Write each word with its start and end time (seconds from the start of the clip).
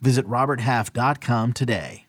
Visit 0.00 0.26
RobertHalf.com 0.26 1.52
today. 1.54 2.04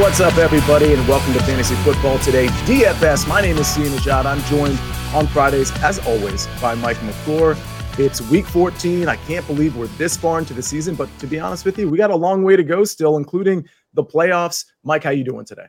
What's 0.00 0.18
up, 0.18 0.38
everybody, 0.38 0.92
and 0.92 1.06
welcome 1.06 1.32
to 1.34 1.40
Fantasy 1.44 1.76
Football 1.76 2.18
Today 2.18 2.48
DFS. 2.66 3.28
My 3.28 3.40
name 3.40 3.58
is 3.58 3.68
Sia 3.68 3.86
Nejad. 3.86 4.26
I'm 4.26 4.42
joined 4.44 4.78
on 5.14 5.26
Fridays, 5.28 5.70
as 5.82 5.98
always, 6.00 6.48
by 6.60 6.74
Mike 6.74 7.00
McClure. 7.04 7.56
It's 7.98 8.20
week 8.30 8.46
14. 8.46 9.08
I 9.08 9.16
can't 9.16 9.46
believe 9.46 9.76
we're 9.76 9.86
this 9.88 10.16
far 10.16 10.38
into 10.38 10.54
the 10.54 10.62
season, 10.62 10.94
but 10.94 11.08
to 11.18 11.26
be 11.26 11.38
honest 11.38 11.64
with 11.64 11.78
you, 11.78 11.90
we 11.90 11.98
got 11.98 12.10
a 12.10 12.16
long 12.16 12.44
way 12.44 12.56
to 12.56 12.62
go 12.62 12.84
still, 12.84 13.16
including 13.16 13.68
the 13.94 14.04
playoffs. 14.04 14.64
Mike, 14.84 15.04
how 15.04 15.10
you 15.10 15.24
doing 15.24 15.44
today? 15.44 15.66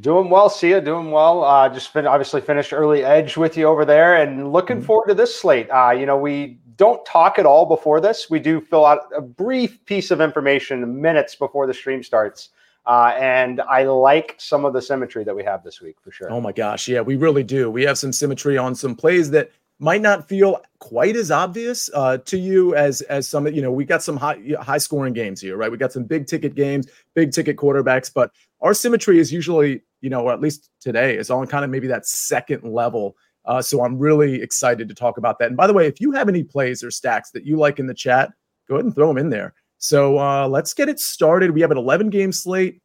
Doing 0.00 0.30
well, 0.30 0.48
Sia. 0.48 0.80
Doing 0.80 1.10
well. 1.10 1.44
Uh, 1.44 1.68
just 1.68 1.92
fin- 1.92 2.06
obviously 2.06 2.40
finished 2.40 2.72
early 2.72 3.04
edge 3.04 3.36
with 3.36 3.56
you 3.56 3.66
over 3.66 3.84
there, 3.84 4.16
and 4.16 4.52
looking 4.52 4.78
mm-hmm. 4.78 4.86
forward 4.86 5.08
to 5.08 5.14
this 5.14 5.38
slate. 5.38 5.68
Uh, 5.70 5.90
you 5.90 6.06
know, 6.06 6.16
we 6.16 6.58
don't 6.76 7.04
talk 7.04 7.38
at 7.38 7.46
all 7.46 7.66
before 7.66 8.00
this. 8.00 8.30
We 8.30 8.40
do 8.40 8.60
fill 8.60 8.86
out 8.86 9.00
a 9.14 9.20
brief 9.20 9.84
piece 9.84 10.10
of 10.10 10.20
information 10.20 11.00
minutes 11.00 11.34
before 11.34 11.66
the 11.66 11.74
stream 11.74 12.02
starts. 12.02 12.48
Uh, 12.86 13.14
and 13.16 13.60
I 13.60 13.84
like 13.84 14.34
some 14.38 14.64
of 14.64 14.72
the 14.72 14.82
symmetry 14.82 15.22
that 15.24 15.36
we 15.36 15.44
have 15.44 15.62
this 15.62 15.80
week 15.80 15.96
for 16.00 16.10
sure. 16.10 16.32
Oh 16.32 16.40
my 16.40 16.50
gosh, 16.50 16.88
yeah, 16.88 17.00
we 17.00 17.14
really 17.14 17.44
do. 17.44 17.70
We 17.70 17.84
have 17.84 17.98
some 17.98 18.12
symmetry 18.12 18.58
on 18.58 18.74
some 18.74 18.96
plays 18.96 19.30
that 19.30 19.52
might 19.82 20.00
not 20.00 20.28
feel 20.28 20.62
quite 20.78 21.16
as 21.16 21.32
obvious 21.32 21.90
uh, 21.92 22.16
to 22.18 22.38
you 22.38 22.72
as 22.76 23.00
as 23.02 23.28
some 23.28 23.48
of 23.48 23.54
you 23.54 23.60
know 23.60 23.72
we 23.72 23.84
got 23.84 24.00
some 24.00 24.16
high 24.16 24.40
high 24.60 24.78
scoring 24.78 25.12
games 25.12 25.40
here 25.40 25.56
right? 25.56 25.72
We 25.72 25.76
got 25.76 25.92
some 25.92 26.04
big 26.04 26.28
ticket 26.28 26.54
games 26.54 26.86
big 27.16 27.32
ticket 27.32 27.56
quarterbacks 27.56 28.10
but 28.14 28.30
our 28.60 28.74
symmetry 28.74 29.18
is 29.18 29.32
usually 29.32 29.82
you 30.00 30.08
know 30.08 30.22
or 30.22 30.32
at 30.32 30.40
least 30.40 30.70
today 30.80 31.16
is 31.16 31.30
on 31.30 31.48
kind 31.48 31.64
of 31.64 31.70
maybe 31.70 31.88
that 31.88 32.06
second 32.06 32.62
level. 32.62 33.16
Uh, 33.44 33.60
so 33.60 33.82
i'm 33.84 33.98
really 33.98 34.40
excited 34.40 34.88
to 34.88 34.94
talk 34.94 35.18
about 35.18 35.40
that. 35.40 35.48
And 35.48 35.56
by 35.56 35.66
the 35.66 35.72
way 35.72 35.88
if 35.88 36.00
you 36.00 36.12
have 36.12 36.28
any 36.28 36.44
plays 36.44 36.84
or 36.84 36.92
stacks 36.92 37.32
that 37.32 37.44
you 37.44 37.56
like 37.56 37.80
in 37.80 37.88
the 37.88 37.94
chat 37.94 38.30
go 38.68 38.76
ahead 38.76 38.84
and 38.84 38.94
throw 38.94 39.08
them 39.08 39.18
in 39.18 39.30
there. 39.30 39.52
So 39.78 40.16
uh, 40.16 40.46
let's 40.46 40.74
get 40.74 40.88
it 40.88 41.00
started. 41.00 41.50
We 41.50 41.60
have 41.60 41.72
an 41.72 41.76
11 41.76 42.10
game 42.10 42.30
slate 42.30 42.81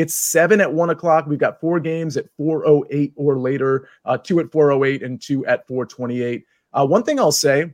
it's 0.00 0.14
seven 0.14 0.62
at 0.62 0.72
one 0.72 0.88
o'clock. 0.88 1.26
We've 1.26 1.38
got 1.38 1.60
four 1.60 1.78
games 1.78 2.16
at 2.16 2.26
408 2.38 3.12
or 3.16 3.38
later, 3.38 3.86
uh, 4.06 4.16
two 4.16 4.40
at 4.40 4.50
408 4.50 5.02
and 5.02 5.20
two 5.20 5.44
at 5.44 5.66
428. 5.66 6.44
Uh, 6.72 6.86
one 6.86 7.02
thing 7.02 7.20
I'll 7.20 7.30
say, 7.30 7.70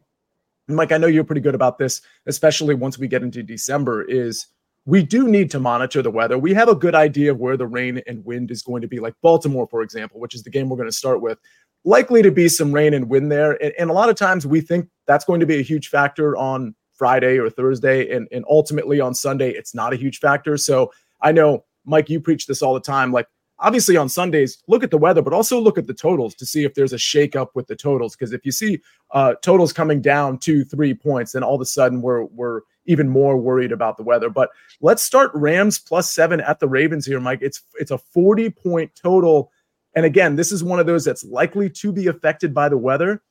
Mike, 0.67 0.91
I 0.91 0.99
know 0.99 1.07
you're 1.07 1.23
pretty 1.23 1.41
good 1.41 1.55
about 1.55 1.79
this, 1.79 2.03
especially 2.27 2.75
once 2.75 2.99
we 2.99 3.07
get 3.07 3.23
into 3.23 3.45
December, 3.45 4.03
is 4.03 4.49
we 4.87 5.05
do 5.05 5.29
need 5.29 5.53
to 5.53 5.61
monitor 5.61 6.03
the 6.03 6.11
weather. 6.11 6.37
We 6.37 6.53
have 6.55 6.69
a 6.69 6.75
good 6.75 6.97
idea 6.97 7.31
of 7.31 7.39
where 7.39 7.57
the 7.57 7.69
rain 7.69 8.03
and 8.09 8.25
wind 8.25 8.51
is 8.51 8.63
going 8.63 8.83
to 8.83 8.89
be, 8.89 8.99
like 8.99 9.15
Baltimore, 9.23 9.69
for 9.71 9.83
example, 9.83 10.19
which 10.19 10.35
is 10.35 10.43
the 10.43 10.51
game 10.51 10.69
we're 10.69 10.77
going 10.77 10.89
to 10.89 10.97
start 10.97 11.21
with. 11.21 11.39
Likely 11.85 12.23
to 12.23 12.33
be 12.33 12.49
some 12.49 12.73
rain 12.73 12.93
and 12.93 13.09
wind 13.09 13.31
there. 13.31 13.53
And, 13.63 13.73
and 13.79 13.91
a 13.91 13.93
lot 13.93 14.09
of 14.09 14.17
times 14.17 14.47
we 14.47 14.61
think 14.61 14.89
that's 15.07 15.25
going 15.25 15.39
to 15.39 15.47
be 15.47 15.61
a 15.61 15.63
huge 15.63 15.89
factor 15.89 16.37
on 16.37 16.75
Friday 16.93 17.39
or 17.39 17.49
Thursday. 17.49 18.13
And, 18.13 18.27
and 18.33 18.45
ultimately 18.51 18.99
on 18.99 19.15
Sunday, 19.15 19.51
it's 19.51 19.75
not 19.75 19.93
a 19.93 19.97
huge 19.97 20.19
factor. 20.19 20.57
So 20.57 20.91
I 21.21 21.31
know 21.31 21.65
Mike, 21.87 22.11
you 22.11 22.21
preach 22.21 22.47
this 22.47 22.63
all 22.63 22.75
the 22.75 22.81
time. 22.81 23.13
Like, 23.13 23.29
obviously 23.59 23.97
on 23.97 24.09
Sundays, 24.09 24.63
look 24.69 24.83
at 24.83 24.91
the 24.91 24.99
weather, 24.99 25.23
but 25.23 25.33
also 25.33 25.59
look 25.59 25.79
at 25.79 25.87
the 25.87 25.95
totals 25.95 26.35
to 26.35 26.47
see 26.47 26.65
if 26.65 26.75
there's 26.75 26.93
a 26.93 26.97
shakeup 26.97 27.49
with 27.55 27.67
the 27.67 27.77
totals. 27.77 28.15
Because 28.15 28.33
if 28.33 28.45
you 28.45 28.53
see 28.53 28.81
uh, 29.13 29.35
totals 29.43 29.73
coming 29.73 30.01
down 30.01 30.39
two, 30.39 30.65
three 30.65 30.95
points, 30.95 31.33
then 31.33 31.43
all 31.43 31.55
of 31.55 31.61
a 31.61 31.67
sudden 31.67 32.03
we're 32.03 32.25
we're 32.25 32.63
even 32.87 33.09
more 33.09 33.37
worried 33.37 33.73
about 33.73 33.97
the 33.97 34.03
weather. 34.03 34.31
But 34.31 34.51
let's 34.81 35.03
start 35.03 35.31
Rams 35.35 35.79
plus 35.79 36.11
seven 36.13 36.41
at 36.41 36.61
the 36.61 36.69
Ravens 36.69 37.07
here, 37.07 37.21
Mike. 37.21 37.41
It's 37.43 37.63
it's 37.79 37.91
a 37.91 37.99
40 37.99 38.51
point 38.51 38.93
total. 38.95 39.51
And 39.95 40.05
again, 40.05 40.37
this 40.37 40.53
is 40.53 40.63
one 40.63 40.79
of 40.79 40.87
those 40.87 41.05
that's 41.05 41.25
likely 41.25 41.71
to 41.71 41.93
be 41.93 42.07
affected 42.07 42.53
by 42.53 42.69
the 42.69 42.77
weather. 42.77 43.23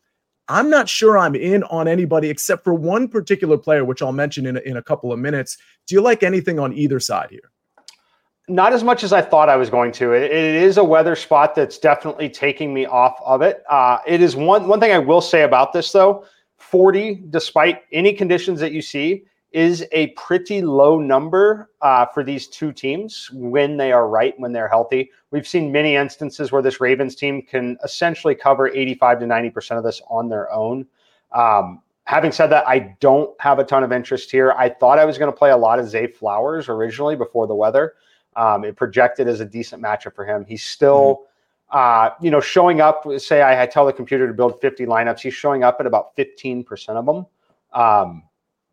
I'm 0.47 0.69
not 0.69 0.87
sure 0.89 1.17
I'm 1.17 1.35
in 1.35 1.63
on 1.63 1.87
anybody 1.87 2.29
except 2.29 2.63
for 2.63 2.73
one 2.73 3.07
particular 3.07 3.57
player, 3.57 3.83
which 3.83 4.01
I'll 4.01 4.11
mention 4.11 4.45
in 4.45 4.57
a, 4.57 4.59
in 4.61 4.77
a 4.77 4.83
couple 4.83 5.11
of 5.11 5.19
minutes. 5.19 5.57
Do 5.87 5.95
you 5.95 6.01
like 6.01 6.22
anything 6.22 6.59
on 6.59 6.73
either 6.73 6.99
side 6.99 7.29
here? 7.31 7.51
Not 8.47 8.73
as 8.73 8.83
much 8.83 9.03
as 9.03 9.11
I 9.11 9.22
thought 9.22 9.50
I 9.50 9.56
was 9.56 9.69
going 9.72 9.91
to. 9.94 10.13
it, 10.13 10.31
it 10.31 10.56
is 10.56 10.78
a 10.78 10.83
weather 10.83 11.16
spot 11.16 11.56
that's 11.56 11.79
definitely 11.79 12.29
taking 12.29 12.73
me 12.73 12.85
off 12.85 13.19
of 13.25 13.41
it. 13.41 13.63
Uh, 13.69 13.97
it 14.06 14.22
is 14.22 14.35
one 14.35 14.67
one 14.67 14.79
thing 14.79 14.91
I 14.91 15.00
will 15.00 15.22
say 15.22 15.44
about 15.44 15.73
this 15.73 15.91
though. 15.91 16.25
40, 16.57 17.23
despite 17.29 17.84
any 17.91 18.13
conditions 18.13 18.59
that 18.59 18.72
you 18.72 18.81
see, 18.81 19.25
is 19.51 19.85
a 19.94 20.07
pretty 20.17 20.61
low 20.61 21.00
number 21.00 21.69
uh, 21.81 22.05
for 22.07 22.23
these 22.23 22.47
two 22.47 22.73
teams 22.73 23.29
when 23.34 23.78
they 23.78 23.91
are 23.94 24.09
right, 24.09 24.34
when 24.38 24.51
they're 24.51 24.67
healthy. 24.67 25.09
We've 25.31 25.47
seen 25.47 25.72
many 25.72 25.95
instances 25.95 26.51
where 26.51 26.61
this 26.61 26.81
Ravens 26.81 27.16
team 27.16 27.41
can 27.41 27.78
essentially 27.84 28.35
cover 28.35 28.67
85 28.67 29.19
to 29.19 29.25
90% 29.25 29.78
of 29.78 29.84
this 29.85 30.01
on 30.09 30.28
their 30.28 30.51
own. 30.51 30.85
Um, 31.31 31.81
having 32.03 32.34
said 32.34 32.47
that, 32.47 32.67
I 32.67 32.97
don't 33.00 33.39
have 33.39 33.59
a 33.59 33.63
ton 33.63 33.84
of 33.84 33.94
interest 33.94 34.29
here. 34.29 34.51
I 34.51 34.67
thought 34.67 35.00
I 35.00 35.05
was 35.05 35.17
going 35.17 35.31
to 35.31 35.38
play 35.38 35.51
a 35.51 35.57
lot 35.57 35.79
of 35.79 35.88
Zay 35.88 36.07
Flowers 36.07 36.67
originally 36.67 37.16
before 37.16 37.47
the 37.47 37.55
weather. 37.55 37.94
Um, 38.35 38.63
it 38.63 38.75
projected 38.75 39.28
as 39.28 39.40
a 39.40 39.46
decent 39.46 39.81
matchup 39.81 40.13
for 40.16 40.25
him. 40.25 40.46
He's 40.46 40.63
still, 40.63 41.23
mm-hmm. 41.73 41.78
uh, 41.78 42.16
you 42.22 42.31
know, 42.31 42.41
showing 42.41 42.81
up. 42.81 43.06
Say 43.18 43.41
I, 43.41 43.63
I, 43.63 43.66
tell 43.66 43.85
the 43.85 43.94
computer 43.94 44.28
to 44.28 44.34
build 44.34 44.59
50 44.59 44.85
lineups. 44.85 45.22
He's 45.22 45.34
showing 45.34 45.63
up 45.63 45.78
at 45.79 45.85
about 45.85 46.16
15% 46.18 46.90
of 46.90 47.06
them. 47.06 47.25
Um, 47.73 48.23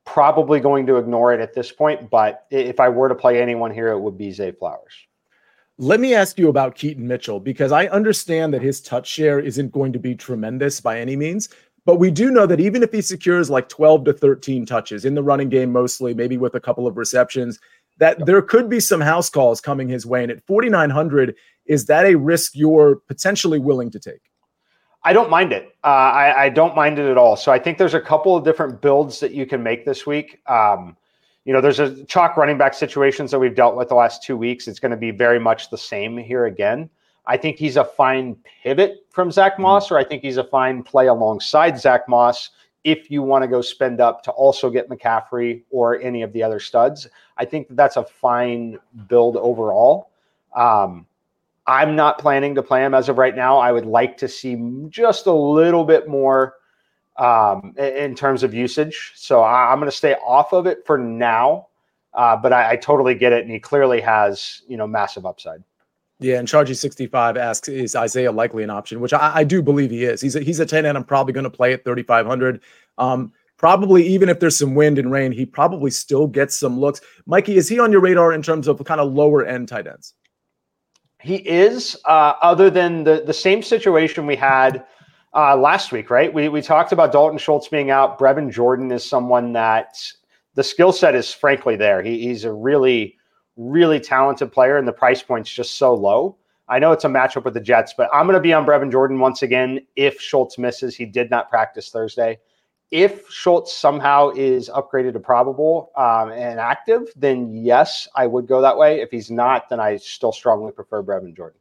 probably 0.05 0.61
going 0.61 0.87
to 0.87 0.97
ignore 0.97 1.33
it 1.33 1.41
at 1.41 1.55
this 1.55 1.71
point. 1.71 2.11
But 2.11 2.47
if 2.51 2.81
I 2.81 2.89
were 2.89 3.09
to 3.09 3.15
play 3.15 3.41
anyone 3.41 3.73
here, 3.73 3.89
it 3.89 4.01
would 4.01 4.19
be 4.19 4.33
Zay 4.33 4.53
Flowers. 4.53 4.93
Let 5.79 6.01
me 6.01 6.15
ask 6.15 6.39
you 6.39 6.49
about 6.49 6.75
Keaton 6.75 7.07
Mitchell 7.07 7.41
because 7.41 7.73
I 7.73 7.87
understand 7.87 8.53
that 8.55 8.63
his 8.63 8.81
touch 8.81 9.07
share 9.07 9.41
isn't 9.41 9.73
going 9.73 9.93
to 9.93 9.99
be 9.99 10.15
tremendous 10.15 10.81
by 10.81 11.01
any 11.01 11.17
means. 11.17 11.49
But 11.85 11.97
we 11.97 12.11
do 12.11 12.31
know 12.31 12.47
that 12.47 12.61
even 12.61 12.83
if 12.83 12.93
he 12.93 13.01
secures 13.01 13.51
like 13.51 13.69
12 13.69 14.05
to 14.05 14.13
13 14.13 14.67
touches 14.67 15.05
in 15.05 15.15
the 15.15 15.23
running 15.23 15.49
game, 15.49 15.73
mostly, 15.73 16.15
maybe 16.15 16.37
with 16.37 16.55
a 16.55 16.61
couple 16.61 16.87
of 16.87 16.97
receptions, 16.97 17.59
that 17.99 18.25
there 18.27 18.43
could 18.43 18.69
be 18.69 18.81
some 18.81 19.01
house 19.01 19.31
calls 19.31 19.61
coming 19.61 19.89
his 19.89 20.07
way. 20.07 20.23
And 20.23 20.33
at 20.33 20.45
4,900, 20.47 21.35
is 21.67 21.87
that 21.87 22.07
a 22.07 22.17
risk 22.17 22.53
you're 22.55 22.97
potentially 23.07 23.59
willing 23.59 23.91
to 23.91 23.99
take? 23.99 24.23
I 25.05 25.13
don't 25.13 25.31
mind 25.31 25.53
it. 25.53 25.75
Uh, 25.83 25.87
I, 25.87 26.45
I, 26.45 26.49
don't 26.49 26.77
mind 26.77 26.99
it 26.99 27.11
at 27.11 27.19
all. 27.19 27.37
So 27.37 27.51
I 27.51 27.59
think 27.59 27.79
there's 27.79 27.95
a 27.95 28.01
couple 28.01 28.37
of 28.37 28.45
different 28.45 28.81
builds 28.81 29.19
that 29.21 29.33
you 29.33 29.47
can 29.47 29.63
make 29.63 29.85
this 29.85 30.07
week. 30.07 30.41
Um, 30.47 30.97
you 31.45 31.53
know, 31.53 31.61
there's 31.61 31.81
a 31.81 32.05
chalk 32.05 32.37
running 32.37 32.57
back 32.57 32.73
situations 32.73 33.33
that 33.33 33.41
we've 33.41 33.55
dealt 33.55 33.75
with 33.75 33.89
the 33.89 33.97
last 33.97 34.23
two 34.23 34.37
weeks. 34.37 34.69
It's 34.69 34.79
going 34.79 34.93
to 34.93 34.97
be 34.97 35.11
very 35.11 35.41
much 35.41 35.71
the 35.71 35.79
same 35.79 36.17
here 36.17 36.47
again. 36.47 36.89
I 37.27 37.37
think 37.37 37.57
he's 37.57 37.77
a 37.77 37.85
fine 37.85 38.37
pivot 38.63 39.07
from 39.11 39.33
Zack 39.33 39.55
mm-hmm. 39.55 39.63
Moss, 39.63 39.91
or 39.91 39.99
I 39.99 40.05
think 40.05 40.23
he's 40.23 40.37
a 40.37 40.45
fine 40.45 40.85
play 40.85 41.09
alongside 41.09 41.81
Zack 41.81 42.09
Moss 42.09 42.51
if 42.85 43.11
you 43.11 43.23
want 43.23 43.43
to 43.43 43.49
go 43.49 43.61
spend 43.61 44.01
up 44.01 44.23
to 44.25 44.31
also 44.33 44.71
get 44.71 44.89
McCaffrey 44.89 45.63
or 45.71 46.01
any 46.01 46.23
of 46.23 46.33
the 46.33 46.43
other 46.43 46.59
studs. 46.59 47.07
I 47.37 47.45
think 47.45 47.69
that's 47.71 47.97
a 47.97 48.05
fine 48.05 48.79
build 49.09 49.37
overall. 49.37 50.11
Um, 50.55 51.07
I'm 51.67 51.95
not 51.95 52.19
planning 52.19 52.55
to 52.57 52.63
play 52.63 52.85
him 52.85 52.93
as 52.93 53.09
of 53.09 53.19
right 53.19 53.37
now. 53.37 53.59
I 53.59 53.71
would 53.71 53.87
like 53.87 54.17
to 54.19 54.29
see 54.29 54.61
just 54.89 55.27
a 55.27 55.33
little 55.33 55.85
bit 55.85 56.09
more 56.09 56.57
um, 57.19 57.75
in 57.79 58.15
terms 58.15 58.43
of 58.43 58.53
usage. 58.53 59.13
So 59.15 59.43
I, 59.43 59.73
am 59.73 59.79
going 59.79 59.91
to 59.91 59.97
stay 59.97 60.15
off 60.15 60.53
of 60.53 60.67
it 60.67 60.85
for 60.85 60.99
now. 60.99 61.69
Uh, 62.15 62.37
but 62.37 62.53
I, 62.53 62.73
I, 62.73 62.77
totally 62.77 63.15
get 63.15 63.33
it, 63.33 63.41
and 63.41 63.51
he 63.51 63.59
clearly 63.59 63.99
has 64.03 64.61
you 64.69 64.77
know 64.77 64.87
massive 64.87 65.25
upside. 65.25 65.63
Yeah, 66.23 66.39
and 66.39 66.47
Chargy65 66.47 67.37
asks, 67.37 67.69
is 67.69 67.97
Isaiah 67.97 68.33
Likely 68.33 68.63
an 68.63 68.71
option? 68.71 69.01
Which 69.01 69.13
I, 69.13 69.37
I 69.37 69.45
do 69.45 69.63
believe 69.63 69.91
he 69.91 70.05
is. 70.05 70.21
He's 70.21 70.37
a, 70.37 70.41
he's 70.41 70.61
a 70.61 70.67
10, 70.67 70.87
and 70.87 70.97
I'm 70.97 71.05
probably 71.05 71.33
going 71.33 71.45
to 71.45 71.51
play 71.51 71.73
at 71.73 71.85
3,500. 71.85 72.61
Um, 72.99 73.33
probably 73.57 74.07
even 74.07 74.29
if 74.29 74.41
there's 74.41 74.57
some 74.57 74.75
wind 74.75 74.99
and 74.99 75.11
rain, 75.11 75.33
he 75.33 75.47
probably 75.47 75.91
still 75.91 76.27
gets 76.27 76.57
some 76.57 76.79
looks. 76.79 77.01
Mikey, 77.27 77.57
is 77.57 77.69
he 77.69 77.79
on 77.79 77.93
your 77.93 78.01
radar 78.01 78.33
in 78.33 78.43
terms 78.43 78.69
of 78.69 78.83
kind 78.85 79.01
of 79.01 79.13
lower 79.13 79.45
end 79.45 79.69
tight 79.69 79.87
ends? 79.87 80.15
He 81.21 81.37
is, 81.37 81.97
uh, 82.05 82.35
other 82.43 82.71
than 82.71 83.05
the, 83.05 83.23
the 83.25 83.33
same 83.33 83.63
situation 83.63 84.27
we 84.27 84.35
had 84.35 84.85
uh, 85.35 85.57
last 85.57 85.93
week, 85.93 86.11
right? 86.11 86.33
We, 86.33 86.49
we 86.49 86.61
talked 86.61 86.93
about 86.93 87.13
Dalton 87.13 87.39
Schultz 87.39 87.69
being 87.69 87.91
out. 87.91 88.19
Brevin 88.19 88.51
Jordan 88.51 88.91
is 88.91 89.05
someone 89.05 89.53
that 89.53 89.97
the 90.55 90.65
skill 90.65 90.93
set 90.93 91.15
is 91.15 91.33
frankly 91.33 91.77
there. 91.77 92.03
He, 92.03 92.21
he's 92.23 92.45
a 92.45 92.53
really 92.53 93.17
really 93.57 94.01
talented 94.01 94.53
player, 94.53 94.77
and 94.77 94.87
the 94.87 94.93
price 94.93 95.23
point's 95.23 95.51
just 95.51 95.77
so 95.77 95.95
low. 95.95 96.37
I 96.69 96.79
know 96.79 96.93
it's 96.93 97.05
a 97.05 97.09
matchup 97.09 97.45
with 97.45 97.55
the 97.55 97.61
Jets, 97.61 97.95
but 97.97 98.09
I'm 98.13 98.27
going 98.27 98.35
to 98.35 98.41
be 98.41 98.53
on 98.53 98.65
Brevin 98.65 98.91
Jordan 98.91 99.19
once 99.19 99.43
again 99.43 99.81
if 99.97 100.21
Schultz 100.21 100.59
misses. 100.59 100.97
He 100.97 101.05
did 101.05 101.31
not 101.31 101.51
practice 101.51 101.91
Thursday. 101.91 102.39
If 102.91 103.29
Schultz 103.31 103.75
somehow 103.75 104.31
is 104.37 104.69
upgraded 104.69 105.15
to 105.15 105.21
probable 105.21 105.91
um, 105.97 106.31
and 106.31 106.61
active, 106.61 107.09
then 107.17 107.51
yes, 107.51 108.07
I 108.15 108.27
would 108.27 108.47
go 108.47 108.61
that 108.61 108.77
way. 108.77 109.01
If 109.01 109.11
he's 109.11 109.31
not, 109.31 109.69
then 109.71 109.81
I 109.81 109.97
still 109.97 110.33
strongly 110.33 110.73
prefer 110.73 111.03
Brevin 111.03 111.35
Jordan. 111.35 111.59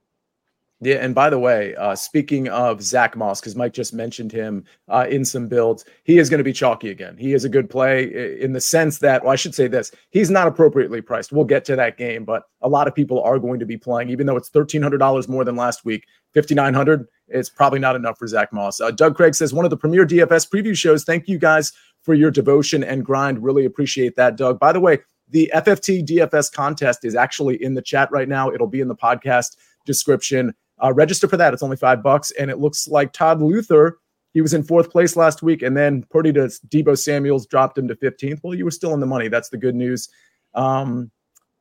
Yeah, 0.84 0.96
and 0.96 1.14
by 1.14 1.30
the 1.30 1.38
way, 1.38 1.76
uh, 1.76 1.96
speaking 1.96 2.48
of 2.48 2.82
Zack 2.82 3.16
Moss, 3.16 3.40
because 3.40 3.56
Mike 3.56 3.72
just 3.74 3.94
mentioned 3.94 4.32
him 4.32 4.66
uh, 4.88 5.06
in 5.08 5.24
some 5.24 5.48
builds, 5.48 5.86
he 6.06 6.18
is 6.18 6.28
going 6.28 6.40
to 6.40 6.44
be 6.44 6.54
chalky 6.54 6.90
again. 6.90 7.16
He 7.18 7.36
is 7.36 7.46
a 7.46 7.50
good 7.50 7.70
play 7.70 8.40
in 8.42 8.54
the 8.54 8.62
sense 8.62 8.98
that, 8.98 9.24
well, 9.24 9.32
I 9.32 9.36
should 9.36 9.54
say 9.54 9.68
this: 9.68 9.92
he's 10.10 10.32
not 10.32 10.48
appropriately 10.48 11.00
priced. 11.00 11.32
We'll 11.32 11.46
get 11.46 11.66
to 11.66 11.76
that 11.76 11.98
game, 11.98 12.26
but 12.26 12.46
a 12.62 12.68
lot 12.68 12.88
of 12.88 12.96
people 12.96 13.22
are 13.22 13.38
going 13.38 13.60
to 13.60 13.66
be 13.66 13.78
playing, 13.78 14.10
even 14.10 14.26
though 14.26 14.38
it's 14.38 14.50
thirteen 14.50 14.82
hundred 14.82 14.98
dollars 14.98 15.28
more 15.30 15.46
than 15.46 15.56
last 15.56 15.86
week. 15.86 16.08
Fifty 16.34 16.56
nine 16.56 16.74
hundred 16.74 17.06
is 17.28 17.48
probably 17.48 17.80
not 17.80 17.96
enough 17.96 18.18
for 18.18 18.26
Zack 18.26 18.52
Moss. 18.52 18.82
Uh, 18.82 18.90
Doug 18.90 19.16
Craig 19.16 19.36
says 19.36 19.54
one 19.54 19.66
of 19.66 19.70
the 19.70 19.78
premier 19.78 20.04
DFS 20.04 20.50
preview 20.50 20.76
shows. 20.76 21.04
Thank 21.04 21.28
you 21.28 21.38
guys 21.38 21.74
for 22.02 22.16
your 22.16 22.32
devotion 22.32 22.84
and 22.84 23.06
grind. 23.06 23.44
Really 23.44 23.66
appreciate 23.66 24.16
that, 24.16 24.36
Doug. 24.36 24.60
By 24.60 24.74
the 24.74 24.80
way, 24.80 24.98
the 25.30 25.52
FFT 25.54 26.04
DFS 26.04 26.52
contest 26.52 27.06
is 27.06 27.14
actually 27.14 27.64
in 27.64 27.76
the 27.76 27.84
chat 27.84 28.12
right 28.12 28.28
now. 28.28 28.50
It'll 28.50 28.66
be 28.66 28.82
in 28.82 28.88
the 28.88 28.96
podcast 28.96 29.58
description. 29.86 30.56
Uh, 30.84 30.94
register 30.94 31.28
for 31.28 31.38
that. 31.38 31.54
It's 31.54 31.64
only 31.64 31.78
five 31.78 32.02
bucks. 32.02 32.32
And 32.32 32.50
it 32.50 32.60
looks 32.60 32.88
like 32.88 33.14
Todd 33.14 33.42
Luther, 33.42 34.00
he 34.34 34.42
was 34.42 34.54
in 34.54 34.64
fourth 34.64 34.90
place 34.90 35.16
last 35.16 35.44
week. 35.44 35.62
And 35.62 35.76
then 35.76 36.04
pretty 36.04 36.34
to 36.34 36.42
Deebo 36.70 36.98
Samuels 36.98 37.46
dropped 37.46 37.78
him 37.78 37.88
to 37.88 37.96
15th. 37.96 38.40
Well, 38.44 38.56
you 38.56 38.66
were 38.66 38.72
still 38.72 38.94
in 38.94 39.00
the 39.00 39.06
money. 39.06 39.28
That's 39.28 39.50
the 39.50 39.58
good 39.58 39.76
news. 39.76 40.10
Um, 40.54 41.12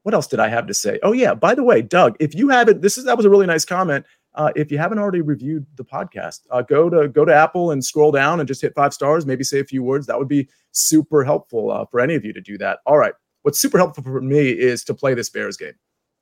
what 0.03 0.15
else 0.15 0.27
did 0.27 0.41
I 0.41 0.49
have 0.49 0.67
to 0.67 0.75
say? 0.75 0.99
Oh, 1.03 1.13
yeah. 1.13 1.35
By 1.35 1.55
the 1.55 1.63
way, 1.63 1.83
Doug, 1.83 2.17
if 2.21 2.35
you 2.35 2.49
haven't, 2.49 2.81
this 2.81 2.97
is 2.97 3.05
that 3.05 3.17
was 3.17 3.27
a 3.27 3.31
really 3.31 3.47
nice 3.47 3.65
comment. 3.65 4.07
Uh, 4.35 4.53
if 4.55 4.71
you 4.71 4.79
haven't 4.79 4.99
already 4.99 5.21
reviewed 5.21 5.67
the 5.77 5.85
podcast, 5.85 6.41
uh, 6.51 6.63
go 6.63 6.89
to 6.89 7.09
go 7.09 7.25
to 7.25 7.35
Apple 7.35 7.73
and 7.73 7.85
scroll 7.85 8.13
down 8.13 8.41
and 8.41 8.47
just 8.47 8.63
hit 8.63 8.75
five 8.75 8.95
stars. 8.95 9.27
Maybe 9.27 9.45
say 9.45 9.61
a 9.61 9.65
few 9.65 9.83
words. 9.83 10.07
That 10.07 10.19
would 10.19 10.29
be 10.29 10.49
super 10.71 11.25
helpful 11.25 11.71
uh, 11.71 11.85
for 11.91 12.01
any 12.01 12.15
of 12.15 12.25
you 12.25 12.33
to 12.33 12.41
do 12.41 12.57
that. 12.59 12.79
All 12.87 12.97
right. 12.97 13.13
What's 13.43 13.59
super 13.59 13.77
helpful 13.77 14.05
for 14.05 14.21
me 14.21 14.51
is 14.51 14.85
to 14.85 14.95
play 14.95 15.15
this 15.15 15.29
Bears 15.29 15.57
game. 15.57 15.75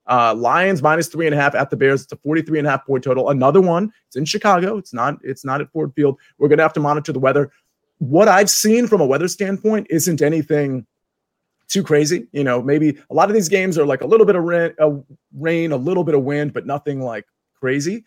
Uh, 0.08 0.34
Lions 0.34 0.82
minus 0.82 1.08
three 1.08 1.26
and 1.26 1.34
a 1.34 1.38
half 1.38 1.55
at 1.55 1.70
the 1.70 1.76
Bears. 1.76 2.02
It's 2.02 2.12
a 2.12 2.16
43 2.16 2.60
and 2.60 2.69
a 2.69 2.70
half 2.70 2.87
point 2.87 3.05
total. 3.05 3.28
Another 3.28 3.60
one. 3.60 3.93
It's 4.06 4.16
in 4.16 4.25
Chicago. 4.25 4.78
It's 4.78 4.94
not, 4.94 5.19
it's 5.22 5.44
not 5.44 5.60
at 5.60 5.70
Ford 5.70 5.93
Field. 5.94 6.19
We're 6.38 6.49
gonna 6.49 6.62
have 6.62 6.72
to 6.75 6.81
monitor 6.81 7.12
the 7.12 7.19
weather. 7.19 7.50
What 7.99 8.28
I've 8.28 8.50
seen 8.50 8.87
from 8.87 9.00
a 9.00 9.06
weather 9.06 9.28
standpoint 9.28 9.88
isn't 9.90 10.22
anything 10.22 10.87
too 11.69 11.82
crazy. 11.82 12.26
You 12.32 12.44
know, 12.44 12.62
maybe 12.62 12.99
a 13.10 13.14
lot 13.14 13.28
of 13.28 13.34
these 13.34 13.49
games 13.49 13.76
are 13.78 13.87
like 13.87 14.00
a 14.00 14.06
little 14.06 14.26
bit 14.26 14.37
of 14.37 14.44
rain, 14.44 14.72
a, 14.78 14.99
rain, 15.34 15.72
a 15.72 15.76
little 15.76 16.05
bit 16.05 16.14
of 16.14 16.22
wind, 16.22 16.52
but 16.52 16.66
nothing 16.66 17.02
like 17.02 17.26
crazy. 17.54 18.04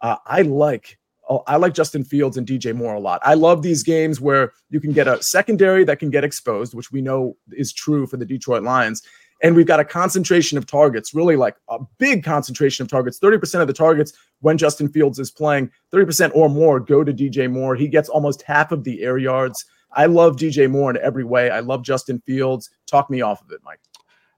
Uh, 0.00 0.16
I 0.26 0.42
like 0.42 0.98
oh, 1.28 1.42
I 1.46 1.56
like 1.56 1.74
Justin 1.74 2.04
Fields 2.04 2.36
and 2.36 2.46
DJ 2.46 2.74
Moore 2.74 2.94
a 2.94 3.00
lot. 3.00 3.20
I 3.24 3.34
love 3.34 3.62
these 3.62 3.82
games 3.82 4.20
where 4.20 4.52
you 4.70 4.80
can 4.80 4.92
get 4.92 5.08
a 5.08 5.22
secondary 5.22 5.84
that 5.84 5.98
can 5.98 6.10
get 6.10 6.24
exposed, 6.24 6.74
which 6.74 6.92
we 6.92 7.00
know 7.00 7.36
is 7.52 7.72
true 7.72 8.06
for 8.06 8.16
the 8.16 8.26
Detroit 8.26 8.62
Lions, 8.62 9.02
and 9.42 9.56
we've 9.56 9.66
got 9.66 9.80
a 9.80 9.84
concentration 9.84 10.56
of 10.56 10.66
targets, 10.66 11.14
really 11.14 11.36
like 11.36 11.56
a 11.68 11.78
big 11.98 12.24
concentration 12.24 12.84
of 12.84 12.88
targets. 12.88 13.18
30% 13.18 13.60
of 13.60 13.66
the 13.66 13.72
targets 13.72 14.12
when 14.40 14.56
Justin 14.56 14.88
Fields 14.88 15.18
is 15.18 15.30
playing, 15.30 15.70
30% 15.92 16.30
or 16.34 16.48
more 16.48 16.80
go 16.80 17.02
to 17.04 17.12
DJ 17.12 17.50
Moore. 17.50 17.74
He 17.74 17.88
gets 17.88 18.08
almost 18.08 18.42
half 18.42 18.72
of 18.72 18.84
the 18.84 19.02
air 19.02 19.18
yards. 19.18 19.64
I 19.92 20.06
love 20.06 20.36
DJ 20.36 20.70
Moore 20.70 20.90
in 20.90 20.96
every 20.98 21.24
way. 21.24 21.50
I 21.50 21.60
love 21.60 21.82
Justin 21.82 22.20
Fields. 22.24 22.70
Talk 22.86 23.10
me 23.10 23.20
off 23.20 23.42
of 23.42 23.50
it, 23.50 23.60
Mike. 23.64 23.80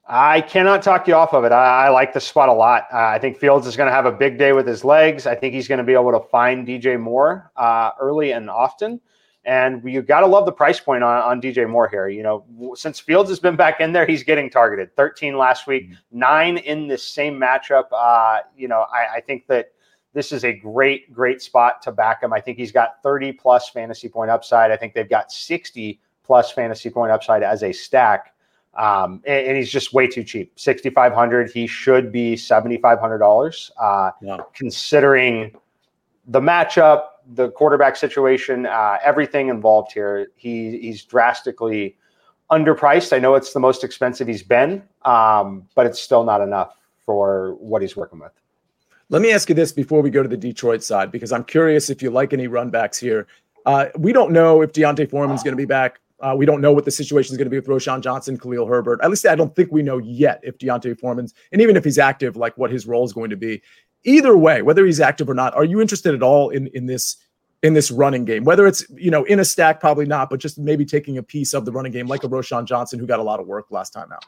I 0.07 0.41
cannot 0.41 0.83
talk 0.83 1.07
you 1.07 1.15
off 1.15 1.33
of 1.33 1.45
it. 1.45 1.51
I, 1.51 1.85
I 1.85 1.89
like 1.89 2.13
the 2.13 2.19
spot 2.19 2.49
a 2.49 2.53
lot. 2.53 2.87
Uh, 2.93 2.97
I 2.97 3.17
think 3.17 3.37
Fields 3.37 3.65
is 3.65 3.75
going 3.75 3.87
to 3.87 3.93
have 3.93 4.05
a 4.05 4.11
big 4.11 4.37
day 4.37 4.53
with 4.53 4.67
his 4.67 4.83
legs. 4.83 5.25
I 5.25 5.33
think 5.33 5.53
he's 5.53 5.67
going 5.67 5.79
to 5.79 5.83
be 5.83 5.93
able 5.93 6.11
to 6.11 6.19
find 6.29 6.67
DJ 6.67 6.99
Moore 6.99 7.51
uh, 7.55 7.91
early 7.99 8.31
and 8.31 8.49
often. 8.49 9.01
And 9.45 9.83
you 9.83 10.01
got 10.01 10.21
to 10.21 10.27
love 10.27 10.45
the 10.45 10.51
price 10.51 10.79
point 10.79 11.03
on, 11.03 11.21
on 11.21 11.41
DJ 11.41 11.69
Moore 11.69 11.87
here. 11.87 12.07
You 12.07 12.23
know, 12.23 12.73
since 12.75 12.99
Fields 12.99 13.29
has 13.29 13.39
been 13.39 13.55
back 13.55 13.79
in 13.79 13.93
there, 13.93 14.05
he's 14.05 14.23
getting 14.23 14.49
targeted. 14.49 14.95
13 14.95 15.37
last 15.37 15.67
week, 15.67 15.85
mm-hmm. 15.85 16.19
nine 16.19 16.57
in 16.57 16.87
this 16.87 17.03
same 17.03 17.39
matchup. 17.39 17.85
Uh, 17.91 18.39
you 18.57 18.67
know, 18.67 18.85
I, 18.91 19.17
I 19.17 19.21
think 19.21 19.45
that 19.47 19.71
this 20.13 20.31
is 20.31 20.45
a 20.45 20.53
great, 20.53 21.13
great 21.13 21.41
spot 21.41 21.81
to 21.83 21.91
back 21.91 22.23
him. 22.23 22.33
I 22.33 22.39
think 22.39 22.57
he's 22.57 22.71
got 22.71 23.03
30 23.03 23.33
plus 23.33 23.69
fantasy 23.69 24.09
point 24.09 24.31
upside. 24.31 24.71
I 24.71 24.77
think 24.77 24.93
they've 24.93 25.09
got 25.09 25.31
60 25.31 25.99
plus 26.23 26.51
fantasy 26.51 26.89
point 26.89 27.11
upside 27.11 27.43
as 27.43 27.63
a 27.63 27.71
stack. 27.71 28.33
Um, 28.75 29.21
and, 29.25 29.47
and, 29.47 29.57
he's 29.57 29.71
just 29.71 29.93
way 29.93 30.05
too 30.05 30.23
cheap. 30.23 30.51
6,500. 30.59 31.51
He 31.51 31.65
should 31.65 32.11
be 32.11 32.35
$7,500. 32.35 33.71
Uh, 33.79 34.11
yeah. 34.21 34.37
considering 34.53 35.55
the 36.27 36.41
matchup, 36.41 37.03
the 37.33 37.49
quarterback 37.51 37.95
situation, 37.95 38.65
uh, 38.65 38.97
everything 39.03 39.49
involved 39.49 39.91
here. 39.91 40.27
He 40.35 40.77
he's 40.79 41.03
drastically 41.03 41.97
underpriced. 42.51 43.13
I 43.13 43.19
know 43.19 43.35
it's 43.35 43.53
the 43.53 43.59
most 43.59 43.83
expensive 43.83 44.27
he's 44.27 44.43
been, 44.43 44.83
um, 45.03 45.67
but 45.75 45.85
it's 45.85 45.99
still 45.99 46.23
not 46.23 46.41
enough 46.41 46.77
for 47.05 47.55
what 47.55 47.81
he's 47.81 47.95
working 47.95 48.19
with. 48.19 48.31
Let 49.09 49.21
me 49.21 49.31
ask 49.31 49.49
you 49.49 49.55
this 49.55 49.71
before 49.71 50.01
we 50.01 50.09
go 50.09 50.23
to 50.23 50.29
the 50.29 50.37
Detroit 50.37 50.83
side, 50.83 51.11
because 51.11 51.31
I'm 51.31 51.43
curious 51.43 51.89
if 51.89 52.01
you 52.01 52.09
like 52.09 52.33
any 52.33 52.47
runbacks 52.47 52.99
here. 52.99 53.27
Uh, 53.65 53.87
we 53.97 54.13
don't 54.13 54.31
know 54.31 54.61
if 54.61 54.73
D'Onta 54.73 55.09
Foreman's 55.09 55.43
going 55.43 55.53
to 55.53 55.57
be 55.57 55.65
back. 55.65 55.99
Uh, 56.19 56.33
we 56.35 56.45
don't 56.45 56.61
know 56.61 56.71
what 56.71 56.85
the 56.85 56.91
situation 56.91 57.33
is 57.33 57.37
going 57.37 57.45
to 57.45 57.49
be 57.49 57.57
with 57.57 57.67
Roschon 57.67 58.01
Johnson, 58.01 58.37
Khalil 58.37 58.65
Herbert. 58.65 58.99
At 59.03 59.09
least 59.09 59.25
I 59.27 59.35
don't 59.35 59.55
think 59.55 59.71
we 59.71 59.83
know 59.83 59.97
yet 59.97 60.39
if 60.43 60.57
D'Onta 60.57 60.97
Foreman's, 60.99 61.33
and 61.51 61.61
even 61.61 61.75
if 61.75 61.83
he's 61.83 61.99
active, 61.99 62.35
like 62.35 62.57
what 62.57 62.71
his 62.71 62.87
role 62.87 63.03
is 63.03 63.13
going 63.13 63.29
to 63.29 63.35
be 63.35 63.61
either 64.05 64.37
way, 64.37 64.61
whether 64.61 64.85
he's 64.85 64.99
active 64.99 65.29
or 65.29 65.33
not, 65.33 65.53
are 65.55 65.65
you 65.65 65.81
interested 65.81 66.15
at 66.15 66.23
all 66.23 66.49
in 66.49 66.67
in 66.67 66.85
this 66.85 67.17
in 67.63 67.73
this 67.73 67.91
running 67.91 68.25
game? 68.25 68.43
Whether 68.43 68.67
it's 68.67 68.85
you 68.95 69.11
know 69.11 69.23
in 69.25 69.39
a 69.39 69.45
stack, 69.45 69.79
probably 69.79 70.05
not, 70.05 70.29
but 70.29 70.39
just 70.39 70.57
maybe 70.57 70.85
taking 70.85 71.17
a 71.17 71.23
piece 71.23 71.53
of 71.53 71.65
the 71.65 71.71
running 71.71 71.91
game, 71.91 72.07
like 72.07 72.23
a 72.23 72.29
Roschon 72.29 72.65
Johnson 72.65 72.99
who 72.99 73.05
got 73.05 73.19
a 73.19 73.23
lot 73.23 73.39
of 73.39 73.47
work 73.47 73.65
last 73.69 73.91
time 73.91 74.11
out. 74.11 74.25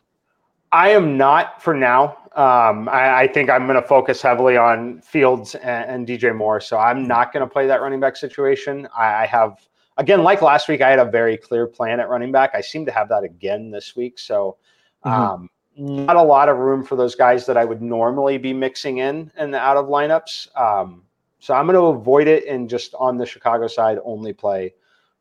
I 0.72 0.90
am 0.90 1.18
not 1.18 1.62
for 1.62 1.74
now. 1.74 2.18
Um, 2.36 2.90
I, 2.90 3.22
I, 3.22 3.28
think 3.28 3.50
I'm 3.50 3.66
going 3.68 3.82
to 3.82 3.88
focus 3.88 4.22
heavily 4.22 4.58
on 4.58 5.00
Fields 5.00 5.56
and, 5.56 5.90
and, 5.90 6.08
DJ 6.08 6.36
Moore, 6.36 6.60
so 6.60 6.78
I'm 6.78 7.08
not 7.08 7.32
going 7.32 7.42
to 7.42 7.52
play 7.52 7.66
that 7.68 7.82
running 7.82 8.02
back 8.02 8.18
situation. 8.18 8.88
I, 8.96 9.24
I 9.24 9.26
have 9.26 9.66
again, 9.98 10.24
like 10.24 10.42
last 10.42 10.68
week, 10.68 10.82
I 10.82 10.90
had 10.90 11.00
a 11.00 11.06
very 11.06 11.38
clear 11.38 11.68
plan 11.68 12.00
at 12.00 12.10
running 12.10 12.32
back. 12.32 12.52
I 12.54 12.62
seem 12.62 12.86
to 12.86 12.92
have 12.92 13.10
that 13.10 13.24
again 13.24 13.72
this 13.72 13.96
week. 13.96 14.20
So, 14.20 14.58
mm-hmm. 15.06 15.46
Not 15.78 16.16
a 16.16 16.24
lot 16.24 16.50
of 16.50 16.58
room 16.58 16.84
for 16.84 16.96
those 16.96 17.16
guys 17.16 17.46
that 17.46 17.56
I 17.56 17.64
would 17.64 17.82
normally 17.82 18.38
be 18.38 18.52
mixing 18.52 18.98
in 18.98 19.32
and 19.36 19.54
out 19.54 19.78
of 19.78 19.86
lineups. 19.86 20.56
Um, 20.60 21.04
so 21.40 21.54
I'm 21.54 21.68
going 21.68 21.76
to 21.76 22.00
avoid 22.00 22.28
it 22.28 22.48
and 22.48 22.68
just 22.68 22.96
on 22.96 23.18
the 23.18 23.26
Chicago 23.26 23.68
side 23.68 24.00
only 24.04 24.34
play 24.34 24.74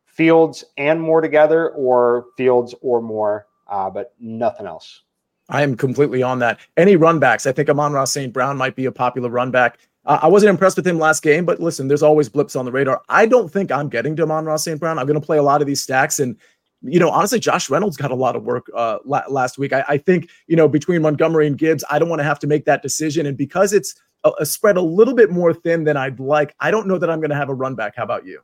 Fields 0.05 0.63
and 0.77 0.99
more 0.99 1.21
together, 1.21 1.69
or 1.69 2.25
Fields 2.37 2.73
or 2.81 3.03
more, 3.03 3.45
uh, 3.67 3.87
but 3.87 4.15
nothing 4.19 4.65
else. 4.65 5.03
I 5.49 5.61
am 5.61 5.77
completely 5.77 6.23
on 6.23 6.39
that. 6.39 6.59
Any 6.75 6.97
runbacks? 6.97 7.45
I 7.45 7.51
think 7.51 7.69
Amon-Ra 7.69 8.05
St. 8.05 8.33
Brown 8.33 8.57
might 8.57 8.75
be 8.75 8.85
a 8.85 8.91
popular 8.91 9.29
runback. 9.29 9.75
Uh, 10.05 10.17
I 10.23 10.27
wasn't 10.27 10.49
impressed 10.49 10.75
with 10.75 10.87
him 10.87 10.97
last 10.97 11.21
game, 11.21 11.45
but 11.45 11.59
listen, 11.59 11.87
there's 11.87 12.01
always 12.01 12.29
blips 12.29 12.55
on 12.55 12.65
the 12.65 12.71
radar. 12.71 13.03
I 13.09 13.27
don't 13.27 13.51
think 13.51 13.71
I'm 13.71 13.89
getting 13.89 14.15
to 14.15 14.23
Amon-Ra 14.23 14.55
St. 14.55 14.79
Brown. 14.79 14.97
I'm 14.97 15.05
going 15.05 15.19
to 15.19 15.25
play 15.25 15.37
a 15.37 15.43
lot 15.43 15.61
of 15.61 15.67
these 15.67 15.83
stacks, 15.83 16.19
and 16.19 16.35
you 16.81 16.99
know, 16.99 17.09
honestly, 17.09 17.39
Josh 17.39 17.69
Reynolds 17.69 17.97
got 17.97 18.11
a 18.11 18.15
lot 18.15 18.35
of 18.35 18.43
work 18.43 18.67
uh, 18.75 18.99
la- 19.05 19.23
last 19.29 19.57
week. 19.57 19.73
I-, 19.73 19.85
I, 19.87 19.97
think, 19.97 20.29
you 20.47 20.55
know, 20.55 20.67
between 20.67 21.01
Montgomery 21.01 21.47
and 21.47 21.57
Gibbs, 21.57 21.83
I 21.89 21.99
don't 21.99 22.09
want 22.09 22.19
to 22.19 22.23
have 22.23 22.39
to 22.39 22.47
make 22.47 22.65
that 22.65 22.81
decision. 22.81 23.25
And 23.25 23.37
because 23.37 23.73
it's 23.73 23.95
a, 24.23 24.31
a 24.39 24.45
spread 24.45 24.77
a 24.77 24.81
little 24.81 25.15
bit 25.15 25.31
more 25.31 25.53
thin 25.53 25.83
than 25.83 25.97
I'd 25.97 26.19
like, 26.19 26.55
I 26.59 26.71
don't 26.71 26.87
know 26.87 26.97
that 26.97 27.09
I'm 27.09 27.19
going 27.19 27.31
to 27.31 27.35
have 27.35 27.49
a 27.49 27.53
run 27.53 27.75
back. 27.75 27.95
How 27.95 28.03
about 28.03 28.25
you? 28.25 28.41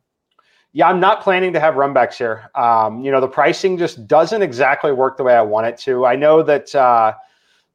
Yeah, 0.75 0.89
I'm 0.89 0.99
not 0.99 1.21
planning 1.21 1.53
to 1.53 1.59
have 1.59 1.75
runbacks 1.75 2.15
here. 2.15 2.49
Um, 2.55 3.01
you 3.05 3.11
know, 3.11 3.21
the 3.21 3.27
pricing 3.27 3.77
just 3.77 4.07
doesn't 4.07 4.41
exactly 4.41 4.91
work 4.91 5.17
the 5.17 5.23
way 5.23 5.35
I 5.35 5.41
want 5.41 5.67
it 5.67 5.77
to. 5.79 6.07
I 6.07 6.15
know 6.15 6.41
that 6.41 6.73
uh, 6.73 7.13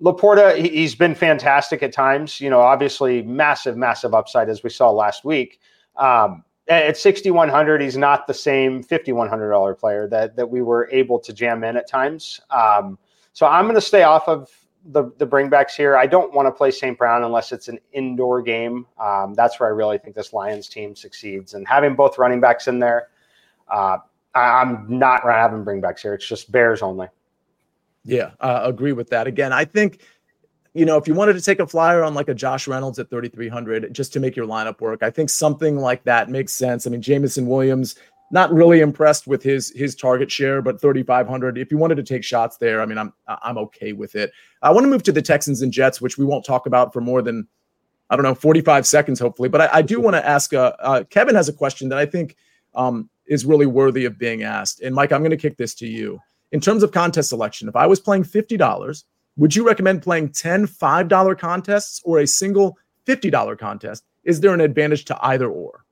LaPorta, 0.02 0.56
he, 0.56 0.82
has 0.82 0.96
been 0.96 1.14
fantastic 1.14 1.84
at 1.84 1.92
times. 1.92 2.40
You 2.40 2.50
know, 2.50 2.60
obviously 2.60 3.22
massive, 3.22 3.76
massive 3.76 4.14
upside 4.14 4.48
as 4.48 4.64
we 4.64 4.70
saw 4.70 4.90
last 4.90 5.24
week. 5.24 5.60
Um, 5.94 6.42
at 6.68 6.96
6100 6.96 7.80
he's 7.80 7.96
not 7.96 8.26
the 8.26 8.34
same 8.34 8.84
$5100 8.84 9.78
player 9.78 10.06
that 10.08 10.36
that 10.36 10.48
we 10.48 10.62
were 10.62 10.88
able 10.92 11.18
to 11.18 11.32
jam 11.32 11.64
in 11.64 11.76
at 11.76 11.88
times. 11.88 12.40
Um, 12.50 12.98
so 13.32 13.46
i'm 13.46 13.64
going 13.64 13.74
to 13.74 13.80
stay 13.80 14.02
off 14.02 14.28
of 14.28 14.50
the 14.86 15.10
the 15.18 15.26
bringbacks 15.26 15.74
here. 15.74 15.96
I 15.96 16.06
don't 16.06 16.32
want 16.32 16.46
to 16.46 16.52
play 16.52 16.70
st 16.70 16.96
brown 16.98 17.24
unless 17.24 17.52
it's 17.52 17.68
an 17.68 17.78
indoor 17.92 18.42
game. 18.42 18.86
Um, 18.98 19.34
that's 19.34 19.58
where 19.58 19.68
i 19.68 19.72
really 19.72 19.98
think 19.98 20.14
this 20.14 20.32
lions 20.32 20.68
team 20.68 20.94
succeeds. 20.94 21.54
And 21.54 21.66
having 21.66 21.94
both 21.94 22.18
running 22.18 22.40
backs 22.40 22.68
in 22.68 22.78
there 22.78 23.08
uh, 23.70 23.98
I, 24.34 24.62
am 24.62 24.86
not 24.88 25.22
having 25.24 25.64
bringbacks 25.64 26.00
here. 26.00 26.14
It's 26.14 26.26
just 26.26 26.50
bears 26.52 26.82
only. 26.82 27.08
Yeah 28.04 28.30
uh, 28.40 28.60
agree 28.64 28.92
with 28.92 29.08
that. 29.10 29.26
Again 29.26 29.52
i 29.52 29.64
think 29.64 30.02
you 30.74 30.84
know, 30.84 30.96
if 30.96 31.08
you 31.08 31.14
wanted 31.14 31.34
to 31.34 31.42
take 31.42 31.60
a 31.60 31.66
flyer 31.66 32.02
on 32.02 32.14
like 32.14 32.28
a 32.28 32.34
Josh 32.34 32.68
Reynolds 32.68 32.98
at 32.98 33.10
3,300 33.10 33.92
just 33.92 34.12
to 34.12 34.20
make 34.20 34.36
your 34.36 34.46
lineup 34.46 34.80
work, 34.80 35.02
I 35.02 35.10
think 35.10 35.30
something 35.30 35.78
like 35.78 36.04
that 36.04 36.28
makes 36.28 36.52
sense. 36.52 36.86
I 36.86 36.90
mean, 36.90 37.02
Jameson 37.02 37.46
Williams, 37.46 37.96
not 38.30 38.52
really 38.52 38.80
impressed 38.80 39.26
with 39.26 39.42
his 39.42 39.70
his 39.70 39.94
target 39.94 40.30
share, 40.30 40.60
but 40.60 40.80
3,500. 40.80 41.56
If 41.56 41.70
you 41.70 41.78
wanted 41.78 41.96
to 41.96 42.02
take 42.02 42.24
shots 42.24 42.58
there, 42.58 42.82
I 42.82 42.86
mean, 42.86 42.98
I'm 42.98 43.12
I'm 43.26 43.58
okay 43.58 43.92
with 43.92 44.14
it. 44.14 44.32
I 44.62 44.70
want 44.70 44.84
to 44.84 44.90
move 44.90 45.02
to 45.04 45.12
the 45.12 45.22
Texans 45.22 45.62
and 45.62 45.72
Jets, 45.72 46.00
which 46.00 46.18
we 46.18 46.24
won't 46.24 46.44
talk 46.44 46.66
about 46.66 46.92
for 46.92 47.00
more 47.00 47.22
than 47.22 47.48
I 48.10 48.16
don't 48.16 48.24
know 48.24 48.34
45 48.34 48.86
seconds, 48.86 49.18
hopefully. 49.18 49.48
But 49.48 49.62
I, 49.62 49.68
I 49.74 49.82
do 49.82 50.00
want 50.00 50.14
to 50.14 50.26
ask. 50.26 50.52
Uh, 50.52 50.72
uh, 50.80 51.04
Kevin 51.10 51.34
has 51.34 51.48
a 51.48 51.52
question 51.52 51.88
that 51.88 51.98
I 51.98 52.06
think 52.06 52.36
um, 52.74 53.08
is 53.26 53.44
really 53.44 53.66
worthy 53.66 54.04
of 54.04 54.18
being 54.18 54.42
asked. 54.42 54.80
And 54.80 54.94
Mike, 54.94 55.12
I'm 55.12 55.20
going 55.20 55.30
to 55.30 55.36
kick 55.36 55.56
this 55.56 55.74
to 55.76 55.86
you. 55.86 56.18
In 56.52 56.60
terms 56.60 56.82
of 56.82 56.92
contest 56.92 57.28
selection, 57.28 57.68
if 57.68 57.76
I 57.76 57.86
was 57.86 58.00
playing 58.00 58.24
fifty 58.24 58.56
dollars, 58.56 59.04
would 59.38 59.56
you 59.56 59.66
recommend 59.66 60.02
playing 60.02 60.30
10 60.30 60.66
$5 60.66 61.38
contests 61.38 62.02
or 62.04 62.18
a 62.18 62.26
single 62.26 62.76
$50 63.06 63.58
contest? 63.58 64.04
Is 64.24 64.40
there 64.40 64.52
an 64.52 64.60
advantage 64.60 65.06
to 65.06 65.18
either 65.24 65.48
or? 65.48 65.84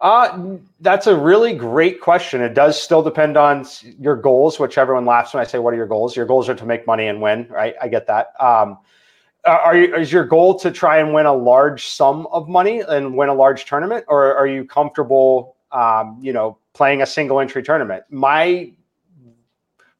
Uh, 0.00 0.56
that's 0.80 1.08
a 1.08 1.16
really 1.16 1.52
great 1.52 2.00
question. 2.00 2.40
It 2.40 2.54
does 2.54 2.80
still 2.80 3.02
depend 3.02 3.36
on 3.36 3.66
your 3.98 4.14
goals, 4.14 4.60
which 4.60 4.78
everyone 4.78 5.06
laughs 5.06 5.34
when 5.34 5.40
I 5.40 5.44
say, 5.44 5.58
What 5.58 5.74
are 5.74 5.76
your 5.76 5.88
goals? 5.88 6.14
Your 6.14 6.26
goals 6.26 6.48
are 6.48 6.54
to 6.54 6.64
make 6.64 6.86
money 6.86 7.08
and 7.08 7.20
win, 7.20 7.48
right? 7.50 7.74
I 7.82 7.88
get 7.88 8.06
that. 8.06 8.32
Um, 8.38 8.78
are 9.44 9.76
you, 9.76 9.94
is 9.96 10.12
your 10.12 10.24
goal 10.24 10.58
to 10.60 10.70
try 10.70 10.98
and 10.98 11.14
win 11.14 11.26
a 11.26 11.32
large 11.32 11.86
sum 11.86 12.26
of 12.30 12.48
money 12.48 12.80
and 12.80 13.16
win 13.16 13.28
a 13.28 13.34
large 13.34 13.64
tournament, 13.64 14.04
or 14.08 14.36
are 14.36 14.46
you 14.46 14.64
comfortable, 14.64 15.56
um, 15.72 16.18
you 16.20 16.32
know, 16.32 16.58
playing 16.74 17.02
a 17.02 17.06
single 17.06 17.40
entry 17.40 17.62
tournament? 17.62 18.04
My, 18.10 18.70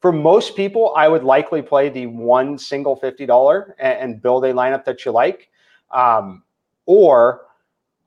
for 0.00 0.12
most 0.12 0.54
people, 0.54 0.92
I 0.96 1.08
would 1.08 1.24
likely 1.24 1.62
play 1.62 1.88
the 1.88 2.06
one 2.06 2.56
single 2.58 2.96
fifty 2.96 3.26
dollar 3.26 3.74
and, 3.78 3.98
and, 3.98 4.22
build 4.22 4.44
a 4.44 4.52
lineup 4.52 4.84
that 4.84 5.04
you 5.04 5.10
like, 5.10 5.50
um, 5.90 6.42
or 6.86 7.46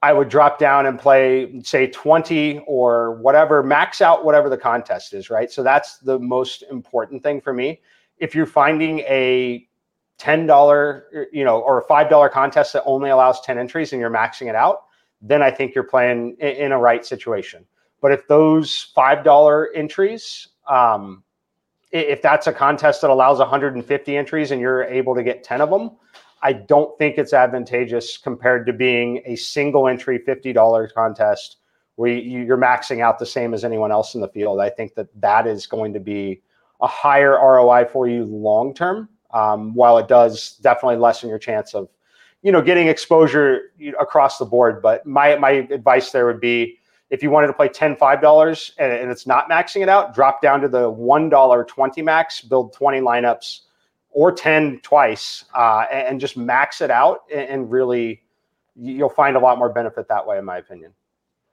I 0.03 0.13
would 0.13 0.29
drop 0.29 0.57
down 0.57 0.87
and 0.87 0.97
play, 0.97 1.61
say, 1.61 1.87
20 1.87 2.63
or 2.65 3.13
whatever, 3.15 3.61
max 3.61 4.01
out 4.01 4.25
whatever 4.25 4.49
the 4.49 4.57
contest 4.57 5.13
is, 5.13 5.29
right? 5.29 5.51
So 5.51 5.61
that's 5.61 5.99
the 5.99 6.17
most 6.17 6.63
important 6.71 7.21
thing 7.21 7.39
for 7.39 7.53
me. 7.53 7.81
If 8.17 8.33
you're 8.33 8.47
finding 8.47 8.99
a 8.99 9.67
$10, 10.17 11.01
you 11.31 11.43
know, 11.43 11.59
or 11.59 11.81
a 11.81 11.85
$5 11.85 12.31
contest 12.31 12.73
that 12.73 12.83
only 12.85 13.11
allows 13.11 13.41
10 13.41 13.59
entries 13.59 13.93
and 13.93 13.99
you're 13.99 14.09
maxing 14.09 14.49
it 14.49 14.55
out, 14.55 14.85
then 15.21 15.43
I 15.43 15.51
think 15.51 15.75
you're 15.75 15.83
playing 15.83 16.35
in 16.37 16.71
a 16.71 16.79
right 16.79 17.05
situation. 17.05 17.63
But 18.01 18.11
if 18.11 18.27
those 18.27 18.91
$5 18.97 19.65
entries, 19.75 20.47
um, 20.67 21.23
if 21.91 22.21
that's 22.21 22.47
a 22.47 22.53
contest 22.53 23.01
that 23.01 23.09
allows 23.09 23.39
150 23.39 24.17
entries 24.17 24.51
and 24.51 24.61
you're 24.61 24.83
able 24.83 25.15
to 25.15 25.23
get 25.23 25.43
10 25.43 25.61
of 25.61 25.69
them, 25.69 25.91
I 26.41 26.53
don't 26.53 26.97
think 26.97 27.17
it's 27.17 27.33
advantageous 27.33 28.17
compared 28.17 28.65
to 28.65 28.73
being 28.73 29.21
a 29.25 29.35
single 29.35 29.87
entry 29.87 30.19
$50 30.19 30.93
contest 30.93 31.57
where 31.95 32.11
you're 32.11 32.57
maxing 32.57 33.01
out 33.01 33.19
the 33.19 33.25
same 33.25 33.53
as 33.53 33.63
anyone 33.63 33.91
else 33.91 34.15
in 34.15 34.21
the 34.21 34.27
field. 34.29 34.59
I 34.59 34.69
think 34.69 34.95
that 34.95 35.07
that 35.21 35.45
is 35.45 35.67
going 35.67 35.93
to 35.93 35.99
be 35.99 36.41
a 36.81 36.87
higher 36.87 37.33
ROI 37.33 37.85
for 37.91 38.07
you 38.07 38.25
long 38.25 38.73
term, 38.73 39.07
um, 39.33 39.75
while 39.75 39.97
it 39.97 40.07
does 40.07 40.57
definitely 40.57 40.97
lessen 40.97 41.29
your 41.29 41.37
chance 41.37 41.75
of, 41.75 41.89
you 42.41 42.51
know, 42.51 42.61
getting 42.61 42.87
exposure 42.87 43.71
across 43.99 44.39
the 44.39 44.45
board. 44.45 44.81
But 44.81 45.05
my 45.05 45.35
my 45.35 45.51
advice 45.51 46.11
there 46.11 46.25
would 46.25 46.41
be 46.41 46.79
if 47.11 47.21
you 47.21 47.29
wanted 47.29 47.47
to 47.47 47.53
play 47.53 47.67
10 47.67 47.97
$5 47.97 48.71
and, 48.79 48.91
and 48.91 49.11
it's 49.11 49.27
not 49.27 49.49
maxing 49.49 49.81
it 49.81 49.89
out, 49.89 50.15
drop 50.15 50.41
down 50.41 50.61
to 50.61 50.69
the 50.69 50.91
$1 50.91 51.67
20 51.67 52.01
max, 52.01 52.41
build 52.41 52.73
20 52.73 53.01
lineups 53.01 53.59
or 54.11 54.31
10 54.31 54.79
twice 54.81 55.45
uh, 55.53 55.85
and, 55.91 56.19
just 56.19 56.37
max 56.37 56.81
it 56.81 56.89
out 56.89 57.19
and 57.33 57.69
really 57.69 58.21
you'll 58.75 59.09
find 59.09 59.35
a 59.35 59.39
lot 59.39 59.57
more 59.57 59.69
benefit 59.69 60.07
that 60.07 60.25
way 60.25 60.37
in 60.37 60.45
my 60.45 60.57
opinion. 60.57 60.93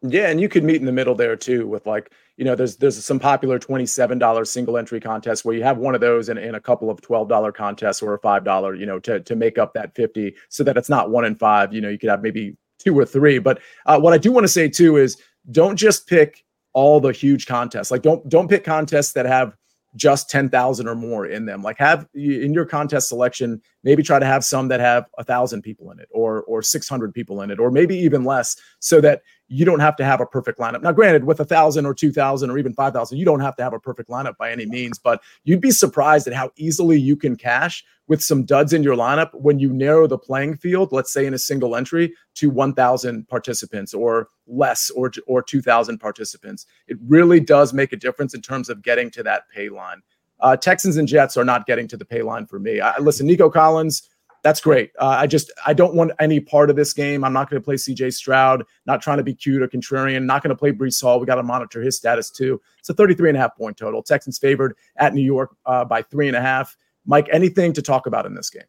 Yeah 0.02 0.28
and 0.28 0.40
you 0.40 0.48
could 0.48 0.62
meet 0.62 0.76
in 0.76 0.86
the 0.86 0.92
middle 0.92 1.16
there 1.16 1.34
too 1.34 1.66
with 1.66 1.84
like 1.86 2.12
you 2.36 2.44
know 2.44 2.54
there's 2.54 2.76
there's 2.76 3.04
some 3.04 3.18
popular 3.18 3.58
$27 3.58 4.46
single 4.46 4.78
entry 4.78 5.00
contests 5.00 5.44
where 5.44 5.56
you 5.56 5.64
have 5.64 5.78
one 5.78 5.96
of 5.96 6.00
those 6.00 6.28
and, 6.28 6.38
and 6.38 6.54
a 6.54 6.60
couple 6.60 6.88
of 6.88 7.00
$12 7.00 7.52
contests 7.52 8.00
or 8.00 8.14
a 8.14 8.18
$5 8.20 8.78
you 8.78 8.86
know 8.86 9.00
to, 9.00 9.18
to 9.18 9.34
make 9.34 9.58
up 9.58 9.74
that 9.74 9.96
50 9.96 10.36
so 10.48 10.62
that 10.62 10.76
it's 10.76 10.88
not 10.88 11.10
one 11.10 11.24
in 11.24 11.34
five 11.34 11.72
you 11.72 11.80
know 11.80 11.88
you 11.88 11.98
could 11.98 12.10
have 12.10 12.22
maybe 12.22 12.56
two 12.78 12.96
or 12.96 13.04
three. 13.04 13.40
But 13.40 13.60
uh, 13.86 13.98
what 13.98 14.12
i 14.12 14.18
do 14.18 14.30
want 14.30 14.44
to 14.44 14.48
say 14.48 14.68
too 14.68 14.96
is 14.96 15.16
don't 15.50 15.76
just 15.76 16.06
pick 16.06 16.44
all 16.74 17.00
the 17.00 17.12
huge 17.12 17.46
contests 17.46 17.90
like 17.90 18.02
don't 18.02 18.28
don't 18.28 18.48
pick 18.48 18.64
contests 18.64 19.12
that 19.12 19.26
have 19.26 19.56
just 19.96 20.30
10,000 20.30 20.88
or 20.88 20.94
more 20.94 21.26
in 21.26 21.46
them. 21.46 21.62
Like 21.62 21.78
have 21.78 22.06
in 22.14 22.52
your 22.52 22.64
contest 22.64 23.08
selection, 23.08 23.60
maybe 23.84 24.02
try 24.02 24.18
to 24.18 24.26
have 24.26 24.44
some 24.44 24.68
that 24.68 24.80
have 24.80 25.06
a 25.18 25.24
thousand 25.24 25.62
people 25.62 25.90
in 25.90 25.98
it 25.98 26.08
or, 26.10 26.42
or 26.42 26.62
600 26.62 27.14
people 27.14 27.42
in 27.42 27.50
it, 27.50 27.58
or 27.58 27.70
maybe 27.70 27.96
even 27.96 28.24
less 28.24 28.56
so 28.80 29.00
that 29.00 29.22
you 29.48 29.64
don't 29.64 29.80
have 29.80 29.96
to 29.96 30.04
have 30.04 30.20
a 30.20 30.26
perfect 30.26 30.58
lineup. 30.58 30.82
Now, 30.82 30.92
granted, 30.92 31.24
with 31.24 31.40
a 31.40 31.44
thousand 31.44 31.86
or 31.86 31.94
2000 31.94 32.50
or 32.50 32.58
even 32.58 32.74
5000, 32.74 33.16
you 33.16 33.24
don't 33.24 33.40
have 33.40 33.56
to 33.56 33.62
have 33.62 33.72
a 33.72 33.80
perfect 33.80 34.10
lineup 34.10 34.36
by 34.36 34.50
any 34.50 34.66
means, 34.66 34.98
but 34.98 35.22
you'd 35.44 35.60
be 35.60 35.70
surprised 35.70 36.26
at 36.26 36.34
how 36.34 36.50
easily 36.56 37.00
you 37.00 37.16
can 37.16 37.36
cash 37.36 37.84
with 38.08 38.22
some 38.22 38.44
duds 38.44 38.72
in 38.72 38.82
your 38.82 38.96
lineup 38.96 39.30
when 39.34 39.58
you 39.58 39.72
narrow 39.72 40.06
the 40.06 40.18
playing 40.18 40.56
field, 40.56 40.92
let's 40.92 41.12
say 41.12 41.26
in 41.26 41.34
a 41.34 41.38
single 41.38 41.76
entry 41.76 42.14
to 42.34 42.50
1000 42.50 43.28
participants 43.28 43.94
or 43.94 44.28
less 44.46 44.90
or, 44.90 45.12
or 45.26 45.42
2000 45.42 45.98
participants. 45.98 46.66
It 46.86 46.96
really 47.06 47.38
does 47.38 47.72
make 47.72 47.92
a 47.92 47.96
difference 47.96 48.34
in 48.34 48.40
terms 48.40 48.68
of 48.68 48.82
getting 48.82 49.10
to 49.12 49.22
that 49.24 49.48
pay 49.54 49.68
line. 49.68 50.02
Uh, 50.40 50.56
Texans 50.56 50.96
and 50.96 51.08
Jets 51.08 51.36
are 51.36 51.44
not 51.44 51.66
getting 51.66 51.88
to 51.88 51.96
the 51.96 52.04
pay 52.04 52.22
line 52.22 52.46
for 52.46 52.58
me. 52.58 52.80
I, 52.80 52.98
listen, 52.98 53.26
Nico 53.26 53.50
Collins, 53.50 54.08
that's 54.42 54.60
great. 54.60 54.92
Uh, 54.98 55.16
I 55.18 55.26
just 55.26 55.50
I 55.66 55.72
don't 55.72 55.94
want 55.94 56.12
any 56.20 56.40
part 56.40 56.70
of 56.70 56.76
this 56.76 56.92
game. 56.92 57.24
I'm 57.24 57.32
not 57.32 57.50
going 57.50 57.60
to 57.60 57.64
play 57.64 57.76
C.J. 57.76 58.10
Stroud. 58.10 58.64
Not 58.86 59.02
trying 59.02 59.18
to 59.18 59.24
be 59.24 59.34
cute 59.34 59.62
or 59.62 59.68
contrarian. 59.68 60.24
Not 60.24 60.42
going 60.42 60.50
to 60.50 60.56
play 60.56 60.72
Breece 60.72 61.02
Hall. 61.02 61.18
We 61.18 61.26
got 61.26 61.36
to 61.36 61.42
monitor 61.42 61.82
his 61.82 61.96
status 61.96 62.30
too. 62.30 62.60
It's 62.78 62.88
a 62.88 62.94
33 62.94 63.30
and 63.30 63.36
a 63.36 63.40
half 63.40 63.56
point 63.56 63.76
total. 63.76 64.02
Texans 64.02 64.38
favored 64.38 64.76
at 64.96 65.12
New 65.12 65.22
York 65.22 65.56
uh, 65.66 65.84
by 65.84 66.02
three 66.02 66.28
and 66.28 66.36
a 66.36 66.40
half. 66.40 66.76
Mike, 67.04 67.28
anything 67.32 67.72
to 67.72 67.82
talk 67.82 68.06
about 68.06 68.26
in 68.26 68.34
this 68.34 68.50
game? 68.50 68.62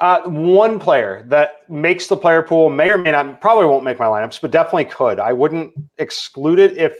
Uh, 0.00 0.22
one 0.22 0.78
player 0.78 1.24
that 1.28 1.68
makes 1.68 2.06
the 2.06 2.16
player 2.16 2.42
pool 2.42 2.70
may 2.70 2.90
or 2.90 2.96
may 2.96 3.10
not, 3.10 3.40
probably 3.40 3.66
won't 3.66 3.84
make 3.84 3.98
my 3.98 4.06
lineups, 4.06 4.40
but 4.40 4.50
definitely 4.50 4.86
could. 4.86 5.20
I 5.20 5.32
wouldn't 5.32 5.74
exclude 5.98 6.58
it 6.58 6.78
if, 6.78 6.96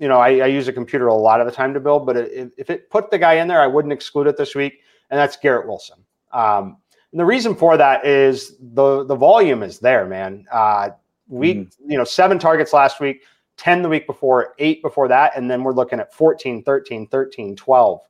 you 0.00 0.08
know, 0.08 0.18
I, 0.18 0.38
I 0.38 0.46
use 0.46 0.66
a 0.66 0.72
computer 0.72 1.08
a 1.08 1.14
lot 1.14 1.40
of 1.40 1.46
the 1.46 1.52
time 1.52 1.74
to 1.74 1.80
build, 1.80 2.06
but 2.06 2.16
if, 2.16 2.50
if, 2.56 2.70
it 2.70 2.88
put 2.88 3.10
the 3.10 3.18
guy 3.18 3.34
in 3.34 3.46
there, 3.46 3.60
I 3.60 3.66
wouldn't 3.66 3.92
exclude 3.92 4.26
it 4.26 4.36
this 4.36 4.54
week, 4.54 4.80
and 5.10 5.18
that's 5.20 5.36
Garrett 5.36 5.68
Wilson. 5.68 5.98
Um, 6.32 6.78
and 7.12 7.20
the 7.20 7.24
reason 7.24 7.54
for 7.54 7.76
that 7.76 8.06
is 8.06 8.56
the 8.72 9.04
the 9.04 9.14
volume 9.14 9.62
is 9.62 9.78
there, 9.78 10.06
man. 10.06 10.46
Uh, 10.50 10.90
week, 11.28 11.58
mm. 11.58 11.72
you 11.86 11.98
know, 11.98 12.04
seven 12.04 12.38
targets 12.38 12.72
last 12.72 12.98
week, 12.98 13.24
10 13.58 13.82
the 13.82 13.88
week 13.88 14.06
before, 14.06 14.54
eight 14.58 14.80
before 14.80 15.06
that, 15.08 15.32
and 15.36 15.50
then 15.50 15.62
we're 15.62 15.74
looking 15.74 16.00
at 16.00 16.14
14, 16.14 16.62
13, 16.62 17.06
13, 17.08 17.56
12. 17.56 18.00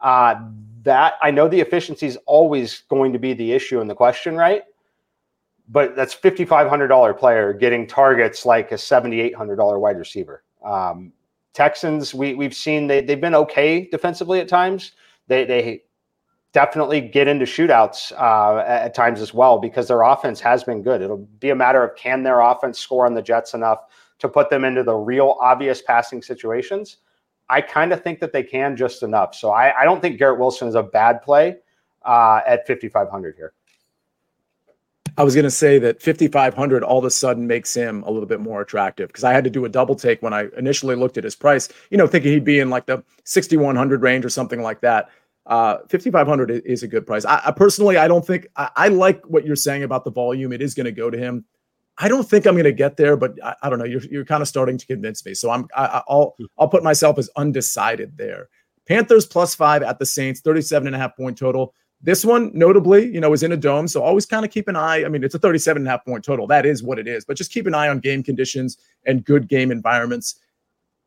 Uh, 0.00 0.34
that 0.82 1.14
I 1.22 1.30
know 1.30 1.48
the 1.48 1.60
efficiency 1.60 2.06
is 2.06 2.18
always 2.26 2.82
going 2.88 3.12
to 3.12 3.18
be 3.18 3.34
the 3.34 3.52
issue 3.52 3.80
in 3.80 3.86
the 3.86 3.94
question, 3.94 4.36
right? 4.36 4.62
But 5.68 5.96
that's 5.96 6.14
$5,500 6.14 7.18
player 7.18 7.52
getting 7.52 7.86
targets 7.86 8.44
like 8.44 8.72
a 8.72 8.76
$7,800 8.76 9.80
wide 9.80 9.98
receiver. 9.98 10.42
Um, 10.64 11.12
Texans, 11.56 12.12
we, 12.12 12.34
we've 12.34 12.54
seen 12.54 12.86
they, 12.86 13.00
they've 13.00 13.20
been 13.20 13.34
okay 13.34 13.88
defensively 13.90 14.40
at 14.40 14.46
times. 14.46 14.92
They, 15.26 15.46
they 15.46 15.84
definitely 16.52 17.00
get 17.00 17.28
into 17.28 17.46
shootouts 17.46 18.12
uh, 18.12 18.62
at, 18.66 18.92
times 18.92 19.22
as 19.22 19.32
well 19.32 19.58
because 19.58 19.88
their 19.88 20.02
offense 20.02 20.38
has 20.38 20.62
been 20.64 20.82
good. 20.82 21.00
It'll 21.00 21.26
be 21.40 21.48
a 21.48 21.54
matter 21.54 21.82
of 21.82 21.96
can 21.96 22.22
their 22.22 22.40
offense 22.40 22.78
score 22.78 23.06
on 23.06 23.14
the 23.14 23.22
Jets 23.22 23.54
enough 23.54 23.78
to 24.18 24.28
put 24.28 24.50
them 24.50 24.64
into 24.64 24.82
the 24.82 24.94
real 24.94 25.38
obvious 25.40 25.80
passing 25.80 26.20
situations. 26.20 26.98
I 27.48 27.62
kind 27.62 27.90
of 27.90 28.02
think 28.02 28.20
that 28.20 28.34
they 28.34 28.42
can 28.42 28.76
just 28.76 29.02
enough. 29.02 29.34
So 29.34 29.50
I, 29.50 29.80
I, 29.80 29.84
don't 29.86 30.02
think 30.02 30.18
Garrett 30.18 30.38
Wilson 30.38 30.68
is 30.68 30.74
a 30.74 30.82
bad 30.82 31.22
play 31.22 31.56
uh, 32.04 32.40
at 32.46 32.66
5,500 32.66 33.34
here. 33.34 33.54
I 35.18 35.24
was 35.24 35.34
going 35.34 35.44
to 35.44 35.50
say 35.50 35.78
that 35.78 36.02
5,500 36.02 36.82
all 36.82 36.98
of 36.98 37.04
a 37.04 37.10
sudden 37.10 37.46
makes 37.46 37.74
him 37.74 38.02
a 38.02 38.10
little 38.10 38.26
bit 38.26 38.40
more 38.40 38.60
attractive 38.60 39.08
because 39.08 39.24
I 39.24 39.32
had 39.32 39.44
to 39.44 39.50
do 39.50 39.64
a 39.64 39.68
double 39.68 39.94
take 39.94 40.20
when 40.20 40.34
I 40.34 40.48
initially 40.56 40.94
looked 40.94 41.16
at 41.16 41.24
his 41.24 41.34
price, 41.34 41.68
you 41.90 41.96
know, 41.96 42.06
thinking 42.06 42.32
he'd 42.32 42.44
be 42.44 42.60
in 42.60 42.68
like 42.68 42.86
the 42.86 43.02
6,100 43.24 44.02
range 44.02 44.24
or 44.24 44.28
something 44.28 44.60
like 44.60 44.80
that. 44.82 45.08
Uh, 45.46 45.78
5500 45.88 46.50
is 46.66 46.82
a 46.82 46.88
good 46.88 47.06
price. 47.06 47.24
I, 47.24 47.40
I 47.46 47.50
personally, 47.52 47.96
I 47.96 48.08
don't 48.08 48.26
think 48.26 48.48
I, 48.56 48.68
I, 48.76 48.88
like 48.88 49.24
what 49.26 49.46
you're 49.46 49.54
saying 49.54 49.84
about 49.84 50.04
the 50.04 50.10
volume. 50.10 50.52
It 50.52 50.60
is 50.60 50.74
going 50.74 50.86
to 50.86 50.92
go 50.92 51.08
to 51.08 51.16
him. 51.16 51.44
I 51.98 52.08
don't 52.08 52.28
think 52.28 52.46
I'm 52.46 52.54
going 52.54 52.64
to 52.64 52.72
get 52.72 52.96
there, 52.96 53.16
but 53.16 53.42
I, 53.42 53.54
I, 53.62 53.70
don't 53.70 53.78
know. 53.78 53.84
You're, 53.84 54.02
you're 54.02 54.24
kind 54.24 54.42
of 54.42 54.48
starting 54.48 54.76
to 54.76 54.86
convince 54.86 55.24
me. 55.24 55.34
So 55.34 55.50
I'm, 55.50 55.68
I, 55.74 56.02
will. 56.08 56.36
I'll 56.58 56.68
put 56.68 56.82
myself 56.82 57.16
as 57.18 57.30
undecided 57.36 58.18
there. 58.18 58.48
Panthers 58.86 59.24
plus 59.24 59.54
five 59.54 59.82
at 59.82 59.98
the 59.98 60.06
Saints, 60.06 60.40
37 60.40 60.88
and 60.88 60.96
a 60.96 60.98
half 60.98 61.16
point 61.16 61.38
total. 61.38 61.74
This 62.02 62.24
one, 62.24 62.50
notably, 62.54 63.12
you 63.12 63.20
know, 63.20 63.32
is 63.32 63.42
in 63.42 63.52
a 63.52 63.56
dome. 63.56 63.88
So 63.88 64.02
always 64.02 64.26
kind 64.26 64.44
of 64.44 64.50
keep 64.50 64.68
an 64.68 64.76
eye. 64.76 65.04
I 65.04 65.08
mean, 65.08 65.24
it's 65.24 65.34
a 65.34 65.38
37 65.38 65.80
and 65.80 65.88
a 65.88 65.90
half 65.90 66.04
point 66.04 66.24
total. 66.24 66.46
That 66.46 66.66
is 66.66 66.82
what 66.82 66.98
it 66.98 67.08
is, 67.08 67.24
but 67.24 67.36
just 67.36 67.52
keep 67.52 67.66
an 67.66 67.74
eye 67.74 67.88
on 67.88 68.00
game 68.00 68.22
conditions 68.22 68.78
and 69.06 69.24
good 69.24 69.48
game 69.48 69.70
environments. 69.70 70.38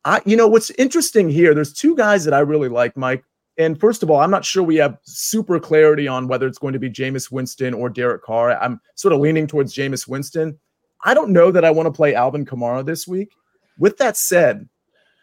I, 0.06 0.22
you 0.26 0.36
know, 0.36 0.48
what's 0.48 0.72
interesting 0.72 1.30
here, 1.30 1.54
there's 1.54 1.74
two 1.74 1.96
guys 1.96 2.26
that 2.26 2.34
I 2.34 2.40
really 2.40 2.70
like, 2.70 2.98
Mike. 2.98 3.24
And 3.58 3.80
first 3.80 4.04
of 4.04 4.10
all, 4.10 4.22
I'm 4.22 4.32
not 4.32 4.46
sure 4.46 4.64
we 4.64 4.78
have 4.78 4.98
super 5.04 5.60
clarity 5.60 6.08
on 6.08 6.28
whether 6.28 6.48
it's 6.48 6.58
going 6.58 6.74
to 6.74 6.80
be 6.80 6.90
Jameis 6.90 7.30
Winston 7.30 7.74
or 7.74 7.90
Derek 7.90 8.24
Carr. 8.24 8.58
I'm 8.62 8.80
sort 8.96 9.14
of 9.14 9.20
leaning 9.20 9.48
towards 9.48 9.76
Jameis 9.76 10.08
Winston. 10.08 10.58
I 11.04 11.14
don't 11.14 11.32
know 11.32 11.52
that 11.52 11.66
I 11.66 11.72
want 11.72 11.88
to 11.88 11.92
play 11.92 12.16
Alvin 12.16 12.46
Kamara 12.46 12.86
this 12.86 13.06
week. 13.06 13.34
With 13.78 13.98
that 13.98 14.16
said, 14.16 14.68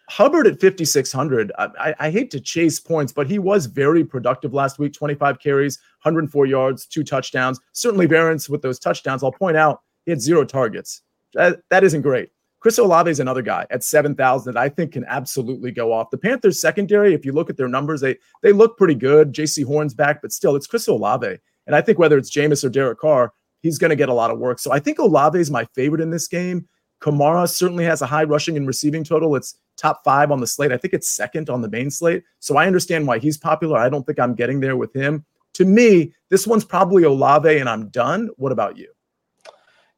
Hubbard 0.09 0.47
at 0.47 0.61
5,600. 0.61 1.53
I, 1.59 1.95
I, 1.99 2.11
hate 2.11 2.31
to 2.31 2.41
chase 2.41 2.79
points, 2.79 3.13
but 3.13 3.27
he 3.27 3.41
was 3.41 3.67
very 3.67 4.05
productive 4.05 4.55
last 4.55 4.79
week 4.79 4.93
25 4.93 5.41
carries, 5.41 5.79
104 6.03 6.47
yards, 6.47 6.87
two 6.87 7.03
touchdowns. 7.03 7.59
Certainly, 7.73 8.07
variance 8.07 8.49
with 8.49 8.63
those 8.63 8.79
touchdowns. 8.79 9.25
I'll 9.25 9.33
point 9.33 9.57
out 9.57 9.81
he 10.05 10.13
had 10.13 10.21
zero 10.21 10.45
targets. 10.45 11.03
That, 11.35 11.61
that 11.71 11.83
isn't 11.83 12.03
great. 12.03 12.31
Chris 12.61 12.79
Olave 12.79 13.11
is 13.11 13.21
another 13.21 13.43
guy 13.43 13.67
at 13.71 13.85
7,000 13.85 14.53
that 14.53 14.61
I 14.61 14.69
think 14.69 14.93
can 14.93 15.05
absolutely 15.07 15.71
go 15.71 15.93
off. 15.93 16.11
The 16.11 16.19
Panthers 16.19 16.61
secondary, 16.61 17.13
if 17.13 17.25
you 17.25 17.33
look 17.33 17.51
at 17.51 17.57
their 17.57 17.69
numbers, 17.69 18.01
they 18.01 18.17
they 18.43 18.53
look 18.53 18.79
pretty 18.79 18.95
good. 18.95 19.33
Jaycee 19.33 19.65
Horn's 19.65 19.95
back, 19.95 20.23
but 20.23 20.33
still, 20.33 20.57
it's 20.57 20.67
Chris 20.67 20.89
Olave. 20.89 21.37
And 21.67 21.77
I 21.77 21.81
think 21.81 21.99
whether 21.99 22.17
it's 22.17 22.35
Jameis 22.35 22.65
or 22.65 22.69
Derek 22.69 22.99
Carr, 22.99 23.33
he's 23.63 23.79
going 23.79 23.91
to 23.91 23.97
get 23.97 24.09
a 24.09 24.15
lot 24.15 24.31
of 24.31 24.39
work. 24.39 24.59
So 24.59 24.73
I 24.73 24.79
think 24.79 24.99
Olave 24.99 25.39
is 25.39 25.51
my 25.51 25.65
favorite 25.75 26.01
in 26.01 26.11
this 26.11 26.29
game. 26.29 26.69
Kamara 27.01 27.49
certainly 27.49 27.85
has 27.85 28.03
a 28.03 28.07
high 28.07 28.25
rushing 28.25 28.57
and 28.57 28.67
receiving 28.67 29.05
total. 29.05 29.37
It's 29.37 29.59
top 29.77 30.03
five 30.05 30.31
on 30.31 30.41
the 30.41 30.47
slate. 30.47 30.73
I 30.73 30.77
think 30.77 30.95
it's 30.95 31.11
second 31.11 31.51
on 31.51 31.61
the 31.61 31.69
main 31.69 31.91
slate. 31.91 32.25
So 32.41 32.57
I 32.57 32.67
understand 32.67 33.07
why 33.07 33.19
he's 33.19 33.37
popular. 33.37 33.79
I 33.79 33.89
don't 33.89 34.05
think 34.07 34.19
I'm 34.19 34.35
getting 34.35 34.61
there 34.61 34.77
with 34.77 34.95
him. 34.95 35.25
To 35.55 35.65
me, 35.65 36.13
this 36.29 36.47
one's 36.47 36.65
probably 36.65 37.05
Olave, 37.05 37.59
and 37.59 37.69
I'm 37.69 37.89
done. 37.89 38.29
What 38.37 38.53
about 38.53 38.77
you? 38.77 38.89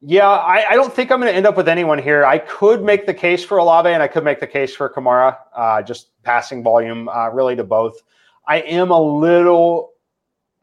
Yeah, 0.01 0.29
I, 0.29 0.69
I, 0.69 0.75
don't 0.75 0.93
think 0.93 1.11
I'm 1.11 1.19
going 1.19 1.29
to 1.29 1.35
end 1.35 1.45
up 1.45 1.57
with 1.57 1.67
anyone 1.67 1.99
here. 1.99 2.25
I 2.25 2.37
could 2.37 2.81
make 2.81 3.05
the 3.05 3.13
case 3.13 3.43
for 3.43 3.57
Olave 3.57 3.89
and 3.89 4.01
I 4.01 4.07
could 4.07 4.23
make 4.23 4.39
the 4.39 4.47
case 4.47 4.73
for 4.73 4.87
Kamara, 4.89 5.35
uh, 5.53 5.81
just 5.81 6.11
passing 6.23 6.63
volume, 6.63 7.09
uh, 7.09 7.27
really 7.31 7.57
to 7.57 7.65
both. 7.65 8.01
I 8.47 8.61
am 8.61 8.91
a 8.91 9.01
little 9.01 9.91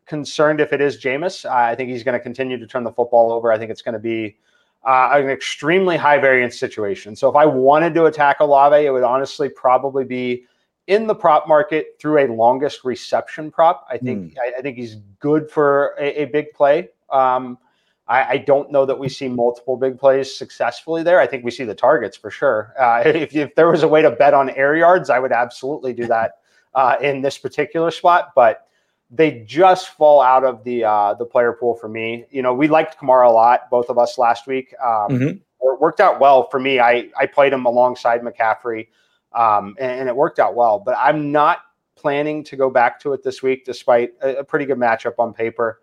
concerned 0.06 0.61
if 0.61 0.73
it 0.73 0.80
is 0.80 0.96
Jameis. 0.96 1.44
I 1.44 1.75
think 1.75 1.90
he's 1.90 2.02
going 2.02 2.14
to 2.14 2.20
continue 2.20 2.56
to 2.56 2.66
turn 2.66 2.82
the 2.82 2.92
football 2.92 3.30
over. 3.30 3.52
I 3.52 3.58
think 3.58 3.70
it's 3.70 3.82
going 3.82 3.92
to 3.92 3.99
be 3.99 4.38
uh, 4.86 5.10
an 5.14 5.28
extremely 5.28 5.96
high 5.96 6.18
variance 6.18 6.56
situation. 6.58 7.16
So 7.16 7.28
if 7.28 7.34
I 7.34 7.44
wanted 7.44 7.92
to 7.94 8.04
attack 8.04 8.38
Olave, 8.40 8.86
it 8.86 8.90
would 8.90 9.02
honestly 9.02 9.48
probably 9.48 10.04
be 10.04 10.44
in 10.86 11.08
the 11.08 11.14
prop 11.14 11.48
market 11.48 11.96
through 12.00 12.24
a 12.24 12.32
longest 12.32 12.84
reception 12.84 13.50
prop. 13.50 13.84
I 13.90 13.98
think 13.98 14.34
mm. 14.34 14.38
I, 14.38 14.58
I, 14.58 14.62
think 14.62 14.76
he's 14.76 14.96
good 15.18 15.50
for 15.50 15.96
a, 15.98 16.22
a 16.22 16.24
big 16.26 16.52
play. 16.52 16.90
Um, 17.10 17.58
I, 18.06 18.24
I, 18.24 18.36
don't 18.38 18.70
know 18.70 18.86
that 18.86 18.96
we 18.96 19.08
see 19.08 19.26
multiple 19.26 19.76
big 19.76 19.98
plays 19.98 20.36
successfully 20.36 21.02
there. 21.02 21.18
I 21.18 21.26
think 21.26 21.44
we 21.44 21.50
see 21.50 21.64
the 21.64 21.74
targets 21.74 22.16
for 22.16 22.30
sure. 22.30 22.72
Uh, 22.78 23.02
if, 23.06 23.34
if 23.34 23.54
there 23.56 23.68
was 23.68 23.82
a 23.82 23.88
way 23.88 24.02
to 24.02 24.12
bet 24.12 24.34
on 24.34 24.50
air 24.50 24.76
yards, 24.76 25.10
I 25.10 25.18
would 25.18 25.32
absolutely 25.32 25.92
do 25.92 26.06
that 26.06 26.38
uh, 26.74 26.94
in 27.00 27.20
this 27.20 27.38
particular 27.38 27.90
spot. 27.90 28.30
But 28.36 28.68
they 29.10 29.44
just 29.46 29.90
fall 29.90 30.20
out 30.20 30.44
of 30.44 30.64
the 30.64 30.84
uh, 30.84 31.14
the 31.14 31.25
player 31.25 31.52
pool 31.52 31.75
for 31.75 31.88
me. 31.88 32.25
You 32.30 32.42
know, 32.42 32.52
we 32.52 32.68
liked 32.68 32.98
Kamara 32.98 33.28
a 33.28 33.32
lot, 33.32 33.70
both 33.70 33.88
of 33.88 33.98
us 33.98 34.18
last 34.18 34.46
week. 34.46 34.75
Um, 34.82 35.08
mm-hmm. 35.10 35.26
It 35.28 35.80
worked 35.80 36.00
out 36.00 36.20
well 36.20 36.48
for 36.48 36.58
me. 36.58 36.80
I 36.80 37.08
I 37.18 37.26
played 37.26 37.52
him 37.52 37.66
alongside 37.66 38.22
McCaffrey, 38.22 38.88
um, 39.32 39.76
and, 39.78 40.00
and, 40.00 40.08
it 40.08 40.16
worked 40.16 40.38
out 40.38 40.54
well. 40.54 40.78
But 40.78 40.96
I'm 40.98 41.30
not 41.30 41.58
planning 41.94 42.44
to 42.44 42.56
go 42.56 42.68
back 42.68 43.00
to 43.00 43.12
it 43.12 43.22
this 43.22 43.42
week, 43.42 43.64
despite 43.64 44.12
a, 44.22 44.36
a 44.38 44.44
pretty 44.44 44.66
good 44.66 44.78
matchup 44.78 45.14
on 45.18 45.32
paper. 45.32 45.80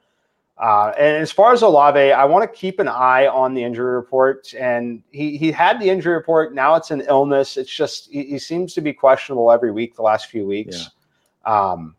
Uh, 0.58 0.94
and 0.98 1.18
as 1.18 1.32
far 1.32 1.52
as 1.52 1.64
Olave, 1.64 2.12
I 2.12 2.26
want 2.26 2.44
to 2.44 2.58
keep 2.60 2.80
an 2.80 2.88
eye 2.88 3.28
on 3.28 3.54
the 3.54 3.64
injury 3.64 3.96
report. 3.96 4.54
And 4.54 5.02
he 5.12 5.38
he 5.38 5.52
had 5.52 5.80
the 5.80 5.90
injury 5.90 6.14
report. 6.14 6.54
Now 6.54 6.76
it's 6.76 6.92
an 6.92 7.02
illness. 7.08 7.58
It's 7.58 7.74
just 7.74 8.12
he, 8.12 8.24
he 8.24 8.40
seems 8.40 8.74
to 8.74 8.82
be 8.82 8.94
questionable 8.94 9.52
every 9.52 9.72
week 9.72 9.96
the 9.96 10.04
last 10.04 10.28
few 10.28 10.46
weeks. 10.46 10.90
Yeah. 11.46 11.72
Um, 11.72 11.96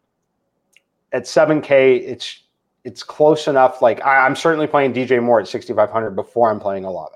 at 1.14 1.22
7K, 1.22 2.02
it's 2.02 2.40
it's 2.82 3.02
close 3.02 3.48
enough. 3.48 3.80
Like 3.80 4.04
I, 4.04 4.26
am 4.26 4.36
certainly 4.36 4.66
playing 4.66 4.92
DJ 4.92 5.22
Moore 5.22 5.40
at 5.40 5.48
6,500 5.48 6.10
before 6.10 6.50
I'm 6.50 6.60
playing 6.60 6.84
Olave. 6.84 7.14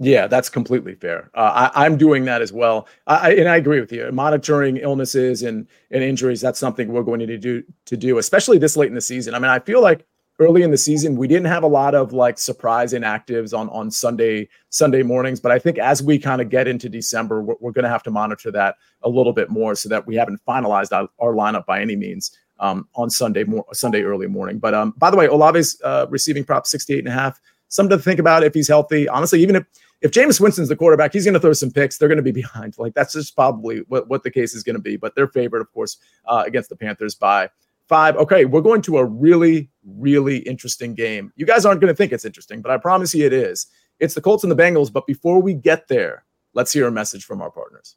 Yeah, 0.00 0.26
that's 0.26 0.48
completely 0.48 0.96
fair. 0.96 1.30
Uh, 1.34 1.70
I, 1.72 1.86
am 1.86 1.96
doing 1.96 2.24
that 2.24 2.42
as 2.42 2.52
well, 2.52 2.88
I, 3.06 3.32
and 3.34 3.48
I 3.48 3.56
agree 3.56 3.78
with 3.78 3.92
you. 3.92 4.10
Monitoring 4.10 4.78
illnesses 4.78 5.44
and 5.44 5.68
and 5.92 6.02
injuries 6.02 6.40
that's 6.40 6.58
something 6.58 6.88
we're 6.88 7.04
going 7.04 7.20
to 7.20 7.38
do 7.38 7.62
to 7.84 7.96
do, 7.96 8.18
especially 8.18 8.58
this 8.58 8.76
late 8.76 8.88
in 8.88 8.96
the 8.96 9.00
season. 9.00 9.34
I 9.34 9.38
mean, 9.38 9.52
I 9.52 9.60
feel 9.60 9.80
like 9.80 10.04
early 10.40 10.62
in 10.62 10.72
the 10.72 10.76
season 10.76 11.16
we 11.16 11.28
didn't 11.28 11.46
have 11.46 11.62
a 11.62 11.68
lot 11.68 11.94
of 11.94 12.12
like 12.12 12.38
surprise 12.38 12.92
inactives 12.92 13.56
on 13.56 13.68
on 13.68 13.88
Sunday 13.88 14.48
Sunday 14.70 15.04
mornings, 15.04 15.38
but 15.38 15.52
I 15.52 15.60
think 15.60 15.78
as 15.78 16.02
we 16.02 16.18
kind 16.18 16.42
of 16.42 16.48
get 16.48 16.66
into 16.66 16.88
December, 16.88 17.40
we're, 17.40 17.54
we're 17.60 17.72
going 17.72 17.84
to 17.84 17.88
have 17.88 18.02
to 18.02 18.10
monitor 18.10 18.50
that 18.50 18.74
a 19.02 19.08
little 19.08 19.32
bit 19.32 19.48
more 19.48 19.76
so 19.76 19.88
that 19.90 20.08
we 20.08 20.16
haven't 20.16 20.40
finalized 20.46 20.92
our, 20.92 21.08
our 21.20 21.34
lineup 21.34 21.66
by 21.66 21.80
any 21.80 21.94
means 21.94 22.36
um, 22.60 22.88
on 22.94 23.10
Sunday 23.10 23.44
Sunday 23.72 24.02
early 24.02 24.26
morning. 24.26 24.58
But 24.58 24.74
um, 24.74 24.94
by 24.96 25.10
the 25.10 25.16
way, 25.16 25.28
Olave's 25.28 25.80
uh, 25.82 26.06
receiving 26.10 26.44
prop 26.44 26.66
68 26.66 26.98
and 27.00 27.08
a 27.08 27.12
half. 27.12 27.40
Something 27.68 27.96
to 27.96 28.02
think 28.02 28.20
about 28.20 28.44
if 28.44 28.54
he's 28.54 28.68
healthy. 28.68 29.08
Honestly, 29.08 29.42
even 29.42 29.56
if 29.56 29.64
if 30.00 30.10
Jameis 30.10 30.38
Winston's 30.38 30.68
the 30.68 30.76
quarterback, 30.76 31.12
he's 31.12 31.24
going 31.24 31.34
to 31.34 31.40
throw 31.40 31.54
some 31.54 31.70
picks. 31.70 31.96
They're 31.96 32.08
going 32.08 32.16
to 32.16 32.22
be 32.22 32.30
behind. 32.42 32.76
Like 32.78 32.94
that's 32.94 33.14
just 33.14 33.34
probably 33.34 33.80
what, 33.88 34.08
what 34.08 34.22
the 34.22 34.30
case 34.30 34.54
is 34.54 34.62
going 34.62 34.76
to 34.76 34.82
be. 34.82 34.96
But 34.96 35.14
they're 35.14 35.28
favored, 35.28 35.60
of 35.60 35.72
course, 35.72 35.96
uh, 36.26 36.44
against 36.46 36.68
the 36.68 36.76
Panthers 36.76 37.14
by 37.14 37.48
five. 37.88 38.16
Okay, 38.16 38.44
we're 38.44 38.60
going 38.60 38.82
to 38.82 38.98
a 38.98 39.04
really, 39.04 39.70
really 39.84 40.38
interesting 40.38 40.94
game. 40.94 41.32
You 41.36 41.46
guys 41.46 41.64
aren't 41.64 41.80
going 41.80 41.92
to 41.92 41.96
think 41.96 42.12
it's 42.12 42.24
interesting, 42.24 42.60
but 42.60 42.70
I 42.70 42.76
promise 42.76 43.14
you 43.14 43.26
it 43.26 43.32
is. 43.32 43.66
It's 43.98 44.14
the 44.14 44.20
Colts 44.20 44.44
and 44.44 44.50
the 44.50 44.56
Bengals. 44.56 44.92
But 44.92 45.06
before 45.06 45.40
we 45.40 45.54
get 45.54 45.88
there, 45.88 46.24
let's 46.52 46.72
hear 46.72 46.86
a 46.86 46.92
message 46.92 47.24
from 47.24 47.40
our 47.40 47.50
partners. 47.50 47.96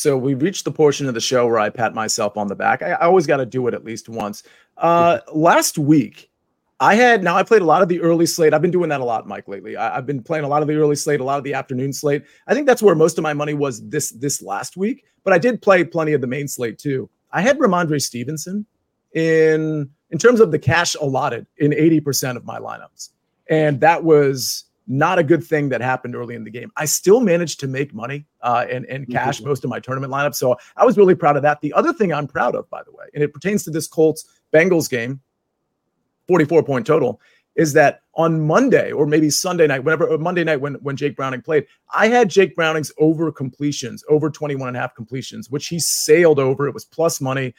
So 0.00 0.16
we 0.16 0.32
reached 0.32 0.64
the 0.64 0.72
portion 0.72 1.06
of 1.06 1.14
the 1.14 1.20
show 1.20 1.46
where 1.46 1.58
I 1.58 1.68
pat 1.68 1.94
myself 1.94 2.38
on 2.38 2.46
the 2.46 2.54
back. 2.54 2.80
I, 2.82 2.92
I 2.92 3.04
always 3.04 3.26
got 3.26 3.36
to 3.36 3.46
do 3.46 3.66
it 3.66 3.74
at 3.74 3.84
least 3.84 4.08
once. 4.08 4.42
Uh, 4.78 5.18
last 5.30 5.76
week, 5.76 6.30
I 6.80 6.94
had 6.94 7.22
now 7.22 7.36
I 7.36 7.42
played 7.42 7.60
a 7.60 7.66
lot 7.66 7.82
of 7.82 7.88
the 7.88 8.00
early 8.00 8.24
slate. 8.24 8.54
I've 8.54 8.62
been 8.62 8.70
doing 8.70 8.88
that 8.88 9.02
a 9.02 9.04
lot, 9.04 9.26
Mike, 9.26 9.46
lately. 9.46 9.76
I, 9.76 9.96
have 9.96 10.06
been 10.06 10.22
playing 10.22 10.46
a 10.46 10.48
lot 10.48 10.62
of 10.62 10.68
the 10.68 10.74
early 10.76 10.96
slate, 10.96 11.20
a 11.20 11.24
lot 11.24 11.36
of 11.36 11.44
the 11.44 11.52
afternoon 11.52 11.92
slate. 11.92 12.22
I 12.46 12.54
think 12.54 12.66
that's 12.66 12.82
where 12.82 12.94
most 12.94 13.18
of 13.18 13.22
my 13.22 13.34
money 13.34 13.52
was 13.52 13.86
this 13.90 14.10
this 14.12 14.40
last 14.40 14.78
week. 14.78 15.04
But 15.22 15.34
I 15.34 15.38
did 15.38 15.60
play 15.60 15.84
plenty 15.84 16.14
of 16.14 16.22
the 16.22 16.26
main 16.26 16.48
slate 16.48 16.78
too. 16.78 17.10
I 17.30 17.42
had 17.42 17.58
Rhamondre 17.58 18.00
Stevenson 18.00 18.64
in 19.14 19.90
in 20.08 20.18
terms 20.18 20.40
of 20.40 20.50
the 20.50 20.58
cash 20.58 20.94
allotted 20.94 21.46
in 21.58 21.72
80% 21.72 22.36
of 22.36 22.46
my 22.46 22.58
lineups. 22.58 23.10
And 23.50 23.80
that 23.80 24.02
was 24.02 24.64
not 24.90 25.20
a 25.20 25.22
good 25.22 25.44
thing 25.44 25.68
that 25.68 25.80
happened 25.80 26.16
early 26.16 26.34
in 26.34 26.42
the 26.42 26.50
game. 26.50 26.72
I 26.76 26.84
still 26.84 27.20
managed 27.20 27.60
to 27.60 27.68
make 27.68 27.94
money 27.94 28.26
uh, 28.42 28.66
and, 28.68 28.84
and 28.86 29.08
cash 29.08 29.38
mm-hmm. 29.38 29.48
most 29.48 29.62
of 29.62 29.70
my 29.70 29.78
tournament 29.78 30.12
lineup. 30.12 30.34
So 30.34 30.56
I 30.76 30.84
was 30.84 30.98
really 30.98 31.14
proud 31.14 31.36
of 31.36 31.42
that. 31.42 31.60
The 31.60 31.72
other 31.74 31.92
thing 31.92 32.12
I'm 32.12 32.26
proud 32.26 32.56
of, 32.56 32.68
by 32.70 32.82
the 32.82 32.90
way, 32.90 33.04
and 33.14 33.22
it 33.22 33.32
pertains 33.32 33.62
to 33.64 33.70
this 33.70 33.86
Colts 33.86 34.24
Bengals 34.52 34.90
game, 34.90 35.20
44 36.26 36.64
point 36.64 36.86
total, 36.88 37.20
is 37.54 37.72
that 37.74 38.02
on 38.14 38.44
Monday 38.44 38.90
or 38.90 39.06
maybe 39.06 39.30
Sunday 39.30 39.68
night, 39.68 39.84
whenever 39.84 40.18
Monday 40.18 40.42
night 40.42 40.60
when, 40.60 40.74
when 40.74 40.96
Jake 40.96 41.16
Browning 41.16 41.40
played, 41.40 41.66
I 41.94 42.08
had 42.08 42.28
Jake 42.28 42.56
Browning's 42.56 42.90
over 42.98 43.30
completions, 43.30 44.02
over 44.08 44.28
21 44.28 44.68
and 44.68 44.76
a 44.76 44.80
half 44.80 44.96
completions, 44.96 45.50
which 45.50 45.68
he 45.68 45.78
sailed 45.78 46.40
over. 46.40 46.66
It 46.66 46.74
was 46.74 46.84
plus 46.84 47.20
money. 47.20 47.54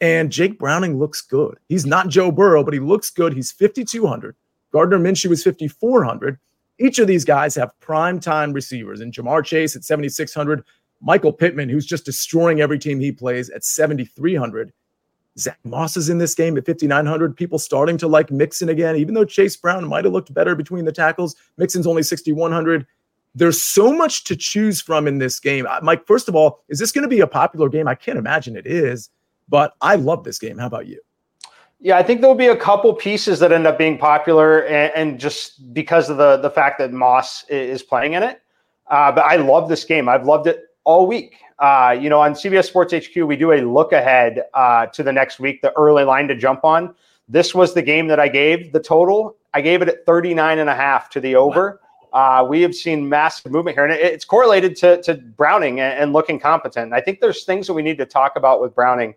And 0.00 0.30
Jake 0.30 0.56
Browning 0.58 0.98
looks 0.98 1.20
good. 1.20 1.58
He's 1.68 1.84
not 1.84 2.08
Joe 2.08 2.30
Burrow, 2.30 2.62
but 2.62 2.74
he 2.74 2.80
looks 2.80 3.10
good. 3.10 3.34
He's 3.34 3.50
5,200. 3.50 4.36
Gardner 4.72 4.98
Minshew 4.98 5.32
is 5.32 5.42
5,400. 5.42 6.38
Each 6.80 6.98
of 6.98 7.06
these 7.06 7.24
guys 7.24 7.54
have 7.56 7.78
prime 7.80 8.18
time 8.18 8.52
receivers, 8.52 9.00
and 9.00 9.12
Ja'Marr 9.12 9.44
Chase 9.44 9.76
at 9.76 9.84
7,600, 9.84 10.64
Michael 11.02 11.32
Pittman, 11.32 11.68
who's 11.68 11.86
just 11.86 12.06
destroying 12.06 12.60
every 12.60 12.78
team 12.78 12.98
he 12.98 13.12
plays 13.12 13.50
at 13.50 13.64
7,300. 13.64 14.72
Zack 15.38 15.58
Moss 15.64 15.96
is 15.96 16.08
in 16.08 16.18
this 16.18 16.34
game 16.34 16.56
at 16.56 16.66
5,900. 16.66 17.36
People 17.36 17.58
starting 17.58 17.98
to 17.98 18.08
like 18.08 18.30
Mixon 18.30 18.70
again, 18.70 18.96
even 18.96 19.14
though 19.14 19.24
Chase 19.24 19.56
Brown 19.56 19.86
might 19.86 20.04
have 20.04 20.12
looked 20.12 20.32
better 20.32 20.54
between 20.54 20.86
the 20.86 20.92
tackles. 20.92 21.36
Mixon's 21.58 21.86
only 21.86 22.02
6,100. 22.02 22.86
There's 23.34 23.60
so 23.60 23.92
much 23.92 24.24
to 24.24 24.34
choose 24.34 24.80
from 24.80 25.06
in 25.06 25.18
this 25.18 25.38
game. 25.38 25.66
Mike, 25.82 26.06
first 26.06 26.28
of 26.28 26.34
all, 26.34 26.64
is 26.68 26.78
this 26.78 26.92
going 26.92 27.02
to 27.02 27.08
be 27.08 27.20
a 27.20 27.26
popular 27.26 27.68
game? 27.68 27.86
I 27.86 27.94
can't 27.94 28.18
imagine 28.18 28.56
it 28.56 28.66
is, 28.66 29.10
but 29.48 29.74
I 29.80 29.94
love 29.96 30.24
this 30.24 30.38
game. 30.38 30.58
How 30.58 30.66
about 30.66 30.86
you? 30.86 31.00
Yeah, 31.82 31.96
I 31.96 32.02
think 32.02 32.20
there'll 32.20 32.36
be 32.36 32.48
a 32.48 32.56
couple 32.56 32.92
pieces 32.92 33.38
that 33.38 33.52
end 33.52 33.66
up 33.66 33.78
being 33.78 33.96
popular, 33.96 34.66
and, 34.66 34.92
and 34.94 35.20
just 35.20 35.72
because 35.72 36.10
of 36.10 36.18
the 36.18 36.36
the 36.36 36.50
fact 36.50 36.78
that 36.78 36.92
Moss 36.92 37.44
is 37.48 37.82
playing 37.82 38.12
in 38.12 38.22
it. 38.22 38.42
Uh, 38.90 39.10
but 39.12 39.24
I 39.24 39.36
love 39.36 39.68
this 39.68 39.84
game. 39.84 40.08
I've 40.08 40.26
loved 40.26 40.46
it 40.46 40.64
all 40.84 41.06
week. 41.06 41.36
Uh, 41.58 41.96
you 41.98 42.08
know, 42.08 42.20
on 42.20 42.32
CBS 42.32 42.64
Sports 42.64 42.92
HQ, 42.92 43.14
we 43.26 43.36
do 43.36 43.52
a 43.52 43.60
look 43.60 43.92
ahead 43.92 44.42
uh, 44.54 44.86
to 44.86 45.02
the 45.02 45.12
next 45.12 45.38
week, 45.38 45.62
the 45.62 45.72
early 45.78 46.04
line 46.04 46.26
to 46.28 46.34
jump 46.34 46.64
on. 46.64 46.94
This 47.28 47.54
was 47.54 47.74
the 47.74 47.82
game 47.82 48.08
that 48.08 48.18
I 48.18 48.28
gave 48.28 48.72
the 48.72 48.80
total. 48.80 49.36
I 49.54 49.60
gave 49.60 49.82
it 49.82 49.88
at 49.88 50.04
39 50.04 50.58
and 50.58 50.68
a 50.68 50.74
half 50.74 51.10
to 51.10 51.20
the 51.20 51.36
over. 51.36 51.80
Wow. 52.12 52.40
Uh, 52.40 52.44
we 52.44 52.60
have 52.62 52.74
seen 52.74 53.08
massive 53.08 53.52
movement 53.52 53.76
here, 53.76 53.84
and 53.84 53.92
it, 53.92 54.00
it's 54.00 54.24
correlated 54.24 54.74
to, 54.76 55.00
to 55.02 55.14
Browning 55.14 55.78
and, 55.78 55.96
and, 55.96 56.12
looking 56.12 56.40
competent. 56.40 56.86
And 56.86 56.94
I 56.94 57.00
think 57.00 57.20
there's 57.20 57.44
things 57.44 57.68
that 57.68 57.74
we 57.74 57.82
need 57.82 57.98
to 57.98 58.06
talk 58.06 58.34
about 58.34 58.60
with 58.60 58.74
Browning 58.74 59.14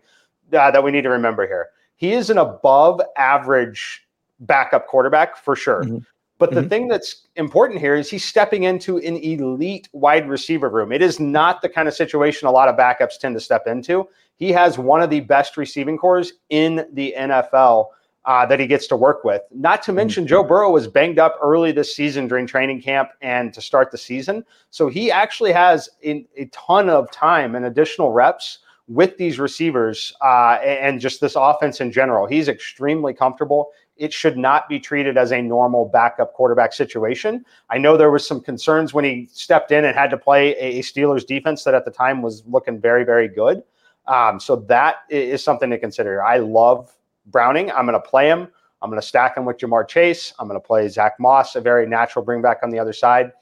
uh, 0.52 0.70
that 0.70 0.84
we 0.84 0.92
need 0.92 1.02
to 1.02 1.10
remember 1.10 1.44
here. 1.44 1.70
He 1.96 2.12
is 2.12 2.30
an 2.30 2.38
above 2.38 3.00
average 3.16 4.06
backup 4.40 4.86
quarterback 4.86 5.36
for 5.36 5.56
sure. 5.56 5.82
Mm-hmm. 5.84 5.98
But 6.38 6.50
the 6.50 6.60
mm-hmm. 6.60 6.68
thing 6.68 6.88
that's 6.88 7.28
important 7.36 7.80
here 7.80 7.94
is 7.94 8.10
he's 8.10 8.24
stepping 8.24 8.64
into 8.64 8.98
an 8.98 9.16
elite 9.18 9.88
wide 9.92 10.28
receiver 10.28 10.68
room. 10.68 10.90
It 10.90 11.00
is 11.00 11.20
not 11.20 11.62
the 11.62 11.68
kind 11.68 11.86
of 11.86 11.94
situation 11.94 12.48
a 12.48 12.50
lot 12.50 12.68
of 12.68 12.76
backups 12.76 13.18
tend 13.18 13.34
to 13.36 13.40
step 13.40 13.66
into. 13.66 14.08
He 14.36 14.50
has 14.50 14.76
one 14.76 15.00
of 15.00 15.10
the 15.10 15.20
best 15.20 15.56
receiving 15.56 15.96
corps 15.96 16.32
in 16.50 16.86
the 16.92 17.14
NFL 17.16 17.86
uh, 18.24 18.46
that 18.46 18.58
he 18.58 18.66
gets 18.66 18.86
to 18.88 18.96
work 18.96 19.22
with. 19.22 19.42
Not 19.52 19.82
to 19.82 19.92
mention, 19.92 20.26
Joe 20.26 20.42
Burrow 20.42 20.70
was 20.70 20.88
banged 20.88 21.18
up 21.18 21.38
early 21.42 21.72
this 21.72 21.94
season 21.94 22.26
during 22.26 22.46
training 22.46 22.82
camp 22.82 23.10
and 23.20 23.52
to 23.54 23.60
start 23.60 23.90
the 23.90 23.98
season. 23.98 24.44
So 24.70 24.88
he 24.88 25.10
actually 25.10 25.52
has 25.52 25.88
in, 26.02 26.26
a 26.36 26.46
ton 26.46 26.88
of 26.88 27.10
time 27.10 27.54
and 27.54 27.66
additional 27.66 28.12
reps 28.12 28.58
with 28.88 29.16
these 29.16 29.38
receivers 29.38 30.12
uh, 30.22 30.58
and 30.62 31.00
just 31.00 31.20
this 31.20 31.36
offense 31.36 31.80
in 31.80 31.90
general. 31.90 32.26
He's 32.26 32.48
extremely 32.48 33.14
comfortable. 33.14 33.70
It 33.96 34.12
should 34.12 34.36
not 34.36 34.68
be 34.68 34.78
treated 34.78 35.16
as 35.16 35.32
a 35.32 35.40
normal 35.40 35.86
backup 35.86 36.34
quarterback 36.34 36.72
situation. 36.72 37.44
I 37.70 37.78
know 37.78 37.96
there 37.96 38.10
was 38.10 38.26
some 38.26 38.40
concerns 38.40 38.92
when 38.92 39.04
he 39.04 39.28
stepped 39.32 39.70
in 39.70 39.84
and 39.84 39.96
had 39.96 40.10
to 40.10 40.18
play 40.18 40.56
a 40.56 40.80
Steelers 40.80 41.26
defense 41.26 41.64
that 41.64 41.74
at 41.74 41.84
the 41.84 41.90
time 41.90 42.20
was 42.20 42.42
looking 42.46 42.80
very, 42.80 43.04
very 43.04 43.28
good. 43.28 43.62
Um, 44.06 44.38
so 44.38 44.56
that 44.56 44.96
is 45.08 45.42
something 45.42 45.70
to 45.70 45.78
consider. 45.78 46.22
I 46.22 46.38
love 46.38 46.94
Browning. 47.26 47.70
I'm 47.70 47.86
going 47.86 47.94
to 47.94 48.06
play 48.06 48.28
him. 48.28 48.48
I'm 48.82 48.90
going 48.90 49.00
to 49.00 49.06
stack 49.06 49.36
him 49.36 49.46
with 49.46 49.56
Ja'Marr 49.56 49.88
Chase. 49.88 50.34
I'm 50.38 50.46
going 50.46 50.60
to 50.60 50.66
play 50.66 50.86
Zack 50.88 51.14
Moss, 51.18 51.56
a 51.56 51.60
very 51.60 51.86
natural 51.86 52.22
bring 52.22 52.42
back 52.42 52.58
on 52.62 52.68
the 52.68 52.78
other 52.78 52.92
side. 52.92 53.32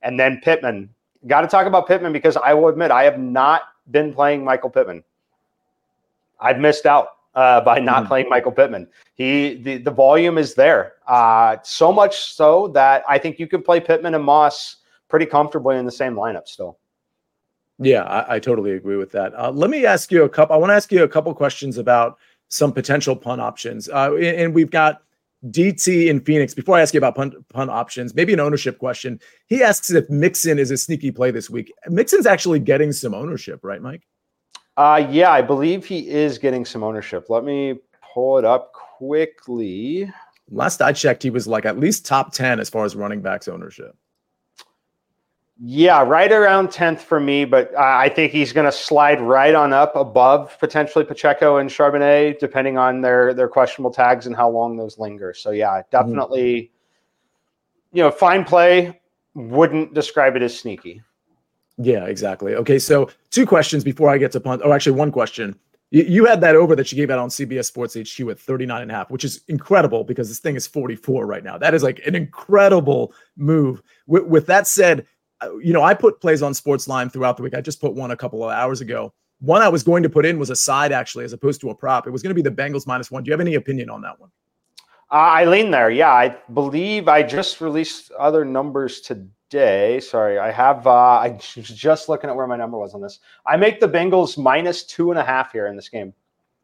And 0.00 0.18
then 0.18 0.40
Pittman. 0.42 0.88
Got 1.26 1.42
to 1.42 1.48
talk 1.48 1.66
about 1.66 1.86
Pittman 1.86 2.12
because 2.12 2.36
I 2.36 2.54
will 2.54 2.68
admit 2.68 2.90
I 2.90 3.02
have 3.02 3.18
not 3.18 3.62
been 3.90 4.12
playing 4.12 4.44
Michael 4.44 4.70
Pittman. 4.70 5.02
I've 6.40 6.58
missed 6.58 6.86
out 6.86 7.08
uh, 7.34 7.60
by 7.60 7.78
not 7.78 8.04
mm 8.04 8.08
playing 8.08 8.28
Michael 8.28 8.52
Pittman. 8.52 8.88
He 9.14 9.54
the, 9.56 9.78
the 9.78 9.90
volume 9.90 10.38
is 10.38 10.54
there. 10.54 10.94
Uh, 11.06 11.56
so 11.62 11.92
much 11.92 12.34
so 12.34 12.68
that 12.68 13.04
I 13.08 13.18
think 13.18 13.38
you 13.38 13.46
can 13.46 13.62
play 13.62 13.80
Pittman 13.80 14.14
and 14.14 14.24
Moss 14.24 14.76
pretty 15.08 15.26
comfortably 15.26 15.76
in 15.76 15.84
the 15.84 15.92
same 15.92 16.14
lineup 16.14 16.48
still. 16.48 16.78
Yeah, 17.78 18.04
I, 18.04 18.36
I 18.36 18.38
totally 18.38 18.72
agree 18.72 18.96
with 18.96 19.12
that. 19.12 19.34
Uh, 19.34 19.50
let 19.50 19.68
me 19.68 19.84
ask 19.84 20.10
you 20.10 20.24
a 20.24 20.28
couple. 20.28 20.54
I 20.54 20.58
want 20.58 20.70
to 20.70 20.74
ask 20.74 20.90
you 20.90 21.04
a 21.04 21.08
couple 21.08 21.32
questions 21.34 21.76
about 21.76 22.18
some 22.48 22.72
potential 22.72 23.14
punt 23.14 23.40
options. 23.40 23.88
Uh, 23.88 24.14
and 24.14 24.54
we've 24.54 24.70
got 24.70 25.02
DT 25.44 26.08
in 26.08 26.20
Phoenix. 26.20 26.54
Before 26.54 26.76
I 26.76 26.82
ask 26.82 26.94
you 26.94 26.98
about 26.98 27.14
punt, 27.14 27.34
punt 27.50 27.70
options, 27.70 28.14
maybe 28.14 28.32
an 28.32 28.40
ownership 28.40 28.78
question. 28.78 29.20
He 29.46 29.62
asks 29.62 29.90
if 29.90 30.08
Mixon 30.10 30.58
is 30.58 30.70
a 30.70 30.76
sneaky 30.76 31.10
play 31.10 31.30
this 31.30 31.50
week. 31.50 31.72
Mixon's 31.88 32.26
actually 32.26 32.58
getting 32.58 32.92
some 32.92 33.14
ownership, 33.14 33.60
right, 33.62 33.80
Mike? 33.80 34.02
Uh, 34.76 35.06
yeah, 35.10 35.30
I 35.30 35.42
believe 35.42 35.86
he 35.86 36.08
is 36.08 36.38
getting 36.38 36.64
some 36.64 36.82
ownership. 36.82 37.30
Let 37.30 37.44
me 37.44 37.78
pull 38.14 38.38
it 38.38 38.44
up 38.44 38.72
quickly. 38.72 40.12
Last 40.50 40.82
I 40.82 40.92
checked, 40.92 41.22
he 41.22 41.30
was 41.30 41.46
like 41.46 41.64
at 41.64 41.78
least 41.78 42.06
top 42.06 42.32
10 42.32 42.60
as 42.60 42.70
far 42.70 42.84
as 42.84 42.94
running 42.94 43.20
backs 43.20 43.48
ownership. 43.48 43.96
Yeah, 45.58 46.02
right 46.02 46.30
around 46.30 46.68
10th 46.68 47.00
for 47.00 47.18
me, 47.18 47.46
but 47.46 47.72
uh, 47.74 47.78
I 47.78 48.10
think 48.10 48.30
he's 48.30 48.52
going 48.52 48.66
to 48.66 48.72
slide 48.72 49.22
right 49.22 49.54
on 49.54 49.72
up 49.72 49.96
above 49.96 50.58
potentially 50.60 51.02
Pacheco 51.02 51.56
and 51.56 51.70
Charbonnet, 51.70 52.38
depending 52.38 52.76
on 52.76 53.00
their 53.00 53.32
their 53.32 53.48
questionable 53.48 53.90
tags 53.90 54.26
and 54.26 54.36
how 54.36 54.50
long 54.50 54.76
those 54.76 54.98
linger. 54.98 55.32
So 55.32 55.52
yeah, 55.52 55.68
mm-hmm. 55.68 55.90
definitely, 55.90 56.54
mm-hmm. 56.54 57.96
you 57.96 58.02
know, 58.02 58.10
fine 58.10 58.44
play. 58.44 59.00
Wouldn't 59.34 59.94
describe 59.94 60.36
it 60.36 60.42
as 60.42 60.58
sneaky. 60.58 61.02
Yeah, 61.78 62.04
exactly. 62.04 62.54
Okay, 62.54 62.78
so 62.78 63.10
two 63.30 63.46
questions 63.46 63.82
before 63.82 64.10
I 64.10 64.18
get 64.18 64.32
to 64.32 64.40
punt. 64.40 64.60
Oh, 64.64 64.72
actually, 64.72 64.96
one 64.96 65.12
question. 65.12 65.58
You, 65.90 66.02
you 66.02 66.24
had 66.26 66.40
that 66.40 66.56
over 66.56 66.74
that 66.76 66.90
you 66.90 66.96
gave 66.96 67.10
out 67.10 67.18
on 67.18 67.28
CBS 67.28 67.66
Sports 67.66 67.94
HQ 67.94 68.28
at 68.28 68.38
39 68.40 68.82
and 68.82 68.90
a 68.90 68.94
half, 68.94 69.10
which 69.10 69.24
is 69.24 69.42
incredible 69.48 70.04
because 70.04 70.28
this 70.28 70.38
thing 70.38 70.56
is 70.56 70.66
44 70.66 71.26
right 71.26 71.44
now. 71.44 71.56
That 71.58 71.74
is 71.74 71.82
like 71.82 72.00
an 72.06 72.14
incredible 72.14 73.12
move. 73.36 73.82
with, 74.06 74.24
with 74.24 74.46
that 74.46 74.66
said, 74.66 75.06
you 75.62 75.72
know, 75.72 75.82
I 75.82 75.94
put 75.94 76.20
plays 76.20 76.42
on 76.42 76.52
Sportsline 76.52 77.12
throughout 77.12 77.36
the 77.36 77.42
week. 77.42 77.54
I 77.54 77.60
just 77.60 77.80
put 77.80 77.94
one 77.94 78.10
a 78.10 78.16
couple 78.16 78.42
of 78.44 78.50
hours 78.50 78.80
ago. 78.80 79.12
One 79.40 79.62
I 79.62 79.68
was 79.68 79.82
going 79.82 80.02
to 80.02 80.08
put 80.08 80.24
in 80.24 80.38
was 80.38 80.50
a 80.50 80.56
side 80.56 80.92
actually, 80.92 81.24
as 81.24 81.32
opposed 81.32 81.60
to 81.60 81.70
a 81.70 81.74
prop. 81.74 82.06
It 82.06 82.10
was 82.10 82.22
going 82.22 82.34
to 82.34 82.42
be 82.42 82.48
the 82.48 82.54
Bengals 82.54 82.86
minus 82.86 83.10
one. 83.10 83.22
Do 83.22 83.28
you 83.28 83.32
have 83.32 83.40
any 83.40 83.54
opinion 83.54 83.90
on 83.90 84.00
that 84.02 84.18
one? 84.18 84.30
Uh, 85.10 85.14
I 85.14 85.44
lean 85.44 85.70
there. 85.70 85.90
Yeah, 85.90 86.10
I 86.10 86.36
believe 86.52 87.06
I 87.06 87.22
just 87.22 87.60
released 87.60 88.10
other 88.12 88.44
numbers 88.44 89.00
today. 89.00 90.00
Sorry, 90.00 90.38
I 90.38 90.50
have. 90.50 90.86
Uh, 90.86 90.90
I 90.90 91.28
was 91.56 91.68
just 91.68 92.08
looking 92.08 92.30
at 92.30 92.34
where 92.34 92.46
my 92.46 92.56
number 92.56 92.78
was 92.78 92.94
on 92.94 93.02
this. 93.02 93.20
I 93.46 93.56
make 93.56 93.78
the 93.78 93.88
Bengals 93.88 94.38
minus 94.38 94.84
two 94.84 95.10
and 95.10 95.18
a 95.18 95.24
half 95.24 95.52
here 95.52 95.66
in 95.66 95.76
this 95.76 95.88
game. 95.88 96.12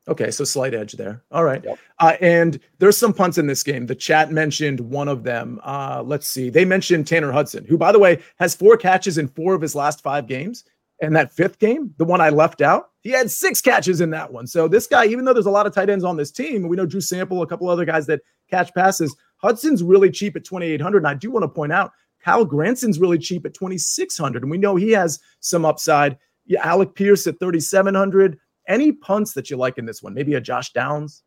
Okay, 0.09 0.33
so 0.33 0.43
slight 0.43 0.75
edge 0.75 0.93
there. 0.95 1.23
All 1.31 1.45
right. 1.45 1.63
Yep. 1.63 1.79
Uh, 2.01 2.17
and 2.21 2.59
there's 2.79 2.97
some 2.97 3.13
punts 3.13 3.39
in 3.39 3.47
this 3.47 3.63
game. 3.63 3.87
The 3.87 3.95
chat 3.95 4.33
mentioned 4.33 4.81
one 4.81 5.07
of 5.07 5.23
them. 5.23 5.61
Uh, 5.63 6.03
let's 6.05 6.29
see. 6.29 6.51
They 6.51 6.65
mentioned 6.65 7.07
Tanner 7.07 7.31
Hudson, 7.31 7.65
who, 7.65 7.79
by 7.79 7.93
the 7.93 8.01
way, 8.01 8.21
has 8.41 8.55
four 8.55 8.77
catches 8.77 9.19
in 9.19 9.29
four 9.29 9.55
of 9.55 9.63
his 9.63 9.77
last 9.77 10.03
five 10.03 10.27
games. 10.27 10.65
And 11.01 11.15
that 11.17 11.33
fifth 11.33 11.59
game, 11.59 11.95
the 11.99 12.05
one 12.05 12.21
I 12.21 12.31
left 12.31 12.63
out, 12.63 12.91
he 13.01 13.11
had 13.11 13.31
six 13.31 13.61
catches 13.61 14.01
in 14.01 14.11
that 14.11 14.33
one. 14.33 14.47
So 14.47 14.69
this 14.69 14.87
guy, 14.87 15.07
even 15.07 15.25
though 15.25 15.33
there's 15.33 15.47
a 15.47 15.51
lot 15.51 15.67
of 15.67 15.75
tight 15.75 15.91
ends 15.91 16.05
on 16.05 16.17
this 16.17 16.31
team, 16.31 16.69
we 16.69 16.77
know 16.77 16.87
Drew 16.87 17.01
Sample, 17.01 17.43
a 17.43 17.47
couple 17.47 17.69
other 17.69 17.85
guys 17.85 18.07
that 18.07 18.21
catch 18.51 18.73
passes, 18.75 19.15
Hudson's 19.37 19.83
really 19.83 20.11
cheap 20.11 20.37
at 20.37 20.45
2,800. 20.45 20.99
And 20.99 21.09
I 21.09 21.15
do 21.15 21.31
want 21.31 21.43
to 21.43 21.49
point 21.49 21.73
out, 21.73 21.93
Kylen 22.25 22.49
Granson's 22.49 23.01
really 23.01 23.19
cheap 23.19 23.45
at 23.47 23.55
2,600. 23.55 24.43
And 24.43 24.51
we 24.51 24.59
know 24.59 24.77
he 24.77 24.91
has 24.93 25.19
some 25.41 25.65
upside. 25.65 26.17
Yeah, 26.47 26.65
Alec 26.67 26.95
Pierce 26.95 27.27
at 27.27 27.41
3,700. 27.41 28.39
Any 28.69 28.93
punts 28.93 29.33
that 29.35 29.51
you 29.51 29.57
like 29.57 29.79
in 29.79 29.87
this 29.87 30.03
one? 30.03 30.15
Maybe 30.15 30.35
a 30.35 30.41
Josh 30.41 30.73
Downs? 30.73 31.23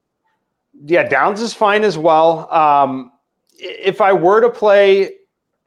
Yeah, 0.85 1.07
Downs 1.07 1.41
is 1.41 1.53
fine 1.53 1.83
as 1.83 1.97
well. 1.97 2.51
Um, 2.53 3.11
if 3.57 4.01
I 4.01 4.13
were 4.13 4.41
to 4.41 4.49
play 4.49 5.11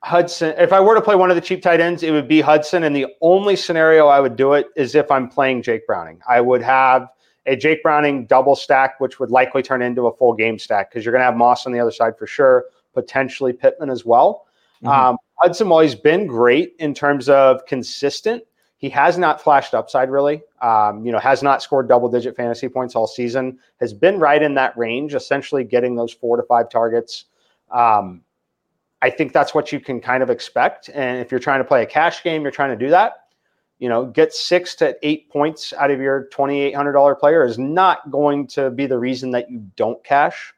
Hudson, 0.02 0.54
if 0.58 0.72
I 0.72 0.80
were 0.80 0.94
to 0.94 1.00
play 1.00 1.14
one 1.14 1.30
of 1.30 1.36
the 1.36 1.42
cheap 1.42 1.62
tight 1.62 1.80
ends, 1.80 2.02
it 2.02 2.10
would 2.10 2.28
be 2.28 2.40
Hudson. 2.40 2.84
And 2.84 2.94
the 2.94 3.06
only 3.20 3.56
scenario 3.56 4.06
I 4.06 4.20
would 4.20 4.36
do 4.36 4.52
it 4.52 4.66
is 4.76 4.94
if 4.94 5.10
I'm 5.10 5.28
playing 5.28 5.62
Jake 5.62 5.86
Browning. 5.86 6.20
I 6.28 6.40
would 6.40 6.62
have 6.62 7.08
a 7.46 7.56
Jake 7.56 7.82
Browning 7.82 8.26
double 8.26 8.54
stack, 8.54 9.00
which 9.00 9.18
would 9.18 9.30
likely 9.30 9.62
turn 9.62 9.82
into 9.82 10.06
a 10.06 10.16
full 10.16 10.34
game 10.34 10.58
stack 10.58 10.90
because 10.90 11.04
you're 11.04 11.12
going 11.12 11.20
to 11.20 11.26
have 11.26 11.36
Moss 11.36 11.66
on 11.66 11.72
the 11.72 11.80
other 11.80 11.90
side 11.90 12.16
for 12.18 12.26
sure, 12.26 12.66
potentially 12.92 13.52
Pittman 13.52 13.90
as 13.90 14.04
well. 14.04 14.46
Mm-hmm. 14.82 14.88
Um, 14.88 15.16
Hudson, 15.36 15.68
always 15.68 15.94
been 15.94 16.26
great 16.26 16.74
in 16.78 16.94
terms 16.94 17.28
of 17.28 17.64
consistent, 17.66 18.42
he 18.78 18.88
has 18.90 19.18
not 19.18 19.42
flashed 19.42 19.74
upside 19.74 20.10
really. 20.10 20.42
Um, 20.62 21.04
you 21.04 21.12
know, 21.12 21.18
has 21.18 21.42
not 21.42 21.62
scored 21.62 21.88
double 21.88 22.08
digit 22.08 22.36
fantasy 22.36 22.68
points 22.68 22.94
all 22.96 23.06
season. 23.06 23.58
Has 23.80 23.92
been 23.92 24.18
right 24.18 24.42
in 24.42 24.54
that 24.54 24.76
range, 24.78 25.14
essentially 25.14 25.64
getting 25.64 25.96
those 25.96 26.12
four 26.12 26.36
to 26.36 26.42
five 26.44 26.70
targets. 26.70 27.26
Um, 27.70 28.22
I 29.02 29.10
think 29.10 29.32
that's 29.32 29.54
what 29.54 29.70
you 29.70 29.78
can 29.78 30.00
kind 30.00 30.22
of 30.22 30.30
expect. 30.30 30.90
And 30.94 31.20
if 31.20 31.30
you're 31.30 31.38
trying 31.38 31.60
to 31.60 31.64
play 31.64 31.82
a 31.82 31.86
cash 31.86 32.22
game, 32.24 32.42
you're 32.42 32.50
trying 32.50 32.76
to 32.76 32.84
do 32.84 32.90
that. 32.90 33.26
You 33.78 33.88
know, 33.88 34.06
get 34.06 34.32
six 34.32 34.74
to 34.76 34.96
eight 35.06 35.30
points 35.30 35.72
out 35.72 35.90
of 35.90 36.00
your 36.00 36.24
twenty-eight 36.32 36.74
hundred 36.74 36.92
dollar 36.92 37.14
player 37.14 37.44
is 37.44 37.58
not 37.58 38.10
going 38.10 38.48
to 38.48 38.70
be 38.70 38.86
the 38.86 38.98
reason 38.98 39.30
that 39.32 39.50
you 39.50 39.64
don't 39.76 40.02
cash. 40.02 40.52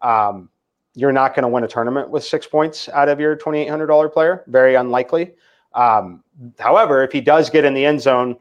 Um, 0.00 0.48
you're 0.94 1.12
not 1.12 1.34
going 1.34 1.42
to 1.42 1.48
win 1.48 1.64
a 1.64 1.68
tournament 1.68 2.10
with 2.10 2.24
six 2.24 2.46
points 2.46 2.88
out 2.88 3.08
of 3.10 3.20
your 3.20 3.36
twenty-eight 3.36 3.68
hundred 3.68 3.86
dollar 3.88 4.08
player. 4.08 4.44
Very 4.46 4.74
unlikely. 4.74 5.32
Um, 5.74 6.22
however, 6.58 7.02
if 7.02 7.12
he 7.12 7.20
does 7.20 7.50
get 7.50 7.64
in 7.64 7.74
the 7.74 7.84
end 7.84 8.00
zone, 8.00 8.36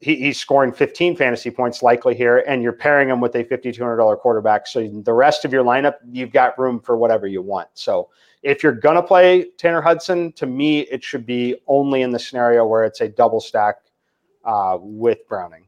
he, 0.00 0.16
he's 0.16 0.38
scoring 0.38 0.72
15 0.72 1.16
fantasy 1.16 1.50
points 1.50 1.82
likely 1.82 2.14
here, 2.14 2.38
and 2.46 2.62
you're 2.62 2.72
pairing 2.72 3.08
him 3.08 3.20
with 3.20 3.34
a 3.34 3.44
$5,200 3.44 4.18
quarterback. 4.18 4.66
So 4.66 4.86
the 4.88 5.12
rest 5.12 5.44
of 5.44 5.52
your 5.52 5.64
lineup, 5.64 5.94
you've 6.10 6.32
got 6.32 6.58
room 6.58 6.80
for 6.80 6.96
whatever 6.96 7.26
you 7.26 7.42
want. 7.42 7.68
So 7.74 8.10
if 8.42 8.62
you're 8.62 8.72
going 8.72 8.96
to 8.96 9.02
play 9.02 9.46
Tanner 9.58 9.80
Hudson, 9.80 10.32
to 10.32 10.46
me, 10.46 10.80
it 10.80 11.02
should 11.02 11.26
be 11.26 11.56
only 11.66 12.02
in 12.02 12.10
the 12.10 12.18
scenario 12.18 12.66
where 12.66 12.84
it's 12.84 13.00
a 13.00 13.08
double 13.08 13.40
stack 13.40 13.76
uh, 14.44 14.78
with 14.80 15.26
Browning. 15.28 15.66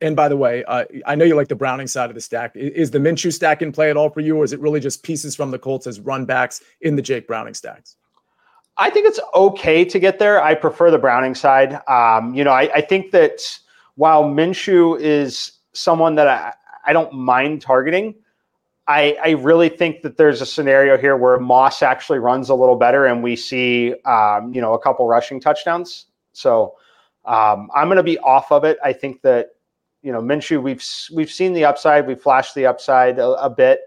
And 0.00 0.16
by 0.16 0.28
the 0.28 0.36
way, 0.36 0.64
uh, 0.64 0.84
I 1.06 1.14
know 1.14 1.26
you 1.26 1.34
like 1.34 1.48
the 1.48 1.56
Browning 1.56 1.86
side 1.86 2.08
of 2.08 2.14
the 2.14 2.22
stack. 2.22 2.52
Is 2.54 2.90
the 2.90 2.98
Minshew 2.98 3.32
stack 3.32 3.60
in 3.60 3.70
play 3.70 3.90
at 3.90 3.98
all 3.98 4.08
for 4.08 4.20
you, 4.20 4.36
or 4.36 4.44
is 4.44 4.54
it 4.54 4.60
really 4.60 4.80
just 4.80 5.02
pieces 5.02 5.36
from 5.36 5.50
the 5.50 5.58
Colts 5.58 5.86
as 5.86 6.00
run 6.00 6.24
backs 6.24 6.62
in 6.80 6.96
the 6.96 7.02
Jake 7.02 7.26
Browning 7.26 7.52
stacks? 7.52 7.96
I 8.76 8.90
think 8.90 9.06
it's 9.06 9.20
okay 9.34 9.84
to 9.84 9.98
get 9.98 10.18
there. 10.18 10.42
I 10.42 10.54
prefer 10.54 10.90
the 10.90 10.98
Browning 10.98 11.34
side. 11.34 11.80
Um, 11.86 12.34
you 12.34 12.44
know, 12.44 12.52
I, 12.52 12.70
I, 12.74 12.80
think 12.80 13.10
that 13.10 13.40
while 13.96 14.24
Minshew 14.24 14.98
is 14.98 15.52
someone 15.72 16.14
that 16.14 16.28
I, 16.28 16.54
I 16.86 16.92
don't 16.92 17.12
mind 17.12 17.60
targeting, 17.60 18.14
I, 18.86 19.16
I, 19.22 19.30
really 19.30 19.68
think 19.68 20.02
that 20.02 20.16
there's 20.16 20.40
a 20.40 20.46
scenario 20.46 20.96
here 20.96 21.16
where 21.16 21.38
Moss 21.38 21.82
actually 21.82 22.18
runs 22.18 22.48
a 22.48 22.54
little 22.54 22.76
better 22.76 23.06
and 23.06 23.22
we 23.22 23.36
see, 23.36 23.94
um, 24.04 24.52
you 24.54 24.60
know, 24.60 24.72
a 24.72 24.78
couple 24.78 25.06
rushing 25.06 25.40
touchdowns. 25.40 26.06
So 26.32 26.74
um, 27.24 27.68
I'm 27.74 27.88
going 27.88 27.98
to 27.98 28.02
be 28.02 28.18
off 28.18 28.50
of 28.50 28.64
it. 28.64 28.78
I 28.82 28.92
think 28.92 29.22
that, 29.22 29.50
you 30.02 30.10
know, 30.10 30.20
Minshew, 30.20 30.62
we've 30.62 30.84
we've 31.14 31.30
seen 31.30 31.52
the 31.52 31.64
upside, 31.64 32.06
we've 32.06 32.20
flashed 32.20 32.54
the 32.54 32.66
upside 32.66 33.18
a, 33.18 33.28
a 33.32 33.50
bit. 33.50 33.80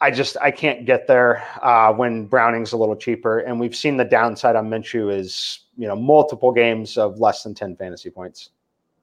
I 0.00 0.10
just 0.10 0.36
I 0.40 0.50
can't 0.50 0.84
get 0.84 1.06
there 1.06 1.44
uh, 1.62 1.92
when 1.92 2.26
Browning's 2.26 2.72
a 2.72 2.76
little 2.76 2.96
cheaper, 2.96 3.40
and 3.40 3.58
we've 3.58 3.74
seen 3.74 3.96
the 3.96 4.04
downside 4.04 4.54
on 4.54 4.70
Minshew 4.70 5.12
is 5.12 5.60
you 5.76 5.88
know 5.88 5.96
multiple 5.96 6.52
games 6.52 6.96
of 6.96 7.18
less 7.18 7.42
than 7.42 7.54
ten 7.54 7.76
fantasy 7.76 8.10
points. 8.10 8.50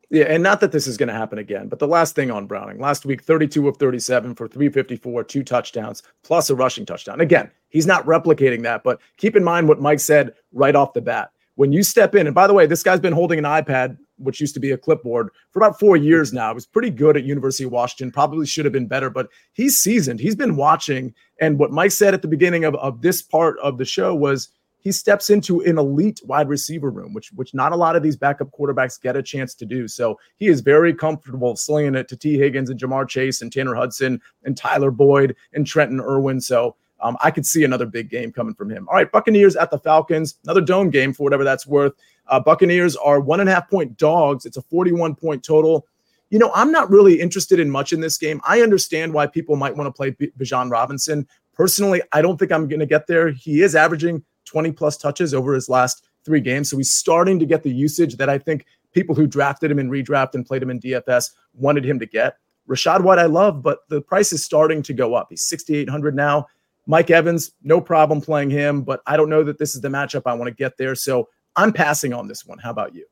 Yeah, 0.10 0.26
and 0.26 0.44
not 0.44 0.60
that 0.60 0.72
this 0.72 0.88
is 0.88 0.98
going 0.98 1.08
to 1.08 1.16
happen 1.16 1.40
again, 1.40 1.68
but 1.68 1.80
the 1.80 1.88
last 1.88 2.16
thing 2.16 2.30
on 2.30 2.46
Browning 2.46 2.80
last 2.80 3.06
week, 3.06 3.24
32 3.24 3.68
of 3.68 3.78
37 3.78 4.36
for 4.36 4.48
354, 4.48 5.24
two 5.24 5.44
touchdowns, 5.44 6.04
plus 6.24 6.50
a 6.52 6.56
rushing 6.56 6.86
touchdown. 6.86 7.22
Again, 7.22 7.50
he's 7.70 7.88
not 7.88 8.06
replicating 8.06 8.62
that, 8.64 8.84
but 8.84 9.02
keep 9.18 9.36
in 9.36 9.44
mind 9.44 9.68
what 9.68 9.82
Mike 9.82 10.00
said 10.00 10.34
right 10.54 10.76
off 10.76 10.94
the 10.94 11.02
bat. 11.02 11.32
When 11.56 11.72
you 11.72 11.82
step 11.82 12.14
in, 12.14 12.28
and 12.28 12.36
by 12.36 12.46
the 12.46 12.54
way, 12.54 12.68
this 12.68 12.84
guy's 12.84 13.00
been 13.00 13.14
holding 13.14 13.40
an 13.40 13.46
iPad, 13.46 13.98
which 14.18 14.40
used 14.40 14.54
to 14.54 14.60
be 14.60 14.72
a 14.72 14.78
clipboard, 14.78 15.30
for 15.52 15.60
about 15.60 15.80
four 15.80 15.98
years 15.98 16.34
now. 16.34 16.52
It 16.52 16.56
was 16.56 16.66
pretty 16.66 16.90
good 16.90 17.18
at 17.18 17.24
University 17.24 17.64
of 17.64 17.72
Washington, 17.72 18.12
probably 18.12 18.46
should 18.46 18.66
have 18.66 18.74
been 18.74 18.88
better, 18.88 19.10
but 19.10 19.30
he's 19.54 19.80
seasoned. 19.80 20.20
He's 20.20 20.36
been 20.36 20.56
watching. 20.56 21.14
And 21.40 21.60
what 21.60 21.72
Mike 21.72 21.92
said 21.92 22.14
at 22.14 22.22
the 22.22 22.28
beginning 22.28 22.64
of, 22.64 22.76
of 22.76 23.02
this 23.02 23.22
part 23.22 23.58
of 23.60 23.78
the 23.78 23.86
show 23.86 24.16
was 24.16 24.50
he 24.86 24.92
steps 24.92 25.32
into 25.32 25.62
an 25.62 25.80
elite 25.80 26.22
wide 26.26 26.48
receiver 26.48 26.92
room, 26.92 27.12
which 27.12 27.32
which 27.34 27.56
not 27.56 27.72
a 27.72 27.76
lot 27.76 27.96
of 27.96 28.04
these 28.04 28.16
backup 28.16 28.52
quarterbacks 28.52 29.02
get 29.02 29.18
a 29.18 29.24
chance 29.24 29.56
to 29.56 29.66
do. 29.66 29.88
So 29.88 30.20
he 30.38 30.48
is 30.48 30.62
very 30.62 30.94
comfortable 30.94 31.56
slinging 31.56 31.96
it 31.96 32.08
to 32.10 32.16
Tee 32.16 32.38
Higgins 32.38 32.70
and 32.70 32.80
Ja'Marr 32.80 33.10
Chase 33.10 33.42
and 33.42 33.52
Tanner 33.52 33.74
Hudson 33.74 34.22
and 34.44 34.56
Tyler 34.56 34.92
Boyd 34.92 35.36
and 35.54 35.66
Trenton 35.66 36.00
Irwin. 36.00 36.40
So 36.40 36.76
um, 37.06 37.16
I 37.22 37.30
could 37.30 37.46
see 37.46 37.64
another 37.64 37.86
big 37.86 38.10
game 38.10 38.32
coming 38.32 38.56
from 38.56 38.72
him. 38.72 38.88
All 38.90 38.96
right, 38.96 39.12
Buccaneers 39.12 39.56
at 39.56 39.70
the 39.70 39.78
Falcons, 39.78 40.36
another 40.44 40.60
dome 40.60 40.90
game 40.90 41.14
for 41.14 41.22
whatever 41.22 41.44
that's 41.44 41.68
worth. 41.68 41.94
Uh, 42.28 42.40
Buccaneers 42.40 42.96
are 42.96 43.20
one 43.20 43.40
and 43.40 43.48
a 43.48 43.54
half 43.54 43.70
point 43.70 43.96
dogs. 43.96 44.48
It's 44.48 44.58
a 44.58 44.62
41 44.64 45.14
point 45.14 45.44
total. 45.44 45.86
You 46.32 46.40
know, 46.40 46.52
I'm 46.56 46.72
not 46.72 46.90
really 46.90 47.22
interested 47.22 47.60
in 47.60 47.70
much 47.70 47.94
in 47.94 48.00
this 48.00 48.18
game. 48.18 48.42
I 48.44 48.62
understand 48.62 49.14
why 49.14 49.28
people 49.28 49.56
might 49.56 49.76
want 49.78 49.88
to 49.88 49.92
play 49.92 50.10
B- 50.10 50.32
Bijan 50.40 50.72
Robinson. 50.72 51.28
Personally, 51.54 52.02
I 52.12 52.24
don't 52.24 52.38
think 52.38 52.52
I'm 52.52 52.68
going 52.68 52.80
to 52.80 52.88
get 52.88 53.06
there. 53.06 53.30
He 53.30 53.62
is 53.62 53.76
averaging 53.76 54.24
20 54.46 54.72
plus 54.72 54.98
touches 54.98 55.36
over 55.36 55.54
his 55.54 55.70
last 55.70 56.08
three 56.26 56.42
games. 56.42 56.72
So 56.72 56.78
he's 56.78 56.92
starting 56.92 57.38
to 57.38 57.46
get 57.46 57.62
the 57.62 57.72
usage 57.72 58.16
that 58.18 58.30
I 58.30 58.40
think 58.40 58.66
people 58.94 59.14
who 59.14 59.28
drafted 59.28 59.70
him 59.70 59.78
in 59.78 59.92
redraft 59.92 60.34
and 60.34 60.44
played 60.44 60.64
him 60.64 60.72
in 60.72 60.80
DFS 60.80 61.30
wanted 61.54 61.86
him 61.86 62.00
to 62.00 62.08
get. 62.08 62.38
Rachaad 62.68 63.02
White, 63.02 63.20
I 63.20 63.26
love, 63.26 63.62
but 63.62 63.88
the 63.90 64.02
price 64.02 64.34
is 64.34 64.44
starting 64.44 64.82
to 64.82 64.94
go 64.94 65.14
up. 65.14 65.28
He's 65.30 65.44
6,800 65.44 66.16
now. 66.16 66.48
Mike 66.88 67.10
Evans, 67.10 67.52
no 67.64 67.82
problem 67.82 68.22
playing 68.22 68.50
him, 68.50 68.84
but 68.84 69.02
I 69.08 69.18
don't 69.18 69.30
know 69.30 69.44
that 69.44 69.58
this 69.58 69.76
is 69.76 69.82
the 69.82 69.88
matchup 69.88 70.24
I 70.26 70.34
want 70.34 70.48
to 70.50 70.56
get 70.56 70.78
there. 70.78 70.96
So 70.96 71.30
I'm 71.56 71.74
passing 71.74 72.14
on 72.14 72.28
this 72.28 72.46
one. 72.46 72.58
How 72.60 72.70
about 72.70 72.94
you? 72.94 73.06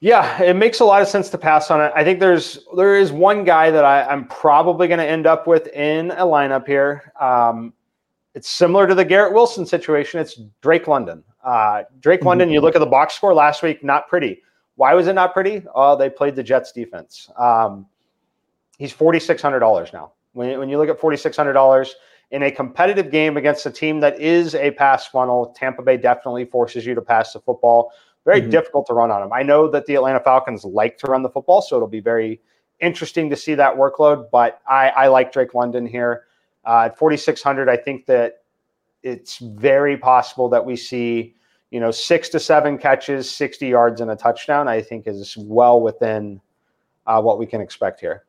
Yeah, 0.00 0.42
it 0.42 0.56
makes 0.56 0.80
a 0.80 0.84
lot 0.84 1.00
of 1.00 1.08
sense 1.08 1.30
to 1.30 1.38
pass 1.38 1.70
on 1.70 1.80
it. 1.80 1.90
I 1.94 2.04
think 2.04 2.20
there's 2.20 2.58
there 2.76 2.96
is 2.96 3.12
one 3.12 3.44
guy 3.44 3.70
that 3.70 3.84
I, 3.84 4.12
am 4.12 4.26
probably 4.28 4.88
going 4.88 4.98
to 4.98 5.06
end 5.06 5.26
up 5.26 5.46
with 5.46 5.68
in 5.68 6.10
a 6.12 6.24
lineup 6.24 6.66
here. 6.66 7.12
Um, 7.18 7.72
it's 8.34 8.48
similar 8.50 8.86
to 8.86 8.94
the 8.94 9.04
Garrett 9.04 9.32
Wilson 9.32 9.64
situation. 9.64 10.20
It's 10.20 10.38
Drake 10.60 10.86
London. 10.86 11.24
Uh, 11.42 11.84
Drake 12.00 12.20
mm-hmm. 12.20 12.28
London. 12.28 12.50
You 12.50 12.60
look 12.60 12.76
at 12.76 12.80
the 12.80 12.86
box 12.86 13.14
score 13.14 13.32
last 13.32 13.62
week, 13.62 13.82
not 13.82 14.06
pretty. 14.08 14.42
Why 14.74 14.92
was 14.92 15.06
it 15.06 15.14
not 15.14 15.32
pretty? 15.32 15.62
Oh, 15.74 15.96
they 15.96 16.10
played 16.10 16.36
the 16.36 16.42
Jets 16.42 16.72
defense. 16.72 17.30
Um, 17.38 17.86
he's 18.76 18.92
forty 18.92 19.18
six 19.18 19.40
hundred 19.40 19.60
dollars 19.60 19.94
now. 19.94 20.12
When, 20.34 20.58
when 20.58 20.68
you 20.68 20.76
look 20.76 20.90
at 20.90 21.00
forty 21.00 21.16
six 21.16 21.38
hundred 21.38 21.54
dollars 21.54 21.94
in 22.30 22.42
a 22.42 22.50
competitive 22.50 23.10
game 23.10 23.36
against 23.36 23.66
a 23.66 23.70
team 23.70 24.00
that 24.00 24.20
is 24.20 24.54
a 24.54 24.72
pass 24.72 25.06
funnel, 25.06 25.54
Tampa 25.56 25.82
Bay 25.82 25.96
definitely 25.96 26.44
forces 26.44 26.84
you 26.84 26.94
to 26.94 27.02
pass 27.02 27.32
the 27.32 27.40
football. 27.40 27.92
Very 28.24 28.40
mm-hmm. 28.40 28.50
difficult 28.50 28.86
to 28.88 28.94
run 28.94 29.10
on 29.10 29.20
them. 29.20 29.32
I 29.32 29.42
know 29.42 29.70
that 29.70 29.86
the 29.86 29.94
Atlanta 29.94 30.20
Falcons 30.20 30.64
like 30.64 30.98
to 30.98 31.06
run 31.06 31.22
the 31.22 31.30
football, 31.30 31.62
so 31.62 31.76
it'll 31.76 31.86
be 31.86 32.00
very 32.00 32.40
interesting 32.80 33.30
to 33.30 33.36
see 33.36 33.54
that 33.54 33.76
workload. 33.76 34.30
But 34.32 34.60
I, 34.68 34.88
I 34.88 35.06
like 35.08 35.32
Drake 35.32 35.54
London 35.54 35.86
here 35.86 36.24
uh, 36.64 36.86
at 36.86 36.98
4600. 36.98 37.68
I 37.68 37.76
think 37.76 38.06
that 38.06 38.42
it's 39.04 39.38
very 39.38 39.96
possible 39.96 40.48
that 40.48 40.64
we 40.64 40.74
see 40.74 41.34
you 41.70 41.78
know 41.78 41.92
six 41.92 42.28
to 42.30 42.40
seven 42.40 42.78
catches, 42.78 43.30
60 43.30 43.68
yards, 43.68 44.00
and 44.00 44.10
a 44.10 44.16
touchdown. 44.16 44.66
I 44.66 44.82
think 44.82 45.06
is 45.06 45.36
well 45.36 45.80
within 45.80 46.40
uh, 47.06 47.22
what 47.22 47.38
we 47.38 47.46
can 47.46 47.60
expect 47.60 48.00
here. 48.00 48.24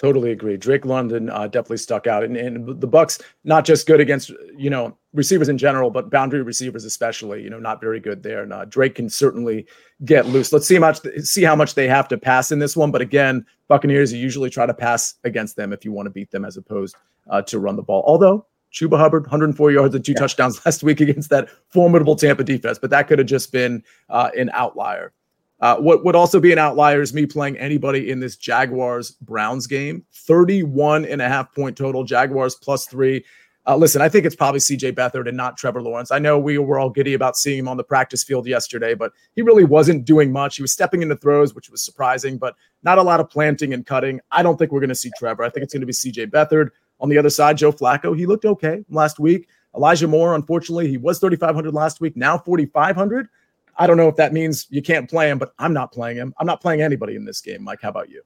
Totally 0.00 0.30
agree. 0.30 0.56
Drake 0.56 0.86
London 0.86 1.28
uh, 1.28 1.46
definitely 1.46 1.76
stuck 1.76 2.06
out, 2.06 2.24
and, 2.24 2.34
and 2.34 2.80
the 2.80 2.88
Bucs 2.88 3.20
not 3.44 3.66
just 3.66 3.86
good 3.86 4.00
against 4.00 4.30
you 4.56 4.70
know 4.70 4.96
receivers 5.12 5.50
in 5.50 5.58
general, 5.58 5.90
but 5.90 6.08
boundary 6.08 6.40
receivers 6.40 6.86
especially. 6.86 7.42
You 7.42 7.50
know, 7.50 7.58
not 7.58 7.82
very 7.82 8.00
good 8.00 8.22
there. 8.22 8.42
And 8.42 8.50
uh, 8.50 8.64
Drake 8.64 8.94
can 8.94 9.10
certainly 9.10 9.66
get 10.06 10.24
loose. 10.24 10.54
Let's 10.54 10.66
see 10.66 10.76
how 10.76 10.80
much 10.80 11.00
see 11.18 11.42
how 11.42 11.54
much 11.54 11.74
they 11.74 11.86
have 11.86 12.08
to 12.08 12.16
pass 12.16 12.50
in 12.50 12.58
this 12.58 12.78
one. 12.78 12.90
But 12.90 13.02
again, 13.02 13.44
Buccaneers 13.68 14.10
usually 14.10 14.48
try 14.48 14.64
to 14.64 14.72
pass 14.72 15.16
against 15.24 15.56
them 15.56 15.70
if 15.70 15.84
you 15.84 15.92
want 15.92 16.06
to 16.06 16.10
beat 16.10 16.30
them, 16.30 16.46
as 16.46 16.56
opposed 16.56 16.96
uh, 17.28 17.42
to 17.42 17.58
run 17.58 17.76
the 17.76 17.82
ball. 17.82 18.02
Although 18.06 18.46
Chuba 18.72 18.96
Hubbard, 18.96 19.24
104 19.24 19.70
yards 19.70 19.94
and 19.94 20.02
two 20.02 20.12
yeah. 20.12 20.20
touchdowns 20.20 20.62
last 20.64 20.82
week 20.82 21.02
against 21.02 21.28
that 21.28 21.50
formidable 21.68 22.16
Tampa 22.16 22.42
defense, 22.42 22.78
but 22.78 22.88
that 22.88 23.06
could 23.06 23.18
have 23.18 23.28
just 23.28 23.52
been 23.52 23.84
uh, 24.08 24.30
an 24.34 24.48
outlier. 24.54 25.12
Uh, 25.60 25.76
what 25.76 26.04
would 26.04 26.16
also 26.16 26.40
be 26.40 26.52
an 26.52 26.58
outlier 26.58 27.02
is 27.02 27.12
me 27.12 27.26
playing 27.26 27.58
anybody 27.58 28.10
in 28.10 28.20
this 28.20 28.36
Jaguars 28.36 29.12
Browns 29.12 29.66
game. 29.66 30.04
31 30.12 31.04
and 31.04 31.20
a 31.20 31.28
half 31.28 31.54
point 31.54 31.76
total, 31.76 32.02
Jaguars 32.02 32.54
plus 32.54 32.86
three. 32.86 33.24
Uh, 33.66 33.76
listen, 33.76 34.00
I 34.00 34.08
think 34.08 34.24
it's 34.24 34.34
probably 34.34 34.58
CJ 34.58 34.92
Beathard 34.92 35.28
and 35.28 35.36
not 35.36 35.58
Trevor 35.58 35.82
Lawrence. 35.82 36.10
I 36.10 36.18
know 36.18 36.38
we 36.38 36.56
were 36.56 36.78
all 36.78 36.88
giddy 36.88 37.12
about 37.12 37.36
seeing 37.36 37.58
him 37.58 37.68
on 37.68 37.76
the 37.76 37.84
practice 37.84 38.24
field 38.24 38.46
yesterday, 38.46 38.94
but 38.94 39.12
he 39.36 39.42
really 39.42 39.64
wasn't 39.64 40.06
doing 40.06 40.32
much. 40.32 40.56
He 40.56 40.62
was 40.62 40.72
stepping 40.72 41.02
into 41.02 41.14
throws, 41.16 41.54
which 41.54 41.68
was 41.68 41.82
surprising, 41.82 42.38
but 42.38 42.56
not 42.82 42.96
a 42.96 43.02
lot 43.02 43.20
of 43.20 43.28
planting 43.28 43.74
and 43.74 43.84
cutting. 43.84 44.18
I 44.30 44.42
don't 44.42 44.56
think 44.56 44.72
we're 44.72 44.80
going 44.80 44.88
to 44.88 44.94
see 44.94 45.10
Trevor. 45.18 45.44
I 45.44 45.50
think 45.50 45.64
it's 45.64 45.74
going 45.74 45.82
to 45.82 45.86
be 45.86 45.92
CJ 45.92 46.30
Beathard. 46.30 46.70
On 47.00 47.10
the 47.10 47.18
other 47.18 47.30
side, 47.30 47.58
Joe 47.58 47.72
Flacco, 47.72 48.16
he 48.16 48.24
looked 48.24 48.46
okay 48.46 48.82
last 48.88 49.18
week. 49.18 49.48
Elijah 49.76 50.08
Moore, 50.08 50.34
unfortunately, 50.34 50.88
he 50.88 50.96
was 50.96 51.18
3,500 51.18 51.72
last 51.72 52.00
week, 52.00 52.16
now 52.16 52.38
4,500. 52.38 53.28
I 53.76 53.86
don't 53.86 53.96
know 53.96 54.08
if 54.08 54.16
that 54.16 54.32
means 54.32 54.66
you 54.70 54.82
can't 54.82 55.08
play 55.08 55.30
him, 55.30 55.38
but 55.38 55.52
I'm 55.58 55.72
not 55.72 55.92
playing 55.92 56.16
him. 56.16 56.34
I'm 56.38 56.46
not 56.46 56.60
playing 56.60 56.82
anybody 56.82 57.16
in 57.16 57.24
this 57.24 57.40
game. 57.40 57.62
Mike, 57.62 57.80
how 57.82 57.88
about 57.88 58.10
you? 58.10 58.22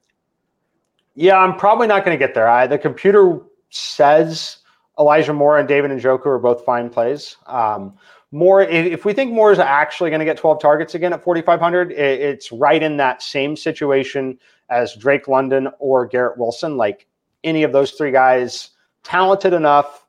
Yeah, 1.14 1.38
I'm 1.38 1.56
probably 1.56 1.86
not 1.86 2.04
going 2.04 2.18
to 2.18 2.24
get 2.24 2.34
there. 2.34 2.48
I, 2.48 2.66
the 2.66 2.78
computer 2.78 3.40
says 3.70 4.58
Elijah 4.98 5.32
Moore 5.32 5.58
and 5.58 5.68
David 5.68 5.90
and 5.90 6.00
Njoku 6.00 6.26
are 6.26 6.38
both 6.38 6.64
fine 6.64 6.90
plays. 6.90 7.36
Um, 7.46 7.94
Moore, 8.32 8.62
if 8.62 9.04
we 9.04 9.12
think 9.12 9.32
Moore 9.32 9.52
is 9.52 9.60
actually 9.60 10.10
going 10.10 10.18
to 10.18 10.24
get 10.24 10.36
12 10.36 10.60
targets 10.60 10.96
again 10.96 11.12
at 11.12 11.22
4,500, 11.22 11.92
it's 11.92 12.50
right 12.50 12.82
in 12.82 12.96
that 12.96 13.22
same 13.22 13.56
situation 13.56 14.38
as 14.70 14.96
Drake 14.96 15.28
London 15.28 15.68
or 15.78 16.04
Garrett 16.04 16.36
Wilson. 16.36 16.76
Like 16.76 17.06
any 17.44 17.62
of 17.62 17.70
those 17.70 17.92
three 17.92 18.10
guys, 18.10 18.70
talented 19.04 19.52
enough, 19.52 20.03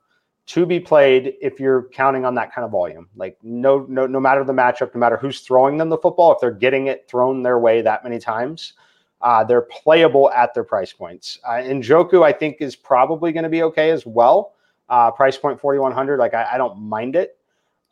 to 0.46 0.64
be 0.64 0.78
played 0.78 1.34
if 1.40 1.58
you're 1.58 1.88
counting 1.92 2.24
on 2.24 2.34
that 2.36 2.54
kind 2.54 2.64
of 2.64 2.70
volume. 2.70 3.08
Like 3.16 3.36
no, 3.42 3.84
no, 3.88 4.06
no 4.06 4.20
matter 4.20 4.44
the 4.44 4.52
matchup, 4.52 4.94
no 4.94 5.00
matter 5.00 5.16
who's 5.16 5.40
throwing 5.40 5.76
them 5.76 5.88
the 5.88 5.98
football, 5.98 6.32
if 6.32 6.40
they're 6.40 6.50
getting 6.50 6.86
it 6.86 7.08
thrown 7.08 7.42
their 7.42 7.58
way 7.58 7.82
that 7.82 8.04
many 8.04 8.18
times, 8.18 8.74
uh, 9.22 9.42
they're 9.42 9.62
playable 9.62 10.30
at 10.30 10.54
their 10.54 10.64
price 10.64 10.92
points. 10.92 11.38
Uh, 11.44 11.54
Njoku, 11.54 12.24
I 12.24 12.32
think, 12.32 12.58
is 12.60 12.76
probably 12.76 13.32
going 13.32 13.42
to 13.42 13.48
be 13.48 13.62
okay 13.64 13.90
as 13.90 14.06
well. 14.06 14.54
Uh, 14.88 15.10
price 15.10 15.36
point 15.36 15.60
4100 15.60 16.18
like 16.18 16.32
I, 16.32 16.54
I 16.54 16.58
don't 16.58 16.78
mind 16.78 17.16
it. 17.16 17.36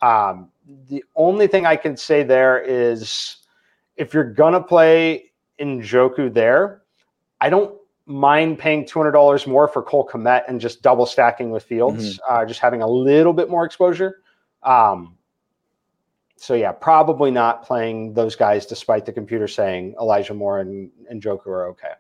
Um, 0.01 0.51
the 0.89 1.03
only 1.17 1.47
thing 1.47 1.67
I 1.67 1.77
can 1.77 1.97
say 1.97 2.23
there 2.23 2.61
is 2.63 3.39
if 3.97 4.15
you're 4.15 4.33
gonna 4.33 4.63
play 4.63 5.33
Njoku 5.61 6.33
there, 6.33 6.83
I 7.41 7.51
don't 7.51 7.75
mind 8.07 8.59
paying 8.59 8.85
$200 8.85 9.47
more 9.47 9.69
for 9.69 9.83
Cole 9.83 10.07
Kmet 10.07 10.43
and 10.49 10.61
just 10.61 10.83
double 10.83 11.07
stacking 11.07 11.51
with 11.51 11.63
Fields, 11.63 12.19
mm-hmm. 12.19 12.35
uh, 12.35 12.45
just 12.45 12.61
having 12.61 12.83
a 12.83 12.87
little 12.87 13.33
bit 13.33 13.49
more 13.49 13.65
exposure. 13.65 14.21
Um, 14.63 15.17
so 16.37 16.55
yeah, 16.55 16.73
probably 16.73 17.31
not 17.31 17.63
playing 17.63 18.13
those 18.13 18.37
guys, 18.37 18.67
despite 18.67 19.07
the 19.07 19.13
computer 19.13 19.49
saying 19.49 19.95
Elijah 20.01 20.35
Moore 20.35 20.61
and, 20.61 20.91
and 21.09 21.23
Joker 21.23 21.51
are 21.51 21.69
okay. 21.69 21.93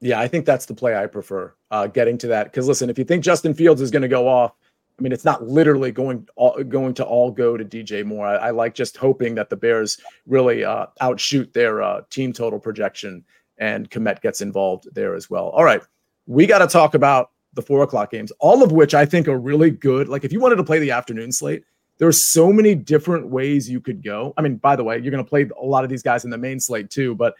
Yeah, 0.00 0.18
I 0.18 0.28
think 0.28 0.46
that's 0.46 0.66
the 0.66 0.74
play 0.74 0.96
I 0.96 1.06
prefer. 1.06 1.54
Uh, 1.70 1.86
getting 1.86 2.18
to 2.18 2.26
that 2.28 2.44
because 2.44 2.66
listen, 2.66 2.90
if 2.90 2.98
you 2.98 3.04
think 3.04 3.22
Justin 3.22 3.54
Fields 3.54 3.80
is 3.80 3.90
going 3.90 4.02
to 4.02 4.08
go 4.08 4.26
off, 4.28 4.52
I 4.98 5.02
mean, 5.02 5.12
it's 5.12 5.24
not 5.24 5.46
literally 5.46 5.92
going 5.92 6.28
all, 6.36 6.62
going 6.64 6.94
to 6.94 7.04
all 7.04 7.30
go 7.30 7.56
to 7.56 7.64
DJ 7.64 8.04
Moore. 8.04 8.26
I, 8.26 8.36
I 8.36 8.50
like 8.50 8.74
just 8.74 8.96
hoping 8.96 9.34
that 9.36 9.48
the 9.48 9.56
Bears 9.56 9.98
really 10.26 10.64
uh, 10.64 10.86
outshoot 11.00 11.52
their 11.54 11.82
uh, 11.82 12.02
team 12.10 12.32
total 12.32 12.58
projection 12.58 13.24
and 13.60 13.88
Kmet 13.90 14.20
gets 14.20 14.40
involved 14.40 14.88
there 14.92 15.14
as 15.14 15.30
well. 15.30 15.50
All 15.50 15.64
right, 15.64 15.82
we 16.26 16.46
got 16.46 16.58
to 16.58 16.66
talk 16.66 16.94
about 16.94 17.30
the 17.54 17.62
four 17.62 17.82
o'clock 17.82 18.10
games, 18.10 18.32
all 18.40 18.62
of 18.62 18.72
which 18.72 18.94
I 18.94 19.06
think 19.06 19.28
are 19.28 19.38
really 19.38 19.70
good. 19.70 20.08
Like 20.08 20.24
if 20.24 20.32
you 20.32 20.40
wanted 20.40 20.56
to 20.56 20.64
play 20.64 20.78
the 20.78 20.90
afternoon 20.90 21.30
slate, 21.30 21.64
there 21.98 22.08
are 22.08 22.12
so 22.12 22.52
many 22.52 22.74
different 22.74 23.28
ways 23.28 23.68
you 23.68 23.80
could 23.80 24.02
go. 24.02 24.32
I 24.36 24.42
mean, 24.42 24.56
by 24.56 24.74
the 24.74 24.82
way, 24.82 24.98
you're 24.98 25.10
going 25.10 25.24
to 25.24 25.28
play 25.28 25.48
a 25.60 25.64
lot 25.64 25.84
of 25.84 25.90
these 25.90 26.02
guys 26.02 26.24
in 26.24 26.30
the 26.30 26.38
main 26.38 26.58
slate 26.58 26.90
too, 26.90 27.14
but 27.14 27.34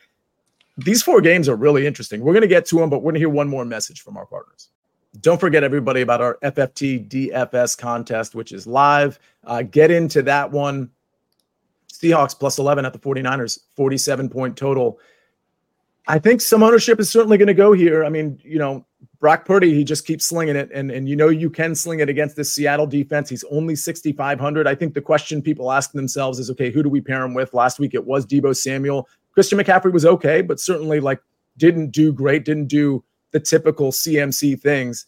these 0.76 1.02
four 1.02 1.20
games 1.20 1.48
are 1.48 1.56
really 1.56 1.86
interesting. 1.86 2.20
We're 2.20 2.32
going 2.32 2.42
to 2.42 2.48
get 2.48 2.66
to 2.66 2.76
them, 2.76 2.90
but 2.90 2.98
we're 2.98 3.12
going 3.12 3.14
to 3.14 3.20
hear 3.20 3.28
one 3.28 3.48
more 3.48 3.64
message 3.64 4.02
from 4.02 4.16
our 4.16 4.26
partners. 4.26 4.68
Don't 5.20 5.40
forget, 5.40 5.64
everybody, 5.64 6.02
about 6.02 6.20
our 6.20 6.38
FFT 6.42 7.08
DFS 7.08 7.76
contest, 7.76 8.34
which 8.34 8.52
is 8.52 8.66
live. 8.66 9.18
Uh, 9.44 9.62
get 9.62 9.90
into 9.90 10.22
that 10.22 10.50
one. 10.50 10.90
Seahawks 11.92 12.38
plus 12.38 12.58
11 12.58 12.84
at 12.84 12.92
the 12.92 12.98
49ers, 12.98 13.60
47 13.76 14.28
point 14.28 14.56
total. 14.56 14.98
I 16.10 16.18
think 16.18 16.40
some 16.40 16.64
ownership 16.64 16.98
is 16.98 17.08
certainly 17.08 17.38
going 17.38 17.46
to 17.46 17.54
go 17.54 17.72
here. 17.72 18.04
I 18.04 18.08
mean, 18.08 18.40
you 18.42 18.58
know, 18.58 18.84
Brock 19.20 19.44
Purdy, 19.44 19.74
he 19.74 19.84
just 19.84 20.04
keeps 20.04 20.26
slinging 20.26 20.56
it, 20.56 20.68
and 20.74 20.90
and 20.90 21.08
you 21.08 21.14
know 21.14 21.28
you 21.28 21.50
can 21.50 21.74
sling 21.74 22.00
it 22.00 22.08
against 22.08 22.34
this 22.34 22.52
Seattle 22.52 22.86
defense. 22.86 23.28
He's 23.28 23.44
only 23.44 23.76
6,500. 23.76 24.66
I 24.66 24.74
think 24.74 24.94
the 24.94 25.00
question 25.00 25.40
people 25.40 25.70
ask 25.70 25.92
themselves 25.92 26.40
is, 26.40 26.50
okay, 26.50 26.72
who 26.72 26.82
do 26.82 26.88
we 26.88 27.00
pair 27.00 27.22
him 27.24 27.32
with? 27.32 27.54
Last 27.54 27.78
week 27.78 27.94
it 27.94 28.04
was 28.04 28.26
Debo 28.26 28.56
Samuel. 28.56 29.08
Christian 29.32 29.58
McCaffrey 29.58 29.92
was 29.92 30.04
okay, 30.04 30.42
but 30.42 30.58
certainly 30.58 30.98
like 30.98 31.20
didn't 31.58 31.90
do 31.90 32.12
great, 32.12 32.44
didn't 32.44 32.66
do 32.66 33.04
the 33.30 33.38
typical 33.38 33.92
CMC 33.92 34.60
things. 34.60 35.06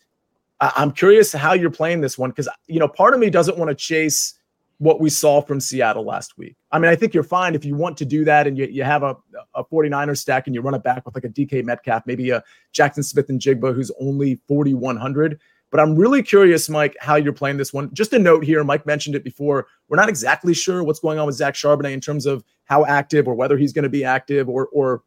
I- 0.60 0.72
I'm 0.76 0.92
curious 0.92 1.32
how 1.32 1.54
you're 1.54 1.70
playing 1.70 2.00
this 2.00 2.16
one 2.16 2.30
because 2.30 2.48
you 2.68 2.78
know 2.78 2.86
part 2.86 3.12
of 3.12 3.18
me 3.18 3.28
doesn't 3.28 3.58
want 3.58 3.70
to 3.70 3.74
chase 3.74 4.34
what 4.82 5.00
we 5.00 5.08
saw 5.08 5.40
from 5.40 5.60
Seattle 5.60 6.04
last 6.04 6.36
week. 6.36 6.56
I 6.72 6.80
mean, 6.80 6.90
I 6.90 6.96
think 6.96 7.14
you're 7.14 7.22
fine 7.22 7.54
if 7.54 7.64
you 7.64 7.76
want 7.76 7.96
to 7.98 8.04
do 8.04 8.24
that 8.24 8.48
and 8.48 8.58
you, 8.58 8.66
you 8.66 8.82
have 8.82 9.04
a, 9.04 9.16
a 9.54 9.62
49er 9.62 10.18
stack 10.18 10.48
and 10.48 10.56
you 10.56 10.60
run 10.60 10.74
it 10.74 10.82
back 10.82 11.06
with 11.06 11.14
like 11.14 11.22
a 11.22 11.28
DK 11.28 11.64
Metcalf, 11.64 12.02
maybe 12.04 12.30
a 12.30 12.42
Jackson 12.72 13.04
Smith-Njigba 13.04 13.76
who's 13.76 13.92
only 14.00 14.40
4,100. 14.48 15.38
But 15.70 15.78
I'm 15.78 15.94
really 15.94 16.20
curious, 16.20 16.68
Mike, 16.68 16.96
how 17.00 17.14
you're 17.14 17.32
playing 17.32 17.58
this 17.58 17.72
one. 17.72 17.94
Just 17.94 18.12
a 18.12 18.18
note 18.18 18.44
here, 18.44 18.64
Mike 18.64 18.84
mentioned 18.84 19.14
it 19.14 19.22
before. 19.22 19.68
We're 19.88 19.98
not 19.98 20.08
exactly 20.08 20.52
sure 20.52 20.82
what's 20.82 20.98
going 20.98 21.20
on 21.20 21.26
with 21.26 21.36
Zach 21.36 21.54
Charbonnet 21.54 21.92
in 21.92 22.00
terms 22.00 22.26
of 22.26 22.42
how 22.64 22.84
active 22.84 23.28
or 23.28 23.36
whether 23.36 23.56
he's 23.56 23.72
going 23.72 23.84
to 23.84 23.88
be 23.88 24.04
active 24.04 24.48
or 24.48 24.66
or 24.72 25.04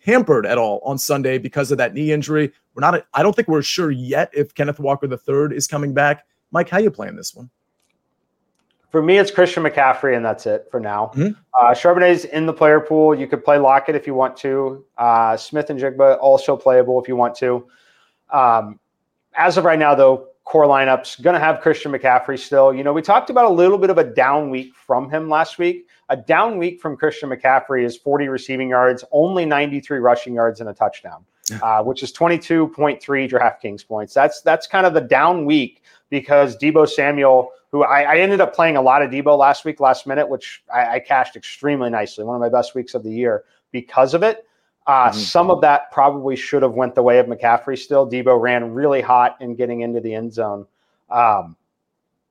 hampered 0.00 0.44
at 0.44 0.58
all 0.58 0.82
on 0.84 0.98
Sunday 0.98 1.38
because 1.38 1.72
of 1.72 1.78
that 1.78 1.94
knee 1.94 2.12
injury. 2.12 2.52
We're 2.74 2.82
not. 2.82 3.06
I 3.14 3.22
don't 3.22 3.34
think 3.34 3.48
we're 3.48 3.62
sure 3.62 3.90
yet 3.90 4.30
if 4.34 4.54
Kenneth 4.54 4.78
Walker 4.78 5.08
III 5.10 5.56
is 5.56 5.66
coming 5.66 5.94
back. 5.94 6.26
Mike, 6.52 6.68
how 6.68 6.78
you 6.78 6.90
playing 6.90 7.16
this 7.16 7.34
one? 7.34 7.50
For 8.94 9.02
me, 9.02 9.18
it's 9.18 9.32
Christian 9.32 9.64
McCaffrey, 9.64 10.14
and 10.14 10.24
that's 10.24 10.46
it 10.46 10.68
for 10.70 10.78
now. 10.78 11.10
Mm-hmm. 11.16 11.32
Uh, 11.58 11.74
Charbonnet's 11.74 12.26
in 12.26 12.46
the 12.46 12.52
player 12.52 12.78
pool. 12.78 13.12
You 13.12 13.26
could 13.26 13.44
play 13.44 13.58
Lockett 13.58 13.96
if 13.96 14.06
you 14.06 14.14
want 14.14 14.36
to. 14.36 14.84
Uh, 14.96 15.36
Smith-Njigba 15.36 16.16
also 16.20 16.56
playable 16.56 17.02
if 17.02 17.08
you 17.08 17.16
want 17.16 17.34
to. 17.38 17.66
Um, 18.30 18.78
as 19.34 19.56
of 19.56 19.64
right 19.64 19.80
now, 19.80 19.96
though, 19.96 20.28
core 20.44 20.66
lineups 20.66 21.20
going 21.22 21.34
to 21.34 21.40
have 21.40 21.60
Christian 21.60 21.90
McCaffrey 21.90 22.38
still. 22.38 22.72
You 22.72 22.84
know, 22.84 22.92
we 22.92 23.02
talked 23.02 23.30
about 23.30 23.46
a 23.46 23.50
little 23.52 23.78
bit 23.78 23.90
of 23.90 23.98
a 23.98 24.04
down 24.04 24.48
week 24.48 24.76
from 24.76 25.10
him 25.10 25.28
last 25.28 25.58
week. 25.58 25.88
A 26.08 26.16
down 26.16 26.56
week 26.56 26.80
from 26.80 26.96
Christian 26.96 27.30
McCaffrey 27.30 27.84
is 27.84 27.96
40 27.96 28.28
receiving 28.28 28.68
yards, 28.68 29.02
only 29.10 29.44
93 29.44 29.98
rushing 29.98 30.34
yards, 30.34 30.60
and 30.60 30.68
a 30.68 30.72
touchdown, 30.72 31.24
uh, 31.64 31.82
which 31.82 32.04
is 32.04 32.12
22.3 32.12 33.00
DraftKings 33.28 33.84
points. 33.88 34.14
That's 34.14 34.40
that's 34.42 34.68
kind 34.68 34.86
of 34.86 34.94
the 34.94 35.00
down 35.00 35.46
week 35.46 35.82
because 36.10 36.56
Deebo 36.56 36.88
Samuel 36.88 37.50
who 37.74 37.82
I, 37.82 38.02
I, 38.02 38.16
ended 38.18 38.40
up 38.40 38.54
playing 38.54 38.76
a 38.76 38.80
lot 38.80 39.02
of 39.02 39.10
Deebo 39.10 39.36
last 39.36 39.64
week, 39.64 39.80
last 39.80 40.06
minute, 40.06 40.28
which 40.28 40.62
I, 40.72 40.94
I, 40.94 40.98
cashed 41.00 41.34
extremely 41.34 41.90
nicely. 41.90 42.22
One 42.22 42.36
of 42.36 42.40
my 42.40 42.48
best 42.48 42.76
weeks 42.76 42.94
of 42.94 43.02
the 43.02 43.10
year 43.10 43.42
because 43.72 44.14
of 44.14 44.22
it. 44.22 44.46
Uh, 44.86 45.08
mm-hmm. 45.08 45.18
Some 45.18 45.50
of 45.50 45.60
that 45.62 45.90
probably 45.90 46.36
should 46.36 46.62
have 46.62 46.74
went 46.74 46.94
the 46.94 47.02
way 47.02 47.18
of 47.18 47.26
McCaffrey. 47.26 47.76
Still, 47.76 48.08
Deebo 48.08 48.40
ran 48.40 48.72
really 48.72 49.00
hot 49.00 49.36
in 49.40 49.56
getting 49.56 49.80
into 49.80 50.00
the 50.00 50.14
end 50.14 50.32
zone. 50.32 50.66
Um, 51.10 51.56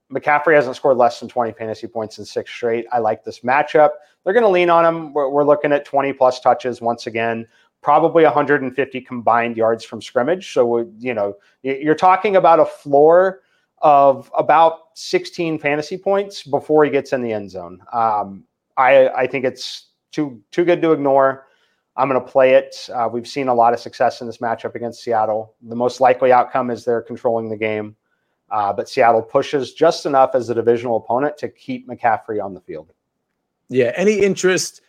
McCaffrey 0.10 0.56
hasn't 0.56 0.78
scored 0.78 0.96
less 0.96 1.20
than 1.20 1.28
20 1.28 1.52
fantasy 1.52 1.88
points 1.88 2.20
in 2.20 2.24
six 2.24 2.50
straight. 2.50 2.86
I 2.94 3.00
like 3.00 3.26
this 3.26 3.42
matchup. 3.42 3.90
They're 4.24 4.32
going 4.34 4.46
to 4.46 4.50
lean 4.50 4.70
on 4.70 4.86
him. 4.86 5.12
We're, 5.12 5.28
we're 5.28 5.44
looking 5.44 5.74
at 5.74 5.84
20 5.84 6.14
plus 6.14 6.40
touches 6.40 6.80
once 6.80 7.06
again 7.06 7.46
probably 7.82 8.24
150 8.24 9.02
combined 9.02 9.58
yards 9.58 9.84
from 9.84 10.02
scrimmage. 10.02 10.54
So, 10.54 10.90
you 11.00 11.14
know, 11.14 11.36
you're 11.64 11.96
talking 11.96 12.38
about 12.38 12.62
a 12.62 12.66
floor 12.66 13.42
of 13.82 14.32
about 14.38 14.83
16 14.96 15.60
fantasy 15.60 15.98
points 15.98 16.44
before 16.44 16.84
he 16.84 16.92
gets 16.92 17.14
in 17.14 17.22
the 17.22 17.32
end 17.32 17.50
zone. 17.52 17.82
Um, 17.92 18.44
I, 18.78 19.10
I 19.10 19.28
think 19.28 19.46
it's 19.46 19.90
too 20.12 20.42
too 20.52 20.66
good 20.66 20.82
to 20.82 20.92
ignore. 20.92 21.48
I'm 21.96 22.10
going 22.10 22.20
to 22.20 22.28
play 22.28 22.56
it. 22.56 22.90
Uh, 22.92 23.08
we've 23.12 23.28
seen 23.28 23.48
a 23.48 23.54
lot 23.54 23.74
of 23.74 23.80
success 23.80 24.22
in 24.22 24.28
this 24.28 24.38
matchup 24.38 24.74
against 24.74 25.04
Seattle. 25.04 25.54
The 25.62 25.76
most 25.76 26.02
likely 26.02 26.32
outcome 26.32 26.72
is 26.72 26.84
they're 26.84 27.04
controlling 27.04 27.50
the 27.50 27.58
game, 27.58 27.96
uh, 28.50 28.74
but 28.74 28.90
Seattle 28.90 29.22
pushes 29.22 29.74
just 29.74 30.08
enough 30.08 30.32
as 30.34 30.50
a 30.50 30.56
divisional 30.56 30.98
opponent 30.98 31.38
to 31.38 31.50
keep 31.50 31.88
McCaffrey 31.88 32.44
on 32.44 32.56
the 32.56 32.62
field. 32.62 32.94
Yeah. 33.70 33.92
Any 33.96 34.22
interest 34.22 34.82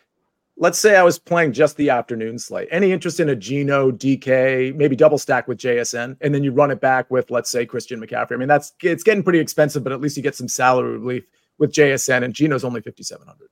let's 0.57 0.79
say 0.79 0.95
I 0.95 1.03
was 1.03 1.19
playing 1.19 1.53
just 1.53 1.77
the 1.77 1.89
afternoon 1.89 2.39
slate. 2.39 2.67
Any 2.71 2.91
interest 2.91 3.19
in 3.19 3.29
a 3.29 3.35
Geno, 3.35 3.91
DK, 3.91 4.75
maybe 4.75 4.95
double 4.95 5.17
stack 5.17 5.47
with 5.47 5.57
JSN, 5.57 6.17
and 6.21 6.33
then 6.33 6.43
you 6.43 6.51
run 6.51 6.71
it 6.71 6.79
back 6.79 7.09
with, 7.11 7.29
let's 7.29 7.49
say, 7.49 7.65
Christian 7.65 7.99
McCaffrey. 7.99 8.33
I 8.33 8.37
mean, 8.37 8.47
that's 8.47 8.73
it's 8.81 9.03
getting 9.03 9.23
pretty 9.23 9.39
expensive, 9.39 9.83
but 9.83 9.91
at 9.91 10.01
least 10.01 10.17
you 10.17 10.23
get 10.23 10.35
some 10.35 10.47
salary 10.47 10.97
relief 10.97 11.25
with 11.57 11.71
JSN, 11.71 12.23
and 12.23 12.33
Geno's 12.33 12.63
only 12.63 12.81
5,700. 12.81 13.49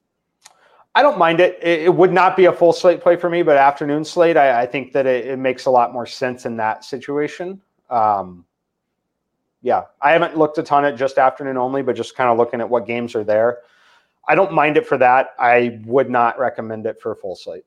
I 0.96 1.02
don't 1.02 1.18
mind 1.18 1.40
it. 1.40 1.58
it. 1.62 1.94
would 1.94 2.14
not 2.14 2.38
be 2.38 2.46
a 2.46 2.54
full 2.54 2.72
slate 2.72 3.02
play 3.02 3.16
for 3.16 3.30
me, 3.30 3.42
but 3.42 3.58
afternoon 3.58 4.06
slate, 4.06 4.38
I, 4.38 4.62
I 4.62 4.66
think 4.68 4.94
that 4.94 5.08
it, 5.08 5.26
it, 5.26 5.40
makes 5.40 5.66
a 5.66 5.72
lot 5.72 5.92
more 5.92 6.06
sense 6.06 6.46
in 6.46 6.56
that 6.58 6.84
situation. 6.84 7.60
Um, 7.90 8.46
yeah, 9.64 9.86
I 10.02 10.12
haven't 10.12 10.38
looked 10.38 10.60
a 10.60 10.64
ton 10.64 10.86
at 10.86 10.96
just 10.96 11.18
afternoon 11.18 11.58
only, 11.58 11.82
but 11.82 11.96
just 11.96 12.16
kind 12.16 12.30
of 12.30 12.38
looking 12.38 12.62
at 12.62 12.70
what 12.70 12.86
games 12.86 13.16
are 13.16 13.24
there. 13.24 13.60
I 14.28 14.36
don't 14.36 14.54
mind 14.54 14.78
it 14.78 14.88
for 14.88 14.98
that. 14.98 15.30
I 15.40 15.82
would 15.86 16.10
not 16.10 16.40
recommend 16.40 16.86
it 16.86 17.02
for 17.02 17.12
a 17.12 17.16
full 17.16 17.36
slate. 17.36 17.66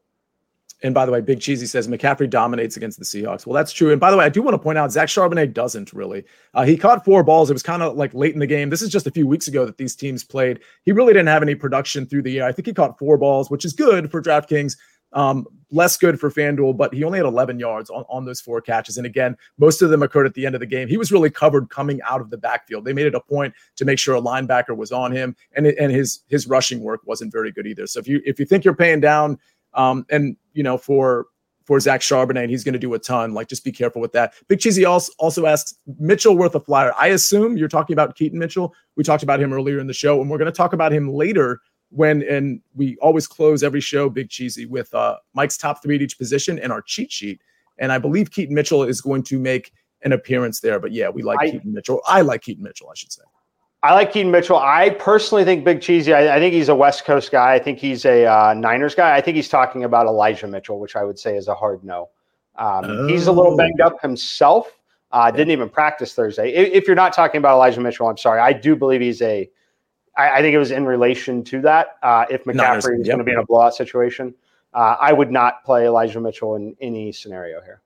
And 0.82 0.92
by 0.92 1.06
the 1.06 1.12
way, 1.12 1.22
Big 1.22 1.40
Cheesy 1.40 1.64
says 1.64 1.88
McCaffrey 1.88 2.28
dominates 2.28 2.76
against 2.76 2.98
the 2.98 3.04
Seahawks. 3.04 3.46
Well, 3.46 3.54
that's 3.54 3.72
true. 3.72 3.92
And 3.92 4.00
by 4.00 4.10
the 4.10 4.16
way, 4.16 4.26
I 4.26 4.28
do 4.28 4.42
want 4.42 4.54
to 4.54 4.58
point 4.58 4.76
out 4.76 4.92
Zach 4.92 5.08
Charbonnet 5.08 5.54
doesn't 5.54 5.94
really. 5.94 6.24
Uh, 6.52 6.64
he 6.64 6.76
caught 6.76 7.04
four 7.04 7.22
balls. 7.22 7.48
It 7.48 7.54
was 7.54 7.62
kind 7.62 7.82
of 7.82 7.96
like 7.96 8.12
late 8.12 8.34
in 8.34 8.40
the 8.40 8.46
game. 8.46 8.68
This 8.68 8.82
is 8.82 8.90
just 8.90 9.06
a 9.06 9.10
few 9.10 9.26
weeks 9.26 9.48
ago 9.48 9.64
that 9.64 9.78
these 9.78 9.96
teams 9.96 10.22
played. 10.22 10.60
He 10.82 10.92
really 10.92 11.14
didn't 11.14 11.28
have 11.28 11.42
any 11.42 11.54
production 11.54 12.04
through 12.04 12.22
the 12.22 12.32
year. 12.32 12.44
I 12.44 12.52
think 12.52 12.66
he 12.66 12.74
caught 12.74 12.98
four 12.98 13.16
balls, 13.16 13.50
which 13.50 13.64
is 13.64 13.72
good 13.72 14.10
for 14.10 14.20
DraftKings. 14.20 14.76
Um, 15.12 15.46
less 15.70 15.96
good 15.96 16.20
for 16.20 16.30
FanDuel, 16.30 16.76
but 16.76 16.94
he 16.94 17.04
only 17.04 17.18
had 17.18 17.26
11 17.26 17.58
yards 17.58 17.90
on, 17.90 18.04
on 18.08 18.24
those 18.24 18.40
four 18.40 18.60
catches. 18.60 18.96
And 18.98 19.06
again, 19.06 19.36
most 19.58 19.82
of 19.82 19.90
them 19.90 20.02
occurred 20.02 20.26
at 20.26 20.34
the 20.34 20.46
end 20.46 20.54
of 20.54 20.60
the 20.60 20.66
game. 20.66 20.88
He 20.88 20.96
was 20.96 21.10
really 21.10 21.30
covered 21.30 21.70
coming 21.70 22.00
out 22.02 22.20
of 22.20 22.30
the 22.30 22.38
backfield. 22.38 22.84
They 22.84 22.92
made 22.92 23.06
it 23.06 23.14
a 23.14 23.20
point 23.20 23.54
to 23.76 23.84
make 23.84 23.98
sure 23.98 24.14
a 24.14 24.20
linebacker 24.20 24.76
was 24.76 24.92
on 24.92 25.12
him, 25.12 25.36
and 25.54 25.66
and 25.66 25.92
his 25.92 26.20
his 26.28 26.46
rushing 26.46 26.80
work 26.80 27.00
wasn't 27.04 27.32
very 27.32 27.50
good 27.50 27.66
either. 27.66 27.86
So 27.86 28.00
if 28.00 28.08
you 28.08 28.20
if 28.24 28.38
you 28.38 28.46
think 28.46 28.64
you're 28.64 28.74
paying 28.74 29.00
down, 29.00 29.38
um, 29.74 30.06
and 30.10 30.36
you 30.52 30.62
know 30.62 30.78
for 30.78 31.26
for 31.64 31.80
Zach 31.80 32.00
Charbonnet, 32.00 32.42
and 32.42 32.50
he's 32.50 32.62
going 32.62 32.74
to 32.74 32.78
do 32.78 32.94
a 32.94 32.98
ton. 32.98 33.34
Like, 33.34 33.48
just 33.48 33.64
be 33.64 33.72
careful 33.72 34.00
with 34.00 34.12
that. 34.12 34.34
Big 34.46 34.60
Cheesy 34.60 34.84
also 34.84 35.12
also 35.18 35.46
asks 35.46 35.74
Mitchell 35.98 36.36
worth 36.36 36.54
a 36.54 36.60
flyer. 36.60 36.92
I 36.98 37.08
assume 37.08 37.56
you're 37.56 37.68
talking 37.68 37.94
about 37.94 38.14
Keaton 38.14 38.38
Mitchell. 38.38 38.72
We 38.96 39.02
talked 39.02 39.24
about 39.24 39.40
him 39.40 39.52
earlier 39.52 39.80
in 39.80 39.88
the 39.88 39.92
show, 39.92 40.20
and 40.20 40.30
we're 40.30 40.38
going 40.38 40.50
to 40.50 40.56
talk 40.56 40.72
about 40.72 40.92
him 40.92 41.12
later 41.12 41.60
when 41.96 42.22
and 42.22 42.60
we 42.74 42.96
always 42.98 43.26
close 43.26 43.62
every 43.62 43.80
show 43.80 44.08
big 44.10 44.28
cheesy 44.28 44.66
with 44.66 44.92
uh, 44.94 45.16
Mike's 45.34 45.56
top 45.56 45.82
three 45.82 45.96
at 45.96 46.02
each 46.02 46.18
position 46.18 46.58
and 46.58 46.70
our 46.70 46.82
cheat 46.82 47.10
sheet. 47.10 47.40
And 47.78 47.90
I 47.90 47.98
believe 47.98 48.30
Keaton 48.30 48.54
Mitchell 48.54 48.82
is 48.82 49.00
going 49.00 49.22
to 49.24 49.38
make 49.38 49.72
an 50.02 50.12
appearance 50.12 50.60
there. 50.60 50.78
But 50.78 50.92
yeah, 50.92 51.08
we 51.08 51.22
like 51.22 51.38
I, 51.40 51.50
Keaton 51.50 51.72
Mitchell. 51.72 52.02
I 52.06 52.20
like 52.20 52.42
Keaton 52.42 52.62
Mitchell, 52.62 52.88
I 52.90 52.94
should 52.94 53.12
say. 53.12 53.22
I 53.82 53.94
like 53.94 54.12
Keaton 54.12 54.32
Mitchell. 54.32 54.56
I 54.56 54.90
personally 54.90 55.44
think 55.44 55.64
Big 55.64 55.80
Cheesy. 55.80 56.12
I, 56.12 56.36
I 56.36 56.38
think 56.38 56.52
he's 56.52 56.68
a 56.68 56.74
West 56.74 57.04
Coast 57.04 57.30
guy. 57.30 57.54
I 57.54 57.58
think 57.58 57.78
he's 57.78 58.04
a 58.04 58.26
uh, 58.26 58.54
Niners 58.54 58.94
guy. 58.94 59.14
I 59.14 59.20
think 59.20 59.36
he's 59.36 59.48
talking 59.48 59.84
about 59.84 60.06
Elijah 60.06 60.46
Mitchell, 60.46 60.80
which 60.80 60.96
I 60.96 61.04
would 61.04 61.18
say 61.18 61.36
is 61.36 61.48
a 61.48 61.54
hard 61.54 61.84
no. 61.84 62.08
Um, 62.56 62.84
oh. 62.84 63.06
He's 63.06 63.26
a 63.26 63.32
little 63.32 63.56
banged 63.56 63.80
up 63.80 64.00
himself. 64.00 64.78
Uh, 65.12 65.30
didn't 65.30 65.50
even 65.50 65.68
practice 65.68 66.14
Thursday. 66.14 66.52
If, 66.52 66.72
if 66.72 66.86
you're 66.86 66.96
not 66.96 67.12
talking 67.12 67.38
about 67.38 67.54
Elijah 67.54 67.80
Mitchell, 67.80 68.08
I'm 68.08 68.16
sorry. 68.16 68.40
I 68.40 68.52
do 68.52 68.74
believe 68.74 69.00
he's 69.00 69.22
a 69.22 69.48
I, 70.16 70.38
I 70.38 70.40
think 70.42 70.54
it 70.54 70.58
was 70.58 70.70
in 70.70 70.84
relation 70.84 71.44
to 71.44 71.60
that. 71.62 71.98
Uh, 72.02 72.24
if 72.30 72.44
McCaffrey 72.44 73.00
is 73.00 73.06
yep. 73.06 73.16
going 73.16 73.18
to 73.18 73.24
be 73.24 73.32
in 73.32 73.38
a 73.38 73.44
blowout 73.44 73.74
situation, 73.74 74.34
uh, 74.74 74.96
I 75.00 75.12
would 75.12 75.30
not 75.30 75.64
play 75.64 75.86
Elijah 75.86 76.20
Mitchell 76.20 76.56
in 76.56 76.76
any 76.80 77.12
scenario 77.12 77.60
here. 77.60 77.80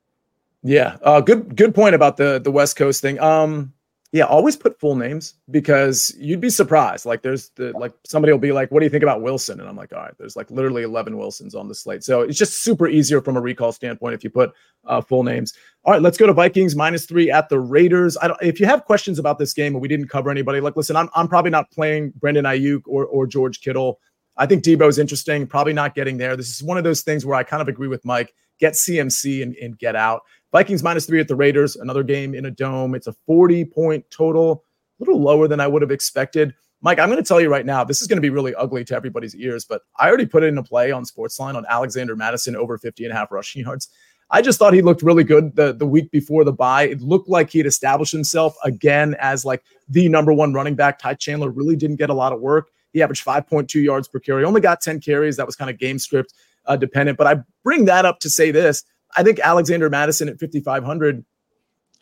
Yeah, 0.62 0.98
uh, 1.02 1.20
good 1.20 1.56
good 1.56 1.74
point 1.74 1.94
about 1.94 2.16
the 2.16 2.38
the 2.38 2.50
West 2.50 2.76
Coast 2.76 3.00
thing. 3.00 3.18
Um, 3.18 3.72
yeah, 4.12 4.24
always 4.24 4.56
put 4.56 4.78
full 4.80 4.96
names 4.96 5.34
because 5.52 6.12
you'd 6.18 6.40
be 6.40 6.50
surprised. 6.50 7.06
Like 7.06 7.22
there's 7.22 7.50
the 7.50 7.70
like 7.78 7.92
somebody 8.04 8.32
will 8.32 8.40
be 8.40 8.50
like, 8.50 8.72
"What 8.72 8.80
do 8.80 8.86
you 8.86 8.90
think 8.90 9.04
about 9.04 9.22
Wilson?" 9.22 9.60
And 9.60 9.68
I'm 9.68 9.76
like, 9.76 9.92
"All 9.92 10.00
right, 10.00 10.14
there's 10.18 10.34
like 10.34 10.50
literally 10.50 10.82
11 10.82 11.16
Wilsons 11.16 11.54
on 11.54 11.68
the 11.68 11.74
slate." 11.76 12.02
So 12.02 12.22
it's 12.22 12.38
just 12.38 12.64
super 12.64 12.88
easier 12.88 13.20
from 13.20 13.36
a 13.36 13.40
recall 13.40 13.70
standpoint 13.70 14.14
if 14.14 14.24
you 14.24 14.30
put 14.30 14.52
uh, 14.84 15.00
full 15.00 15.22
names. 15.22 15.54
All 15.84 15.92
right, 15.92 16.02
let's 16.02 16.18
go 16.18 16.26
to 16.26 16.32
Vikings 16.32 16.74
minus 16.74 17.06
three 17.06 17.30
at 17.30 17.48
the 17.48 17.60
Raiders. 17.60 18.16
I 18.20 18.26
don't. 18.28 18.42
If 18.42 18.58
you 18.58 18.66
have 18.66 18.84
questions 18.84 19.20
about 19.20 19.38
this 19.38 19.52
game 19.52 19.74
and 19.74 19.82
we 19.82 19.86
didn't 19.86 20.08
cover 20.08 20.28
anybody, 20.28 20.60
like 20.60 20.76
listen, 20.76 20.96
I'm 20.96 21.08
I'm 21.14 21.28
probably 21.28 21.52
not 21.52 21.70
playing 21.70 22.12
Brandon 22.16 22.44
Aiyuk 22.46 22.82
or 22.86 23.06
or 23.06 23.28
George 23.28 23.60
Kittle. 23.60 24.00
I 24.36 24.46
think 24.46 24.64
Deebo's 24.64 24.98
interesting. 24.98 25.46
Probably 25.46 25.72
not 25.72 25.94
getting 25.94 26.16
there. 26.16 26.36
This 26.36 26.48
is 26.48 26.64
one 26.64 26.78
of 26.78 26.82
those 26.82 27.02
things 27.02 27.24
where 27.24 27.36
I 27.36 27.44
kind 27.44 27.62
of 27.62 27.68
agree 27.68 27.88
with 27.88 28.04
Mike. 28.04 28.34
Get 28.58 28.72
CMC 28.72 29.42
and, 29.42 29.54
and 29.56 29.78
get 29.78 29.94
out. 29.94 30.22
Vikings 30.52 30.82
minus 30.82 31.06
three 31.06 31.20
at 31.20 31.28
the 31.28 31.36
Raiders, 31.36 31.76
another 31.76 32.02
game 32.02 32.34
in 32.34 32.46
a 32.46 32.50
dome. 32.50 32.94
It's 32.94 33.06
a 33.06 33.12
40 33.26 33.64
point 33.66 34.04
total, 34.10 34.64
a 35.00 35.04
little 35.04 35.20
lower 35.20 35.46
than 35.48 35.60
I 35.60 35.66
would 35.66 35.82
have 35.82 35.90
expected. 35.90 36.54
Mike, 36.82 36.98
I'm 36.98 37.10
going 37.10 37.22
to 37.22 37.28
tell 37.28 37.40
you 37.40 37.50
right 37.50 37.66
now, 37.66 37.84
this 37.84 38.00
is 38.00 38.08
going 38.08 38.16
to 38.16 38.22
be 38.22 38.30
really 38.30 38.54
ugly 38.54 38.84
to 38.84 38.94
everybody's 38.94 39.36
ears, 39.36 39.66
but 39.66 39.82
I 39.98 40.08
already 40.08 40.26
put 40.26 40.42
it 40.42 40.46
in 40.46 40.56
a 40.56 40.62
play 40.62 40.90
on 40.90 41.04
Sportsline 41.04 41.54
on 41.54 41.66
Alexander 41.68 42.16
Mattison 42.16 42.56
over 42.56 42.78
50 42.78 43.04
and 43.04 43.12
a 43.12 43.16
half 43.16 43.30
rushing 43.30 43.62
yards. 43.62 43.88
I 44.30 44.42
just 44.42 44.58
thought 44.58 44.72
he 44.72 44.80
looked 44.80 45.02
really 45.02 45.24
good 45.24 45.56
the, 45.56 45.72
the 45.72 45.86
week 45.86 46.10
before 46.10 46.44
the 46.44 46.52
bye. 46.52 46.84
It 46.84 47.00
looked 47.00 47.28
like 47.28 47.50
he 47.50 47.58
had 47.58 47.66
established 47.66 48.12
himself 48.12 48.56
again 48.64 49.16
as 49.18 49.44
like 49.44 49.62
the 49.88 50.08
number 50.08 50.32
one 50.32 50.54
running 50.54 50.76
back. 50.76 50.98
Ty 51.00 51.14
Chandler 51.14 51.50
really 51.50 51.76
didn't 51.76 51.96
get 51.96 52.10
a 52.10 52.14
lot 52.14 52.32
of 52.32 52.40
work. 52.40 52.70
He 52.92 53.02
averaged 53.02 53.24
5.2 53.24 53.82
yards 53.82 54.08
per 54.08 54.18
carry, 54.18 54.44
only 54.44 54.60
got 54.60 54.80
10 54.80 55.00
carries. 55.00 55.36
That 55.36 55.46
was 55.46 55.56
kind 55.56 55.70
of 55.70 55.78
game 55.78 55.98
script 55.98 56.32
uh, 56.66 56.76
dependent. 56.76 57.18
But 57.18 57.26
I 57.26 57.42
bring 57.64 57.84
that 57.86 58.04
up 58.04 58.20
to 58.20 58.30
say 58.30 58.50
this 58.50 58.84
I 59.16 59.22
think 59.22 59.40
Alexander 59.40 59.90
Mattison 59.90 60.28
at 60.28 60.38
5,500. 60.38 61.24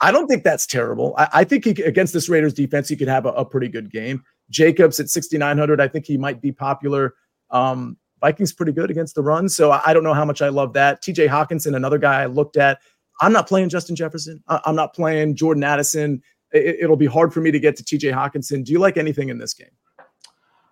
I 0.00 0.12
don't 0.12 0.28
think 0.28 0.44
that's 0.44 0.66
terrible. 0.66 1.14
I, 1.18 1.28
I 1.32 1.44
think 1.44 1.64
he, 1.64 1.70
against 1.82 2.12
this 2.12 2.28
Raiders 2.28 2.54
defense, 2.54 2.88
he 2.88 2.96
could 2.96 3.08
have 3.08 3.26
a, 3.26 3.30
a, 3.30 3.44
pretty 3.44 3.68
good 3.68 3.90
game. 3.90 4.22
Jacobs 4.50 5.00
at 5.00 5.10
6,900. 5.10 5.80
I 5.80 5.88
think 5.88 6.06
he 6.06 6.16
might 6.16 6.40
be 6.40 6.52
popular. 6.52 7.14
Um, 7.50 7.96
Vikings 8.20 8.52
pretty 8.52 8.72
good 8.72 8.90
against 8.90 9.14
the 9.14 9.22
run. 9.22 9.48
So 9.48 9.70
I, 9.70 9.82
I 9.86 9.94
don't 9.94 10.04
know 10.04 10.14
how 10.14 10.24
much 10.24 10.42
I 10.42 10.48
love 10.48 10.72
that. 10.74 11.02
TJ 11.02 11.28
Hockenson, 11.28 11.74
another 11.74 11.98
guy 11.98 12.22
I 12.22 12.26
looked 12.26 12.56
at. 12.56 12.78
I'm 13.20 13.32
not 13.32 13.48
playing 13.48 13.68
Justin 13.68 13.96
Jefferson. 13.96 14.42
I, 14.48 14.60
am 14.66 14.76
not 14.76 14.94
playing 14.94 15.34
Jordan 15.34 15.64
Addison. 15.64 16.22
It, 16.52 16.88
will 16.88 16.96
be 16.96 17.06
hard 17.06 17.34
for 17.34 17.40
me 17.40 17.50
to 17.50 17.58
get 17.58 17.76
to 17.76 17.82
TJ 17.82 18.12
Hockenson. 18.12 18.64
Do 18.64 18.72
you 18.72 18.78
like 18.78 18.96
anything 18.96 19.28
in 19.28 19.38
this 19.38 19.52
game? 19.52 19.68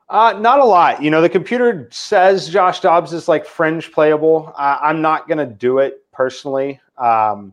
Uh, 0.09 0.39
not 0.41 0.61
a 0.61 0.65
lot. 0.65 1.03
You 1.03 1.11
know, 1.11 1.21
the 1.21 1.29
computer 1.29 1.89
says 1.91 2.49
Josh 2.49 2.81
Dobbs 2.81 3.13
is 3.13 3.27
like 3.27 3.45
fringe 3.45 3.91
playable. 3.91 4.53
Uh, 4.57 4.79
I'm 4.81 5.03
not 5.03 5.27
going 5.27 5.39
to 5.39 5.47
do 5.47 5.79
it 5.79 6.06
personally. 6.17 6.81
Um, 6.97 7.53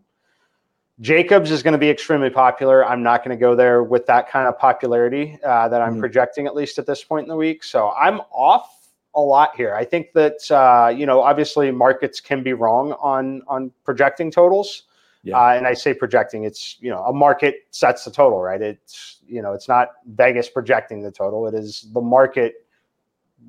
Jacobs 1.01 1.51
is 1.51 1.63
going 1.63 1.73
to 1.73 1.79
be 1.79 1.89
extremely 1.89 2.29
popular. 2.29 2.85
I'm 2.85 3.03
not 3.03 3.23
going 3.23 3.35
to 3.35 3.39
go 3.39 3.55
there 3.55 3.83
with 3.83 4.05
that 4.05 4.29
kind 4.29 4.47
of 4.47 4.57
popularity 4.57 5.37
uh, 5.43 5.67
that 5.67 5.81
I'm 5.81 5.93
mm-hmm. 5.93 5.99
projecting, 5.99 6.45
at 6.47 6.55
least 6.55 6.77
at 6.77 6.85
this 6.85 7.03
point 7.03 7.25
in 7.25 7.29
the 7.29 7.35
week. 7.35 7.63
So 7.63 7.91
I'm 7.91 8.21
off 8.31 8.89
a 9.15 9.19
lot 9.19 9.55
here. 9.55 9.73
I 9.75 9.85
think 9.85 10.13
that 10.13 10.49
uh, 10.51 10.89
you 10.89 11.05
know, 11.05 11.21
obviously, 11.21 11.71
markets 11.71 12.19
can 12.19 12.43
be 12.43 12.53
wrong 12.53 12.93
on 12.93 13.41
on 13.47 13.71
projecting 13.83 14.31
totals. 14.31 14.83
Yeah. 15.23 15.37
Uh, 15.37 15.53
and 15.53 15.65
I 15.65 15.73
say 15.73 15.93
projecting, 15.93 16.43
it's 16.43 16.77
you 16.81 16.89
know, 16.89 17.03
a 17.03 17.13
market 17.13 17.67
sets 17.71 18.03
the 18.03 18.11
total, 18.11 18.41
right? 18.41 18.61
It's 18.61 19.19
you 19.27 19.41
know, 19.41 19.53
it's 19.53 19.67
not 19.67 19.89
Vegas 20.05 20.49
projecting 20.49 21.01
the 21.01 21.11
total. 21.11 21.47
It 21.47 21.53
is 21.53 21.87
the 21.93 22.01
market 22.01 22.65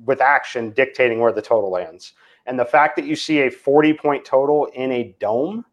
with 0.05 0.21
action 0.21 0.71
dictating 0.71 1.19
where 1.19 1.31
the 1.31 1.41
total 1.41 1.69
lands. 1.69 2.13
And 2.45 2.59
the 2.59 2.65
fact 2.65 2.95
that 2.95 3.05
you 3.05 3.15
see 3.15 3.41
a 3.41 3.49
40 3.49 3.93
point 3.93 4.25
total 4.25 4.65
in 4.73 4.91
a 4.91 5.15
dome 5.19 5.65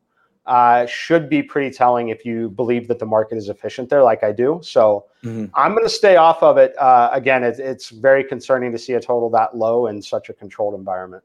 uh, 0.47 0.87
should 0.87 1.29
be 1.29 1.43
pretty 1.43 1.71
telling 1.71 2.09
if 2.09 2.25
you 2.25 2.51
believe 2.51 2.89
that 2.89 2.99
the 2.99 3.07
market 3.07 3.37
is 3.37 3.49
efficient 3.49 3.89
there, 3.89 4.03
like 4.03 4.25
I 4.25 4.33
do. 4.33 4.61
So 4.63 5.07
mm-hmm. 5.23 5.47
I'm 5.55 5.73
going 5.73 5.85
to 5.85 5.91
stay 5.91 6.17
off 6.17 6.43
of 6.43 6.57
it. 6.59 6.77
Uh, 6.79 7.11
again, 7.13 7.45
it, 7.45 7.59
it's 7.61 7.91
very 7.91 8.25
concerning 8.25 8.73
to 8.73 8.79
see 8.79 8.95
a 8.95 9.01
total 9.01 9.31
that 9.31 9.57
low 9.57 9.87
in 9.87 10.03
such 10.03 10.29
a 10.31 10.33
controlled 10.33 10.75
environment. 10.75 11.23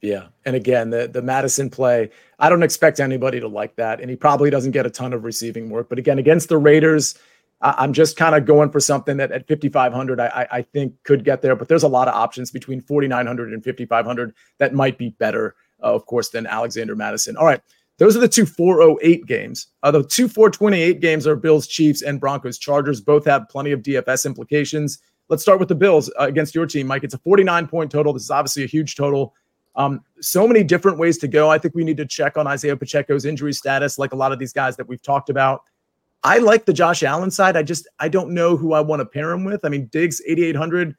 Yeah. 0.00 0.28
And 0.44 0.56
again, 0.56 0.90
the, 0.90 1.06
the 1.06 1.22
Mattison 1.22 1.70
play, 1.70 2.10
I 2.38 2.48
don't 2.48 2.62
expect 2.64 2.98
anybody 2.98 3.38
to 3.38 3.48
like 3.48 3.76
that. 3.76 4.00
And 4.00 4.10
he 4.10 4.16
probably 4.16 4.50
doesn't 4.50 4.72
get 4.72 4.84
a 4.84 4.90
ton 4.90 5.12
of 5.12 5.24
receiving 5.24 5.70
work. 5.70 5.88
But 5.88 5.98
again, 5.98 6.18
against 6.18 6.48
the 6.48 6.58
Raiders, 6.58 7.14
I, 7.62 7.84
am 7.84 7.92
just 7.92 8.16
kind 8.16 8.34
of 8.34 8.44
going 8.44 8.70
for 8.70 8.80
something 8.80 9.16
that 9.18 9.30
at 9.30 9.46
5,500, 9.48 10.20
I, 10.20 10.46
I 10.50 10.62
think 10.62 10.94
could 11.04 11.24
get 11.24 11.42
there. 11.42 11.56
But 11.56 11.68
there's 11.68 11.84
a 11.84 11.88
lot 11.88 12.08
of 12.08 12.14
options 12.14 12.50
between 12.50 12.80
4,900 12.80 13.52
and 13.52 13.64
5,500 13.64 14.34
that 14.58 14.74
might 14.74 14.98
be 14.98 15.10
better, 15.10 15.54
uh, 15.82 15.94
of 15.94 16.04
course, 16.06 16.30
than 16.30 16.46
Alexander 16.46 16.96
Mattison. 16.96 17.36
All 17.36 17.46
right. 17.46 17.60
Those 17.98 18.16
are 18.16 18.20
the 18.20 18.28
two 18.28 18.46
408 18.46 19.26
games. 19.26 19.68
Uh, 19.82 19.92
the 19.92 20.02
two 20.02 20.26
428 20.26 21.00
games 21.00 21.26
are 21.26 21.36
Bills, 21.36 21.68
Chiefs, 21.68 22.02
and 22.02 22.18
Broncos, 22.18 22.58
Chargers. 22.58 23.00
Both 23.00 23.24
have 23.26 23.48
plenty 23.48 23.70
of 23.70 23.82
DFS 23.82 24.26
implications. 24.26 24.98
Let's 25.28 25.42
start 25.42 25.60
with 25.60 25.68
the 25.68 25.76
Bills 25.76 26.10
uh, 26.18 26.24
against 26.24 26.54
your 26.54 26.66
team, 26.66 26.88
Mike. 26.88 27.04
It's 27.04 27.14
a 27.14 27.18
49 27.18 27.68
point 27.68 27.92
total. 27.92 28.12
This 28.12 28.24
is 28.24 28.30
obviously 28.30 28.64
a 28.64 28.66
huge 28.66 28.96
total. 28.96 29.34
Um, 29.76 30.02
so 30.20 30.46
many 30.48 30.64
different 30.64 30.98
ways 30.98 31.16
to 31.18 31.28
go. 31.28 31.48
I 31.50 31.58
think 31.58 31.74
we 31.74 31.84
need 31.84 31.96
to 31.98 32.06
check 32.06 32.36
on 32.36 32.46
Isaiah 32.46 32.76
Pacheco's 32.76 33.24
injury 33.24 33.52
status, 33.52 33.98
like 33.98 34.12
a 34.12 34.16
lot 34.16 34.32
of 34.32 34.38
these 34.38 34.52
guys 34.52 34.76
that 34.76 34.88
we've 34.88 35.02
talked 35.02 35.30
about. 35.30 35.62
I 36.24 36.38
like 36.38 36.66
the 36.66 36.72
Josh 36.72 37.02
Allen 37.02 37.30
side. 37.30 37.56
I 37.56 37.62
just 37.62 37.88
I 37.98 38.08
don't 38.08 38.30
know 38.30 38.56
who 38.56 38.72
I 38.72 38.80
want 38.80 39.00
to 39.00 39.06
pair 39.06 39.30
him 39.30 39.44
with. 39.44 39.64
I 39.64 39.68
mean, 39.68 39.86
Diggs 39.86 40.22
8800, 40.26 40.96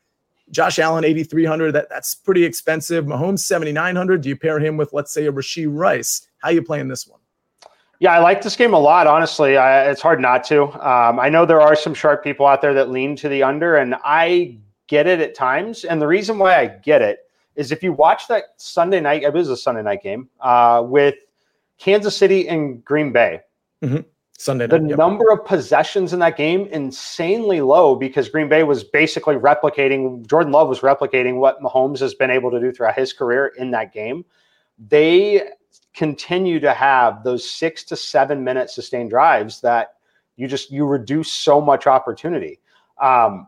Josh 0.51 0.80
Allen 0.80 1.05
8300. 1.05 1.71
That 1.71 1.89
that's 1.89 2.13
pretty 2.15 2.43
expensive. 2.43 3.05
Mahomes 3.05 3.39
7900. 3.39 4.21
Do 4.21 4.30
you 4.30 4.36
pair 4.36 4.59
him 4.59 4.78
with 4.78 4.91
let's 4.93 5.13
say 5.13 5.26
a 5.28 5.32
Rashee 5.32 5.67
Rice? 5.69 6.28
How 6.39 6.49
you 6.49 6.61
playing 6.61 6.89
this 6.89 7.07
one? 7.07 7.19
Yeah, 7.99 8.11
I 8.11 8.19
like 8.19 8.41
this 8.41 8.57
game 8.57 8.74
a 8.74 8.80
lot. 8.80 9.07
Honestly, 9.07 9.55
I, 9.55 9.89
it's 9.89 10.01
hard 10.01 10.19
not 10.19 10.43
to. 10.45 10.63
Um, 10.86 11.21
I 11.21 11.30
know 11.30 11.45
there 11.45 11.61
are 11.61 11.76
some 11.76 11.93
sharp 11.93 12.21
people 12.21 12.45
out 12.45 12.61
there 12.61 12.74
that 12.74 12.89
lean 12.89 13.15
to 13.17 13.30
the 13.30 13.43
under, 13.43 13.78
and 13.78 13.95
I 14.03 14.57
get 14.88 15.07
it 15.07 15.21
at 15.21 15.36
times. 15.36 15.86
And 15.86 16.01
the 16.01 16.07
reason 16.07 16.38
why 16.38 16.59
I 16.59 16.67
get 16.67 17.01
it 17.01 17.19
is 17.55 17.71
if 17.71 17.82
you 17.82 17.93
watch 17.93 18.28
that 18.28 18.55
Sunday 18.57 18.99
night, 18.99 19.24
it 19.24 19.32
was 19.32 19.49
a 19.49 19.55
Sunday 19.55 19.84
night 19.84 20.03
game 20.03 20.28
uh, 20.41 20.84
with 20.86 21.15
Kansas 21.78 22.17
City 22.17 22.49
and 22.49 22.84
Green 22.84 23.13
Bay. 23.13 23.39
Mm-hmm. 23.82 24.01
Sunday 24.43 24.67
night, 24.67 24.81
the 24.81 24.89
yep. 24.89 24.97
number 24.97 25.31
of 25.31 25.45
possessions 25.45 26.11
in 26.13 26.19
that 26.19 26.35
game 26.35 26.67
insanely 26.67 27.61
low 27.61 27.95
because 27.95 28.27
Green 28.29 28.49
Bay 28.49 28.63
was 28.63 28.83
basically 28.83 29.35
replicating 29.35 30.27
Jordan 30.27 30.51
Love 30.51 30.67
was 30.67 30.81
replicating 30.81 31.37
what 31.37 31.61
Mahomes 31.61 31.99
has 31.99 32.13
been 32.13 32.29
able 32.29 32.51
to 32.51 32.59
do 32.59 32.71
throughout 32.71 32.95
his 32.95 33.13
career 33.13 33.53
in 33.57 33.71
that 33.71 33.93
game. 33.93 34.25
They 34.77 35.49
continue 35.93 36.59
to 36.59 36.73
have 36.73 37.23
those 37.23 37.49
six 37.49 37.83
to 37.85 37.95
seven 37.95 38.43
minute 38.43 38.69
sustained 38.69 39.11
drives 39.11 39.61
that 39.61 39.95
you 40.35 40.47
just 40.47 40.71
you 40.71 40.85
reduce 40.85 41.31
so 41.31 41.61
much 41.61 41.87
opportunity. 41.87 42.59
Um, 43.01 43.47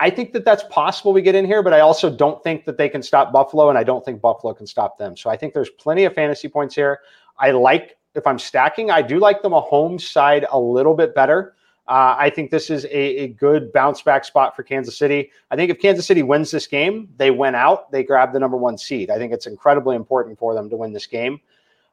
I 0.00 0.10
think 0.10 0.32
that 0.32 0.44
that's 0.44 0.64
possible 0.64 1.12
we 1.12 1.22
get 1.22 1.34
in 1.34 1.44
here, 1.44 1.62
but 1.62 1.72
I 1.72 1.80
also 1.80 2.14
don't 2.14 2.42
think 2.42 2.64
that 2.66 2.78
they 2.78 2.88
can 2.88 3.02
stop 3.02 3.32
Buffalo, 3.32 3.68
and 3.68 3.76
I 3.76 3.82
don't 3.82 4.04
think 4.04 4.20
Buffalo 4.20 4.54
can 4.54 4.66
stop 4.66 4.96
them. 4.96 5.16
So 5.16 5.28
I 5.28 5.36
think 5.36 5.54
there's 5.54 5.70
plenty 5.70 6.04
of 6.04 6.14
fantasy 6.14 6.48
points 6.48 6.74
here. 6.74 7.00
I 7.38 7.50
like 7.50 7.96
if 8.18 8.26
I'm 8.26 8.38
stacking, 8.38 8.90
I 8.90 9.00
do 9.02 9.18
like 9.18 9.42
the 9.42 9.48
Mahomes 9.48 10.02
side 10.02 10.46
a 10.50 10.58
little 10.58 10.94
bit 10.94 11.14
better. 11.14 11.54
Uh, 11.88 12.14
I 12.18 12.28
think 12.28 12.50
this 12.50 12.68
is 12.68 12.84
a, 12.84 13.22
a, 13.22 13.28
good 13.28 13.72
bounce 13.72 14.02
back 14.02 14.26
spot 14.26 14.54
for 14.54 14.62
Kansas 14.62 14.98
City. 14.98 15.30
I 15.50 15.56
think 15.56 15.70
if 15.70 15.80
Kansas 15.80 16.06
City 16.06 16.22
wins 16.22 16.50
this 16.50 16.66
game, 16.66 17.08
they 17.16 17.30
win 17.30 17.54
out, 17.54 17.90
they 17.90 18.04
grab 18.04 18.34
the 18.34 18.38
number 18.38 18.58
one 18.58 18.76
seed. 18.76 19.08
I 19.08 19.16
think 19.16 19.32
it's 19.32 19.46
incredibly 19.46 19.96
important 19.96 20.38
for 20.38 20.52
them 20.52 20.68
to 20.68 20.76
win 20.76 20.92
this 20.92 21.06
game. 21.06 21.40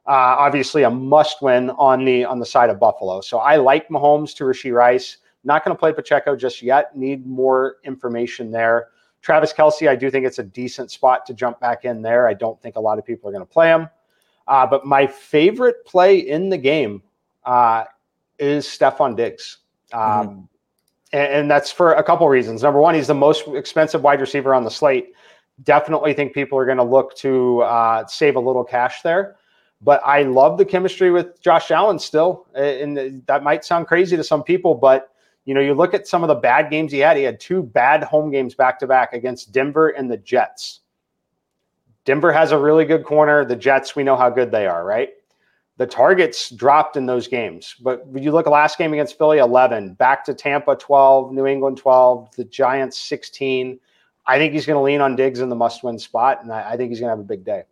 Uh, 0.05 0.35
obviously, 0.37 0.83
a 0.83 0.89
must 0.89 1.41
win 1.41 1.69
on 1.71 2.03
the 2.03 2.25
on 2.25 2.39
the 2.39 2.45
side 2.45 2.69
of 2.69 2.77
Buffalo. 2.77 3.21
So 3.21 3.37
I 3.37 3.55
like 3.55 3.87
Mahomes 3.87 4.35
to 4.35 4.43
Rashee 4.43 4.73
Rice. 4.73 5.17
Not 5.45 5.63
going 5.63 5.73
to 5.73 5.79
play 5.79 5.93
Pacheco 5.93 6.35
just 6.35 6.61
yet. 6.61 6.95
Need 6.97 7.25
more 7.25 7.77
information 7.85 8.51
there. 8.51 8.89
Travis 9.21 9.53
Kelce, 9.53 9.87
I 9.87 9.95
do 9.95 10.11
think 10.11 10.25
it's 10.25 10.39
a 10.39 10.43
decent 10.43 10.91
spot 10.91 11.25
to 11.25 11.33
jump 11.33 11.59
back 11.61 11.85
in 11.85 12.01
there. 12.01 12.27
I 12.27 12.33
don't 12.33 12.61
think 12.61 12.75
a 12.75 12.81
lot 12.81 12.99
of 12.99 13.05
people 13.05 13.29
are 13.29 13.33
going 13.33 13.45
to 13.45 13.51
play 13.51 13.69
him. 13.69 13.87
Uh, 14.47 14.65
but 14.65 14.85
my 14.85 15.07
favorite 15.07 15.85
play 15.85 16.17
in 16.17 16.49
the 16.49 16.57
game 16.57 17.01
uh, 17.45 17.83
is 18.39 18.65
Stefon 18.65 19.15
Diggs. 19.15 19.57
Um, 19.93 20.01
mm-hmm. 20.01 20.39
and, 21.13 21.33
and, 21.33 21.51
that's 21.51 21.71
for 21.71 21.93
a 21.93 22.03
couple 22.03 22.27
reasons. 22.27 22.63
Number 22.63 22.79
one, 22.79 22.95
he's 22.95 23.07
the 23.07 23.13
most 23.13 23.47
expensive 23.49 24.01
wide 24.01 24.19
receiver 24.19 24.53
on 24.53 24.63
the 24.63 24.71
slate. 24.71 25.13
Definitely 25.63 26.13
think 26.13 26.33
people 26.33 26.57
are 26.57 26.65
going 26.65 26.77
to 26.77 26.83
look 26.83 27.15
to 27.17 27.61
uh, 27.61 28.05
save 28.07 28.35
a 28.35 28.39
little 28.39 28.63
cash 28.63 29.01
there. 29.01 29.37
But 29.81 30.01
I 30.03 30.23
love 30.23 30.57
the 30.57 30.65
chemistry 30.65 31.11
with 31.11 31.39
Josh 31.41 31.71
Allen 31.71 31.99
still. 31.99 32.47
And 32.55 33.23
that 33.27 33.43
might 33.43 33.63
sound 33.63 33.87
crazy 33.87 34.17
to 34.17 34.23
some 34.23 34.43
people, 34.43 34.75
but 34.75 35.11
you 35.45 35.53
know, 35.53 35.61
you 35.61 35.75
look 35.75 35.93
at 35.93 36.07
some 36.07 36.23
of 36.23 36.27
the 36.27 36.35
bad 36.35 36.71
games 36.71 36.91
he 36.91 36.99
had. 36.99 37.17
He 37.17 37.23
had 37.23 37.39
two 37.39 37.61
bad 37.61 38.03
home 38.03 38.31
games 38.31 38.55
back 38.55 38.79
to 38.79 38.87
back 38.87 39.13
against 39.13 39.51
Denver 39.51 39.89
and 39.89 40.09
the 40.09 40.17
Jets. 40.17 40.81
Denver 42.05 42.31
has 42.31 42.51
a 42.51 42.57
really 42.57 42.85
good 42.85 43.03
corner. 43.03 43.43
The 43.43 43.55
Jets, 43.55 43.95
we 43.95 44.03
know 44.03 44.15
how 44.15 44.29
good 44.29 44.51
they 44.51 44.67
are, 44.67 44.85
right? 44.85 45.09
The 45.77 45.87
targets 45.87 46.51
dropped 46.51 46.95
in 46.95 47.05
those 47.05 47.27
games. 47.27 47.75
But 47.81 48.07
when 48.07 48.23
you 48.23 48.31
look 48.31 48.47
last 48.47 48.77
game 48.77 48.93
against 48.93 49.17
Philly, 49.17 49.39
11, 49.39 49.95
back 49.95 50.23
to 50.25 50.33
Tampa, 50.33 50.75
12, 50.75 51.33
New 51.33 51.45
England, 51.45 51.77
12, 51.77 52.35
the 52.37 52.45
Giants, 52.45 52.97
16. 52.97 53.79
I 54.25 54.37
think 54.37 54.53
he's 54.53 54.65
going 54.65 54.77
to 54.77 54.81
lean 54.81 55.01
on 55.01 55.15
Diggs 55.15 55.41
in 55.41 55.49
the 55.49 55.55
must 55.55 55.83
win 55.83 55.99
spot, 55.99 56.41
and 56.43 56.53
I, 56.53 56.71
I 56.71 56.77
think 56.77 56.89
he's 56.89 56.99
going 56.99 57.09
to 57.09 57.17
have 57.17 57.19
a 57.19 57.23
big 57.23 57.43
day. 57.43 57.63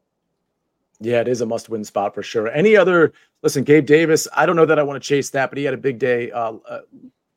Yeah, 1.03 1.19
it 1.19 1.27
is 1.27 1.41
a 1.41 1.45
must-win 1.45 1.83
spot 1.83 2.15
for 2.15 2.23
sure. 2.23 2.49
Any 2.49 2.77
other? 2.77 3.13
Listen, 3.41 3.63
Gabe 3.63 3.85
Davis. 3.85 4.27
I 4.33 4.45
don't 4.45 4.55
know 4.55 4.65
that 4.65 4.79
I 4.79 4.83
want 4.83 5.01
to 5.01 5.07
chase 5.07 5.29
that, 5.31 5.49
but 5.49 5.57
he 5.57 5.65
had 5.65 5.73
a 5.73 5.77
big 5.77 5.99
day. 5.99 6.31
Uh, 6.31 6.53
uh, 6.67 6.79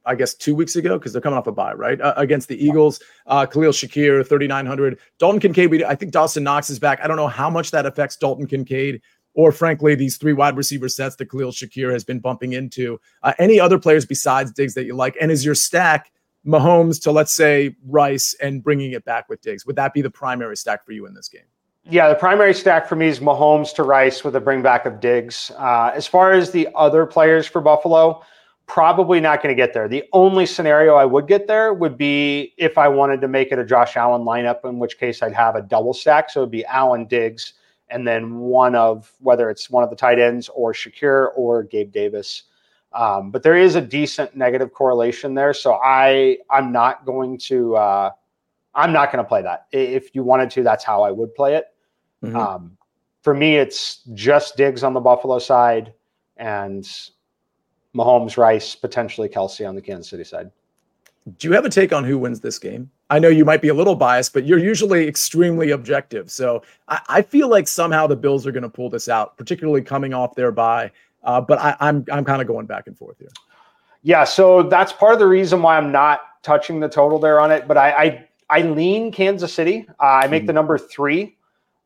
I 0.06 0.14
guess 0.14 0.34
two 0.34 0.54
weeks 0.54 0.76
ago 0.76 0.98
because 0.98 1.12
they're 1.12 1.20
coming 1.20 1.38
off 1.38 1.46
a 1.46 1.52
bye, 1.52 1.74
right? 1.74 2.00
Uh, 2.00 2.14
against 2.16 2.48
the 2.48 2.64
Eagles, 2.64 3.00
uh, 3.26 3.44
Khalil 3.46 3.72
Shakir, 3.72 4.26
3,900. 4.26 4.98
Dalton 5.18 5.40
Kincaid, 5.40 5.82
I 5.82 5.94
think 5.94 6.12
Dawson 6.12 6.44
Knox 6.44 6.70
is 6.70 6.78
back. 6.78 7.00
I 7.02 7.06
don't 7.06 7.16
know 7.16 7.28
how 7.28 7.50
much 7.50 7.70
that 7.72 7.86
affects 7.86 8.16
Dalton 8.16 8.46
Kincaid 8.46 9.02
or, 9.36 9.52
frankly, 9.52 9.94
these 9.94 10.16
three 10.16 10.32
wide 10.32 10.56
receiver 10.56 10.88
sets 10.88 11.16
that 11.16 11.30
Khalil 11.30 11.52
Shakir 11.52 11.92
has 11.92 12.04
been 12.04 12.18
bumping 12.18 12.54
into. 12.54 12.98
Uh, 13.22 13.34
any 13.38 13.60
other 13.60 13.78
players 13.78 14.06
besides 14.06 14.50
Diggs 14.50 14.74
that 14.74 14.86
you 14.86 14.94
like? 14.94 15.14
And 15.20 15.30
is 15.30 15.44
your 15.44 15.54
stack 15.54 16.10
Mahomes 16.46 17.00
to, 17.02 17.12
let's 17.12 17.34
say, 17.34 17.76
Rice 17.86 18.34
and 18.40 18.62
bringing 18.62 18.92
it 18.92 19.04
back 19.04 19.28
with 19.28 19.42
Diggs? 19.42 19.66
Would 19.66 19.76
that 19.76 19.92
be 19.92 20.00
the 20.00 20.10
primary 20.10 20.56
stack 20.56 20.84
for 20.84 20.92
you 20.92 21.06
in 21.06 21.14
this 21.14 21.28
game? 21.28 21.42
Yeah, 21.88 22.08
the 22.08 22.14
primary 22.14 22.54
stack 22.54 22.88
for 22.88 22.96
me 22.96 23.06
is 23.06 23.20
Mahomes 23.20 23.72
to 23.74 23.82
Rice 23.84 24.24
with 24.24 24.34
a 24.34 24.40
bring 24.40 24.62
back 24.62 24.86
of 24.86 25.00
Diggs. 25.00 25.52
Uh, 25.56 25.92
as 25.94 26.06
far 26.06 26.32
as 26.32 26.50
the 26.50 26.68
other 26.74 27.06
players 27.06 27.46
for 27.46 27.60
Buffalo, 27.60 28.22
probably 28.66 29.20
not 29.20 29.42
going 29.42 29.54
to 29.54 29.60
get 29.60 29.72
there. 29.72 29.88
The 29.88 30.04
only 30.12 30.44
scenario 30.44 30.96
I 30.96 31.04
would 31.04 31.26
get 31.26 31.46
there 31.46 31.72
would 31.72 31.96
be 31.96 32.52
if 32.56 32.76
I 32.78 32.88
wanted 32.88 33.20
to 33.20 33.28
make 33.28 33.52
it 33.52 33.58
a 33.58 33.64
Josh 33.64 33.96
Allen 33.96 34.22
lineup, 34.22 34.64
in 34.64 34.78
which 34.78 34.98
case 34.98 35.22
I'd 35.22 35.32
have 35.34 35.54
a 35.56 35.62
double 35.62 35.94
stack. 35.94 36.30
So 36.30 36.40
it'd 36.40 36.50
be 36.50 36.64
Allen 36.66 37.06
Diggs 37.06 37.54
and 37.88 38.06
then 38.06 38.38
one 38.38 38.74
of 38.74 39.12
whether 39.20 39.48
it's 39.50 39.70
one 39.70 39.84
of 39.84 39.90
the 39.90 39.96
tight 39.96 40.18
ends 40.18 40.48
or 40.54 40.72
Shakir 40.72 41.28
or 41.36 41.62
Gabe 41.62 41.92
Davis. 41.92 42.44
Um, 42.92 43.30
but 43.30 43.42
there 43.42 43.56
is 43.56 43.74
a 43.74 43.80
decent 43.80 44.34
negative 44.34 44.72
correlation 44.72 45.34
there. 45.34 45.52
So 45.52 45.74
I 45.82 46.38
I'm 46.50 46.72
not 46.72 47.04
going 47.04 47.38
to 47.38 47.76
uh, 47.76 48.10
I'm 48.74 48.92
not 48.92 49.12
going 49.12 49.22
to 49.22 49.28
play 49.28 49.42
that. 49.42 49.66
If 49.70 50.14
you 50.14 50.22
wanted 50.22 50.50
to, 50.52 50.62
that's 50.62 50.84
how 50.84 51.02
I 51.02 51.10
would 51.10 51.34
play 51.34 51.54
it. 51.54 51.66
Mm-hmm. 52.24 52.36
Um, 52.36 52.76
for 53.22 53.34
me, 53.34 53.56
it's 53.56 54.02
just 54.14 54.56
Diggs 54.56 54.82
on 54.82 54.94
the 54.94 55.00
Buffalo 55.00 55.38
side 55.38 55.92
and 56.36 56.88
Mahomes, 57.96 58.36
Rice, 58.36 58.74
potentially 58.74 59.28
Kelce 59.28 59.66
on 59.66 59.74
the 59.74 59.80
Kansas 59.80 60.10
City 60.10 60.24
side. 60.24 60.50
Do 61.38 61.48
you 61.48 61.54
have 61.54 61.64
a 61.64 61.70
take 61.70 61.92
on 61.92 62.04
who 62.04 62.18
wins 62.18 62.40
this 62.40 62.58
game? 62.58 62.88
I 63.10 63.18
know 63.18 63.28
you 63.28 63.44
might 63.44 63.60
be 63.60 63.68
a 63.68 63.74
little 63.74 63.96
biased, 63.96 64.32
but 64.32 64.46
you're 64.46 64.58
usually 64.58 65.08
extremely 65.08 65.72
objective. 65.72 66.30
So 66.30 66.62
I, 66.86 67.00
I 67.08 67.22
feel 67.22 67.48
like 67.48 67.66
somehow 67.66 68.06
the 68.06 68.14
Bills 68.14 68.46
are 68.46 68.52
going 68.52 68.62
to 68.62 68.68
pull 68.68 68.90
this 68.90 69.08
out, 69.08 69.36
particularly 69.36 69.82
coming 69.82 70.14
off 70.14 70.36
their 70.36 70.52
bye. 70.52 70.92
Uh, 71.24 71.40
but 71.40 71.58
I, 71.58 71.76
I'm 71.80 72.04
I'm 72.12 72.24
kind 72.24 72.40
of 72.40 72.46
going 72.46 72.66
back 72.66 72.86
and 72.86 72.96
forth 72.96 73.18
here. 73.18 73.30
Yeah, 74.02 74.22
so 74.22 74.62
that's 74.62 74.92
part 74.92 75.14
of 75.14 75.18
the 75.18 75.26
reason 75.26 75.62
why 75.62 75.76
I'm 75.76 75.90
not 75.90 76.20
touching 76.44 76.78
the 76.78 76.88
total 76.88 77.18
there 77.18 77.40
on 77.40 77.50
it. 77.50 77.66
But 77.66 77.76
I 77.76 77.90
I, 77.90 78.28
I 78.48 78.62
lean 78.62 79.10
Kansas 79.10 79.52
City. 79.52 79.88
Uh, 80.00 80.04
I 80.04 80.26
make 80.28 80.44
mm. 80.44 80.48
the 80.48 80.52
number 80.52 80.78
three. 80.78 81.36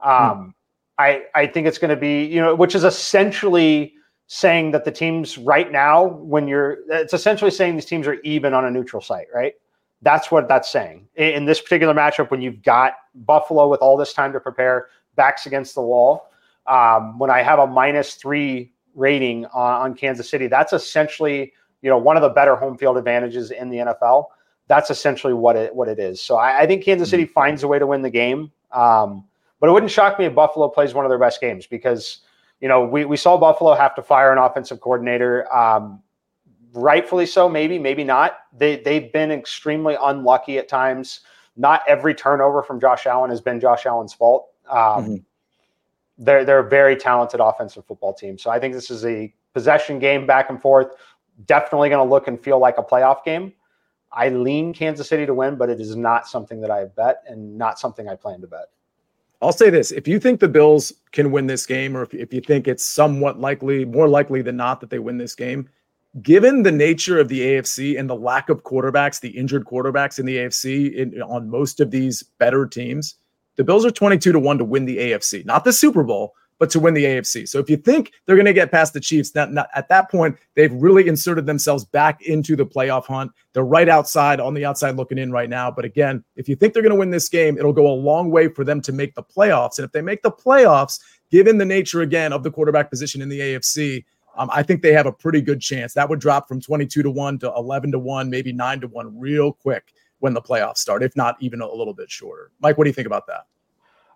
Um, 0.00 0.10
mm. 0.12 0.54
I 0.98 1.22
I 1.34 1.46
think 1.46 1.66
it's 1.66 1.78
going 1.78 1.88
to 1.88 1.96
be 1.96 2.24
you 2.24 2.42
know 2.42 2.54
which 2.54 2.74
is 2.74 2.84
essentially 2.84 3.94
saying 4.32 4.70
that 4.70 4.84
the 4.84 4.92
teams 4.92 5.36
right 5.38 5.72
now 5.72 6.04
when 6.04 6.46
you're 6.46 6.78
it's 6.88 7.12
essentially 7.12 7.50
saying 7.50 7.74
these 7.74 7.84
teams 7.84 8.06
are 8.06 8.20
even 8.20 8.54
on 8.54 8.64
a 8.64 8.70
neutral 8.70 9.02
site, 9.02 9.26
right? 9.34 9.54
That's 10.02 10.30
what 10.30 10.46
that's 10.46 10.70
saying. 10.70 11.08
In 11.16 11.46
this 11.46 11.60
particular 11.60 11.92
matchup, 11.92 12.30
when 12.30 12.40
you've 12.40 12.62
got 12.62 12.92
Buffalo 13.12 13.66
with 13.66 13.80
all 13.80 13.96
this 13.96 14.12
time 14.12 14.32
to 14.32 14.38
prepare, 14.38 14.86
backs 15.16 15.46
against 15.46 15.74
the 15.74 15.82
wall, 15.82 16.30
um, 16.68 17.18
when 17.18 17.28
I 17.28 17.42
have 17.42 17.58
a 17.58 17.66
minus 17.66 18.14
three 18.14 18.72
rating 18.94 19.46
on, 19.46 19.82
on 19.82 19.94
Kansas 19.94 20.30
City, 20.30 20.46
that's 20.46 20.72
essentially 20.72 21.52
you 21.82 21.90
know 21.90 21.98
one 21.98 22.16
of 22.16 22.22
the 22.22 22.28
better 22.28 22.54
home 22.54 22.78
field 22.78 22.98
advantages 22.98 23.50
in 23.50 23.68
the 23.68 23.78
NFL. 23.78 24.26
That's 24.68 24.90
essentially 24.90 25.34
what 25.34 25.56
it 25.56 25.74
what 25.74 25.88
it 25.88 25.98
is. 25.98 26.22
So 26.22 26.36
I, 26.36 26.60
I 26.60 26.66
think 26.68 26.84
Kansas 26.84 27.10
City 27.10 27.24
mm-hmm. 27.24 27.32
finds 27.32 27.64
a 27.64 27.68
way 27.68 27.80
to 27.80 27.86
win 27.88 28.02
the 28.02 28.10
game. 28.10 28.52
Um, 28.70 29.24
but 29.58 29.68
it 29.68 29.72
wouldn't 29.72 29.90
shock 29.90 30.20
me 30.20 30.26
if 30.26 30.36
Buffalo 30.36 30.68
plays 30.68 30.94
one 30.94 31.04
of 31.04 31.08
their 31.08 31.18
best 31.18 31.40
games 31.40 31.66
because 31.66 32.20
you 32.60 32.68
know 32.68 32.84
we, 32.84 33.04
we 33.04 33.16
saw 33.16 33.36
Buffalo 33.36 33.74
have 33.74 33.94
to 33.96 34.02
fire 34.02 34.32
an 34.32 34.38
offensive 34.38 34.80
coordinator. 34.80 35.52
Um, 35.54 36.02
rightfully 36.72 37.26
so, 37.26 37.48
maybe, 37.48 37.78
maybe 37.78 38.04
not. 38.04 38.38
They 38.56 38.76
they've 38.76 39.12
been 39.12 39.30
extremely 39.30 39.96
unlucky 40.00 40.58
at 40.58 40.68
times. 40.68 41.20
Not 41.56 41.82
every 41.86 42.14
turnover 42.14 42.62
from 42.62 42.80
Josh 42.80 43.06
Allen 43.06 43.30
has 43.30 43.40
been 43.40 43.60
Josh 43.60 43.86
Allen's 43.86 44.14
fault. 44.14 44.48
Um, 44.68 44.76
mm-hmm. 44.76 45.14
They're 46.18 46.44
they're 46.44 46.60
a 46.60 46.68
very 46.68 46.96
talented 46.96 47.40
offensive 47.40 47.84
football 47.86 48.14
team. 48.14 48.38
So 48.38 48.50
I 48.50 48.58
think 48.58 48.74
this 48.74 48.90
is 48.90 49.04
a 49.04 49.32
possession 49.54 49.98
game 49.98 50.26
back 50.26 50.50
and 50.50 50.60
forth. 50.60 50.88
Definitely 51.46 51.88
going 51.88 52.06
to 52.06 52.10
look 52.10 52.28
and 52.28 52.38
feel 52.40 52.58
like 52.58 52.78
a 52.78 52.82
playoff 52.82 53.24
game. 53.24 53.52
I 54.12 54.28
lean 54.28 54.74
Kansas 54.74 55.08
City 55.08 55.24
to 55.24 55.34
win, 55.34 55.56
but 55.56 55.70
it 55.70 55.80
is 55.80 55.96
not 55.96 56.26
something 56.26 56.60
that 56.60 56.70
I 56.70 56.84
bet 56.84 57.22
and 57.26 57.56
not 57.56 57.78
something 57.78 58.08
I 58.08 58.16
plan 58.16 58.40
to 58.40 58.46
bet. 58.46 58.66
I'll 59.42 59.52
say 59.52 59.70
this: 59.70 59.90
if 59.90 60.06
you 60.06 60.20
think 60.20 60.40
the 60.40 60.48
Bills 60.48 60.92
can 61.12 61.30
win 61.30 61.46
this 61.46 61.66
game, 61.66 61.96
or 61.96 62.02
if, 62.02 62.12
if 62.14 62.32
you 62.32 62.40
think 62.40 62.68
it's 62.68 62.84
somewhat 62.84 63.40
likely, 63.40 63.84
more 63.84 64.08
likely 64.08 64.42
than 64.42 64.56
not, 64.56 64.80
that 64.80 64.90
they 64.90 64.98
win 64.98 65.18
this 65.18 65.34
game, 65.34 65.68
given 66.22 66.62
the 66.62 66.72
nature 66.72 67.18
of 67.18 67.28
the 67.28 67.40
AFC 67.40 67.98
and 67.98 68.08
the 68.08 68.16
lack 68.16 68.48
of 68.48 68.64
quarterbacks, 68.64 69.20
the 69.20 69.30
injured 69.30 69.64
quarterbacks 69.64 70.18
in 70.18 70.26
the 70.26 70.36
AFC 70.36 70.92
in, 70.94 71.22
on 71.22 71.48
most 71.48 71.80
of 71.80 71.90
these 71.90 72.22
better 72.22 72.66
teams, 72.66 73.14
the 73.56 73.64
Bills 73.64 73.84
are 73.84 73.90
22 73.90 74.32
to 74.32 74.38
1 74.38 74.58
to 74.58 74.64
win 74.64 74.84
the 74.84 74.98
AFC, 74.98 75.44
not 75.46 75.64
the 75.64 75.72
Super 75.72 76.02
Bowl, 76.02 76.34
but 76.60 76.68
to 76.70 76.78
win 76.78 76.92
the 76.92 77.04
AFC. 77.04 77.48
So 77.48 77.58
if 77.58 77.70
you 77.70 77.78
think 77.78 78.12
they're 78.26 78.36
going 78.36 78.44
to 78.44 78.52
get 78.52 78.70
past 78.70 78.92
the 78.92 79.00
Chiefs, 79.00 79.34
not, 79.34 79.50
not, 79.50 79.70
at 79.74 79.88
that 79.88 80.10
point, 80.10 80.36
they've 80.54 80.72
really 80.72 81.08
inserted 81.08 81.46
themselves 81.46 81.86
back 81.86 82.20
into 82.20 82.54
the 82.54 82.66
playoff 82.66 83.06
hunt. 83.06 83.32
They're 83.54 83.64
right 83.64 83.88
outside, 83.88 84.40
on 84.40 84.52
the 84.52 84.66
outside 84.66 84.96
looking 84.96 85.16
in 85.16 85.32
right 85.32 85.48
now. 85.48 85.70
But 85.70 85.86
again, 85.86 86.22
if 86.36 86.50
you 86.50 86.54
think 86.54 86.74
they're 86.74 86.82
going 86.82 86.94
to 86.94 86.98
win 86.98 87.10
this 87.10 87.30
game, 87.30 87.56
it'll 87.56 87.72
go 87.72 87.90
a 87.90 87.96
long 87.96 88.30
way 88.30 88.48
for 88.48 88.62
them 88.62 88.82
to 88.82 88.92
make 88.92 89.14
the 89.14 89.22
playoffs. 89.22 89.78
And 89.78 89.86
if 89.86 89.92
they 89.92 90.02
make 90.02 90.22
the 90.22 90.30
playoffs, 90.30 91.00
given 91.30 91.56
the 91.56 91.64
nature 91.64 92.02
again 92.02 92.30
of 92.30 92.42
the 92.42 92.50
quarterback 92.50 92.90
position 92.90 93.22
in 93.22 93.30
the 93.30 93.40
AFC, 93.40 94.04
um, 94.36 94.50
I 94.52 94.62
think 94.62 94.82
they 94.82 94.92
have 94.92 95.06
a 95.06 95.12
pretty 95.12 95.40
good 95.40 95.62
chance. 95.62 95.94
That 95.94 96.10
would 96.10 96.20
drop 96.20 96.46
from 96.46 96.60
22 96.60 97.02
to 97.02 97.10
1 97.10 97.38
to 97.38 97.52
11 97.56 97.92
to 97.92 97.98
1, 97.98 98.28
maybe 98.28 98.52
9 98.52 98.82
to 98.82 98.86
1 98.86 99.18
real 99.18 99.54
quick 99.54 99.94
when 100.18 100.34
the 100.34 100.42
playoffs 100.42 100.78
start, 100.78 101.02
if 101.02 101.16
not 101.16 101.36
even 101.40 101.62
a, 101.62 101.66
a 101.66 101.74
little 101.74 101.94
bit 101.94 102.10
shorter. 102.10 102.50
Mike, 102.60 102.76
what 102.76 102.84
do 102.84 102.90
you 102.90 102.94
think 102.94 103.06
about 103.06 103.26
that? 103.28 103.46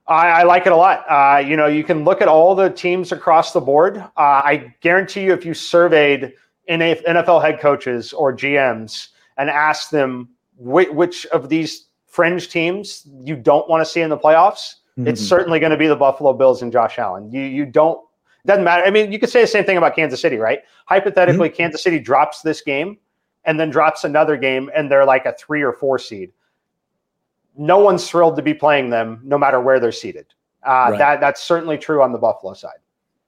I, 0.06 0.28
I 0.28 0.42
like 0.42 0.66
it 0.66 0.72
a 0.72 0.76
lot. 0.76 1.04
Uh, 1.08 1.38
you 1.38 1.56
know, 1.56 1.66
you 1.66 1.84
can 1.84 2.04
look 2.04 2.20
at 2.20 2.28
all 2.28 2.54
the 2.54 2.70
teams 2.70 3.12
across 3.12 3.52
the 3.52 3.60
board. 3.60 3.98
Uh, 3.98 4.10
I 4.16 4.74
guarantee 4.80 5.24
you, 5.24 5.32
if 5.32 5.44
you 5.44 5.54
surveyed 5.54 6.34
NFL 6.68 7.42
head 7.42 7.60
coaches 7.60 8.12
or 8.12 8.34
GMs 8.34 9.08
and 9.36 9.48
asked 9.48 9.90
them 9.90 10.28
which, 10.56 10.90
which 10.90 11.26
of 11.26 11.48
these 11.48 11.86
fringe 12.06 12.48
teams 12.48 13.06
you 13.22 13.34
don't 13.34 13.68
want 13.68 13.84
to 13.84 13.90
see 13.90 14.00
in 14.00 14.10
the 14.10 14.18
playoffs, 14.18 14.74
mm-hmm. 14.98 15.08
it's 15.08 15.20
certainly 15.20 15.58
going 15.58 15.72
to 15.72 15.78
be 15.78 15.86
the 15.86 15.96
Buffalo 15.96 16.32
Bills 16.32 16.62
and 16.62 16.70
Josh 16.70 16.98
Allen. 16.98 17.32
You 17.32 17.40
you 17.40 17.66
don't 17.66 18.00
doesn't 18.46 18.64
matter. 18.64 18.84
I 18.84 18.90
mean, 18.90 19.10
you 19.10 19.18
could 19.18 19.30
say 19.30 19.40
the 19.40 19.46
same 19.46 19.64
thing 19.64 19.78
about 19.78 19.96
Kansas 19.96 20.20
City, 20.20 20.36
right? 20.36 20.60
Hypothetically, 20.86 21.48
mm-hmm. 21.48 21.56
Kansas 21.56 21.82
City 21.82 21.98
drops 21.98 22.42
this 22.42 22.60
game 22.60 22.98
and 23.44 23.58
then 23.58 23.70
drops 23.70 24.04
another 24.04 24.36
game, 24.36 24.70
and 24.74 24.90
they're 24.90 25.04
like 25.04 25.26
a 25.26 25.34
three 25.38 25.62
or 25.62 25.72
four 25.72 25.98
seed. 25.98 26.30
No 27.56 27.78
one's 27.78 28.08
thrilled 28.08 28.36
to 28.36 28.42
be 28.42 28.54
playing 28.54 28.90
them, 28.90 29.20
no 29.22 29.38
matter 29.38 29.60
where 29.60 29.78
they're 29.78 29.92
seated. 29.92 30.26
Uh, 30.66 30.88
right. 30.90 30.98
That 30.98 31.20
that's 31.20 31.42
certainly 31.42 31.78
true 31.78 32.02
on 32.02 32.12
the 32.12 32.18
Buffalo 32.18 32.54
side. 32.54 32.78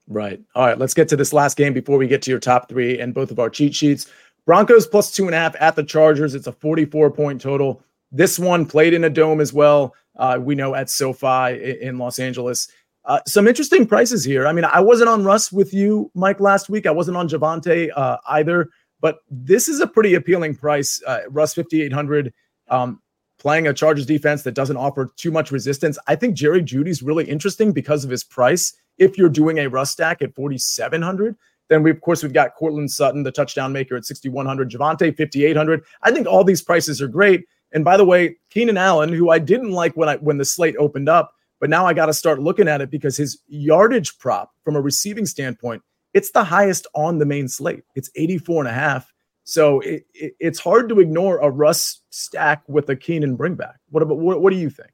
Right. 0.09 0.41
All 0.55 0.67
right. 0.67 0.79
Let's 0.79 0.95
get 0.95 1.09
to 1.09 1.17
this 1.17 1.33
last 1.33 1.57
game 1.57 1.73
before 1.73 1.99
we 1.99 2.07
get 2.07 2.23
to 2.23 2.31
your 2.31 2.41
top 2.41 2.69
three 2.69 2.99
and 2.99 3.13
both 3.13 3.31
of 3.31 3.39
our 3.39 3.51
cheat 3.51 3.75
sheets. 3.75 4.07
Broncos 4.47 4.87
plus 4.87 5.11
two 5.11 5.27
and 5.27 5.35
a 5.35 5.39
half 5.39 5.57
at 5.61 5.77
the 5.77 5.83
Chargers. 5.83 6.35
It's 6.35 6.47
a 6.47 6.53
44 6.53 7.11
point 7.11 7.41
total. 7.41 7.83
This 8.13 8.39
one 8.39 8.65
played 8.65 8.95
in 8.95 9.05
a 9.05 9.11
dome 9.11 9.41
as 9.41 9.53
well. 9.53 9.95
Uh, 10.17 10.39
we 10.41 10.55
know 10.55 10.75
at 10.75 10.89
SoFi 10.89 11.81
in 11.81 11.99
Los 11.99 12.19
Angeles. 12.19 12.69
Uh, 13.05 13.21
some 13.27 13.47
interesting 13.47 13.87
prices 13.87 14.25
here. 14.25 14.47
I 14.47 14.53
mean, 14.53 14.65
I 14.65 14.81
wasn't 14.81 15.09
on 15.09 15.25
Russ 15.25 15.53
with 15.53 15.73
you, 15.75 16.11
Mike, 16.15 16.41
last 16.41 16.69
week. 16.69 16.87
I 16.87 16.91
wasn't 16.91 17.17
on 17.17 17.29
Javonte 17.29 17.91
uh, 17.95 18.17
either, 18.29 18.69
but 19.01 19.19
this 19.31 19.69
is 19.69 19.81
a 19.81 19.87
pretty 19.87 20.15
appealing 20.15 20.57
price. 20.57 21.01
Uh, 21.07 21.21
Russ 21.29 21.55
5,800, 21.55 22.33
um, 22.69 23.01
playing 23.39 23.67
a 23.67 23.75
Chargers 23.75 24.07
defense 24.07 24.43
that 24.43 24.55
doesn't 24.55 24.77
offer 24.77 25.11
too 25.17 25.31
much 25.31 25.51
resistance. 25.51 25.99
I 26.07 26.17
think 26.17 26.35
Jerry 26.35 26.63
Jeudy's 26.63 27.03
really 27.03 27.25
interesting 27.25 27.73
because 27.73 28.05
of 28.05 28.11
his 28.11 28.25
price. 28.25 28.75
If 28.99 29.19
you're 29.19 29.29
doing 29.29 29.59
a 29.59 29.69
Russ 29.69 29.91
stack 29.91 30.23
at 30.23 30.35
4,700, 30.35 31.37
then 31.69 31.83
we 31.83 31.91
of 31.91 32.01
course 32.01 32.23
we've 32.23 32.33
got 32.33 32.55
Courtland 32.55 32.91
Sutton, 32.91 33.23
the 33.23 33.33
touchdown 33.33 33.73
maker 33.73 33.97
at 33.97 34.05
6,100, 34.05 34.71
Javonte 34.71 35.17
5,800. 35.17 35.85
I 36.03 36.11
think 36.13 36.27
all 36.27 36.45
these 36.45 36.63
prices 36.63 37.03
are 37.03 37.09
great. 37.09 37.45
And 37.73 37.85
by 37.85 37.97
the 37.97 38.05
way, 38.05 38.37
Keenan 38.51 38.77
Allen, 38.77 39.13
who 39.13 39.31
I 39.31 39.39
didn't 39.39 39.73
like 39.73 39.97
when 39.97 40.09
I 40.09 40.17
when 40.17 40.39
the 40.39 40.45
slate 40.45 40.77
opened 40.79 41.09
up, 41.09 41.33
but 41.61 41.71
now 41.71 41.87
I 41.87 41.95
got 41.95 42.07
to 42.07 42.15
start 42.15 42.41
looking 42.41 42.69
at 42.69 42.81
it 42.81 42.91
because 42.91 43.17
his 43.17 43.39
yardage 43.49 44.19
prop 44.19 44.53
from 44.63 44.77
a 44.77 44.81
receiving 44.81 45.27
standpoint, 45.27 45.83
it's 46.15 46.31
the 46.31 46.45
highest 46.45 46.87
on 46.95 47.19
the 47.19 47.27
main 47.27 47.49
slate. 47.49 47.85
It's 47.95 48.11
84 48.15 48.63
and 48.63 48.71
a 48.71 48.73
half. 48.73 49.13
So 49.47 49.79
it, 49.81 50.05
it, 50.13 50.35
it's 50.41 50.59
hard 50.59 50.89
to 50.89 50.99
ignore 50.99 51.39
a 51.39 51.49
Russ 51.49 52.01
stack 52.11 52.65
with 52.69 52.89
a 52.89 52.97
Keenan 52.97 53.39
bringback. 53.39 53.75
What 53.91 54.03
about 54.03 54.19
what, 54.19 54.43
what 54.43 54.53
do 54.53 54.59
you 54.59 54.69
think? 54.69 54.91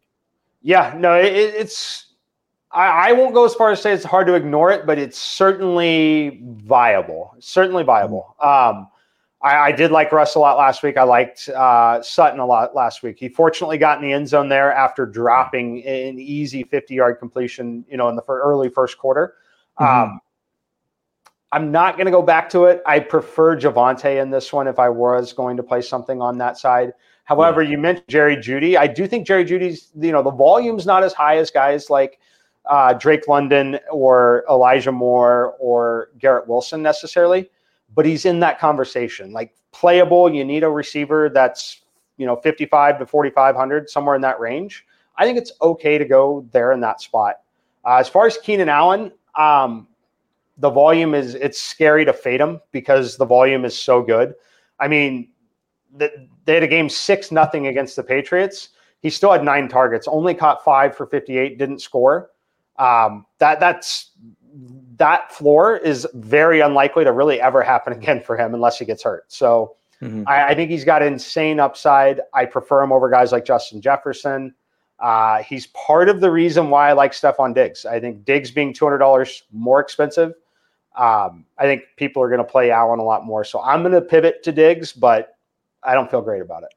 Yeah, 0.60 0.94
no, 0.96 1.14
it, 1.14 1.32
it's 1.32 2.12
I, 2.70 3.08
I, 3.08 3.12
won't 3.12 3.32
go 3.32 3.46
as 3.46 3.54
far 3.54 3.72
as 3.72 3.80
say 3.80 3.92
it's 3.92 4.04
hard 4.04 4.26
to 4.26 4.34
ignore 4.34 4.70
it, 4.70 4.84
but 4.86 4.98
it's 4.98 5.18
certainly 5.18 6.42
viable. 6.44 7.34
Certainly 7.40 7.84
viable. 7.84 8.36
Mm-hmm. 8.42 8.78
Um, 8.78 8.88
I, 9.42 9.56
I, 9.56 9.72
did 9.72 9.90
like 9.90 10.12
Russ 10.12 10.34
a 10.34 10.38
lot 10.38 10.58
last 10.58 10.82
week. 10.82 10.98
I 10.98 11.02
liked 11.02 11.48
uh, 11.48 12.02
Sutton 12.02 12.38
a 12.38 12.46
lot 12.46 12.74
last 12.74 13.02
week. 13.02 13.16
He 13.18 13.30
fortunately 13.30 13.78
got 13.78 13.98
in 13.98 14.04
the 14.04 14.12
end 14.12 14.28
zone 14.28 14.50
there 14.50 14.70
after 14.70 15.06
dropping 15.06 15.82
an 15.84 16.18
easy 16.18 16.62
50 16.62 16.94
yard 16.94 17.18
completion, 17.18 17.86
you 17.88 17.96
know, 17.96 18.10
in 18.10 18.16
the 18.16 18.22
early 18.28 18.68
first 18.68 18.98
quarter. 18.98 19.34
Mm-hmm. 19.80 20.12
Um, 20.12 20.20
I'm 21.52 21.70
not 21.70 21.96
going 21.96 22.06
to 22.06 22.10
go 22.10 22.22
back 22.22 22.48
to 22.50 22.64
it. 22.64 22.82
I 22.86 22.98
prefer 22.98 23.56
Javonte 23.56 24.20
in 24.20 24.30
this 24.30 24.52
one 24.52 24.66
if 24.66 24.78
I 24.78 24.88
was 24.88 25.32
going 25.32 25.56
to 25.58 25.62
play 25.62 25.82
something 25.82 26.20
on 26.20 26.38
that 26.38 26.58
side. 26.58 26.92
However, 27.24 27.62
yeah. 27.62 27.70
you 27.70 27.78
mentioned 27.78 28.08
Jerry 28.08 28.36
Jeudy. 28.36 28.76
I 28.76 28.86
do 28.86 29.06
think 29.06 29.26
Jerry 29.26 29.44
Jeudy's, 29.44 29.92
you 29.98 30.12
know, 30.12 30.22
the 30.22 30.30
volume's 30.30 30.86
not 30.86 31.04
as 31.04 31.12
high 31.12 31.36
as 31.36 31.50
guys 31.50 31.90
like 31.90 32.18
uh, 32.68 32.94
Drake 32.94 33.28
London 33.28 33.78
or 33.90 34.44
Elijah 34.50 34.92
Moore 34.92 35.54
or 35.60 36.08
Garrett 36.18 36.48
Wilson 36.48 36.82
necessarily 36.82 37.48
but 37.94 38.06
he's 38.06 38.24
in 38.24 38.40
that 38.40 38.58
conversation. 38.58 39.32
Like 39.32 39.54
playable, 39.72 40.32
you 40.32 40.44
need 40.44 40.62
a 40.62 40.68
receiver 40.68 41.28
that's, 41.28 41.82
you 42.16 42.26
know, 42.26 42.36
55 42.36 42.98
to 42.98 43.06
4,500, 43.06 43.90
somewhere 43.90 44.14
in 44.14 44.22
that 44.22 44.40
range. 44.40 44.86
I 45.16 45.24
think 45.24 45.38
it's 45.38 45.52
okay 45.60 45.98
to 45.98 46.04
go 46.04 46.46
there 46.52 46.72
in 46.72 46.80
that 46.80 47.00
spot. 47.00 47.36
Uh, 47.84 47.96
as 47.96 48.08
far 48.08 48.26
as 48.26 48.38
Keenan 48.38 48.68
Allen, 48.68 49.12
um, 49.36 49.88
the 50.62 50.70
volume 50.70 51.12
is, 51.12 51.34
it's 51.34 51.60
scary 51.60 52.04
to 52.04 52.12
fade 52.12 52.40
him 52.40 52.60
because 52.70 53.16
the 53.16 53.24
volume 53.26 53.64
is 53.64 53.76
so 53.76 54.00
good. 54.00 54.34
I 54.78 54.86
mean, 54.86 55.28
the, 55.96 56.28
they 56.44 56.54
had 56.54 56.62
a 56.62 56.68
game 56.68 56.88
six 56.88 57.32
nothing 57.32 57.66
against 57.66 57.96
the 57.96 58.04
Patriots. 58.04 58.68
He 59.00 59.10
still 59.10 59.32
had 59.32 59.42
nine 59.42 59.68
targets, 59.68 60.06
only 60.06 60.34
caught 60.34 60.64
five 60.64 60.96
for 60.96 61.06
58, 61.06 61.58
didn't 61.58 61.80
score. 61.80 62.30
Um, 62.78 63.26
that 63.38 63.58
that's 63.58 64.12
that 64.96 65.32
floor 65.32 65.76
is 65.76 66.06
very 66.14 66.60
unlikely 66.60 67.04
to 67.04 67.12
really 67.12 67.40
ever 67.40 67.62
happen 67.62 67.92
again 67.92 68.22
for 68.22 68.36
him 68.36 68.54
unless 68.54 68.78
he 68.78 68.84
gets 68.84 69.02
hurt. 69.02 69.24
So 69.32 69.74
mm-hmm. 70.00 70.22
I, 70.28 70.50
I, 70.50 70.54
think 70.54 70.70
he's 70.70 70.84
got 70.84 71.02
insane 71.02 71.58
upside. 71.58 72.20
I 72.32 72.44
prefer 72.44 72.82
him 72.82 72.92
over 72.92 73.10
guys 73.10 73.32
like 73.32 73.44
Justin 73.44 73.80
Jefferson. 73.80 74.54
Uh, 75.00 75.42
he's 75.42 75.66
part 75.68 76.08
of 76.08 76.20
the 76.20 76.30
reason 76.30 76.70
why 76.70 76.90
I 76.90 76.92
like 76.92 77.12
Stefon 77.12 77.52
Diggs. 77.52 77.84
I 77.84 77.98
think 77.98 78.24
Diggs 78.24 78.52
being 78.52 78.72
two 78.72 78.84
hundred 78.84 78.98
dollars 78.98 79.42
more 79.50 79.80
expensive. 79.80 80.34
Um, 80.96 81.46
I 81.58 81.64
think 81.64 81.82
people 81.96 82.22
are 82.22 82.28
going 82.28 82.38
to 82.38 82.44
play 82.44 82.70
Allen 82.70 82.98
a 82.98 83.04
lot 83.04 83.24
more. 83.24 83.44
So 83.44 83.62
I'm 83.62 83.82
going 83.82 83.94
to 83.94 84.02
pivot 84.02 84.42
to 84.44 84.52
Diggs, 84.52 84.92
but 84.92 85.36
I 85.82 85.94
don't 85.94 86.10
feel 86.10 86.22
great 86.22 86.42
about 86.42 86.62
it. 86.62 86.70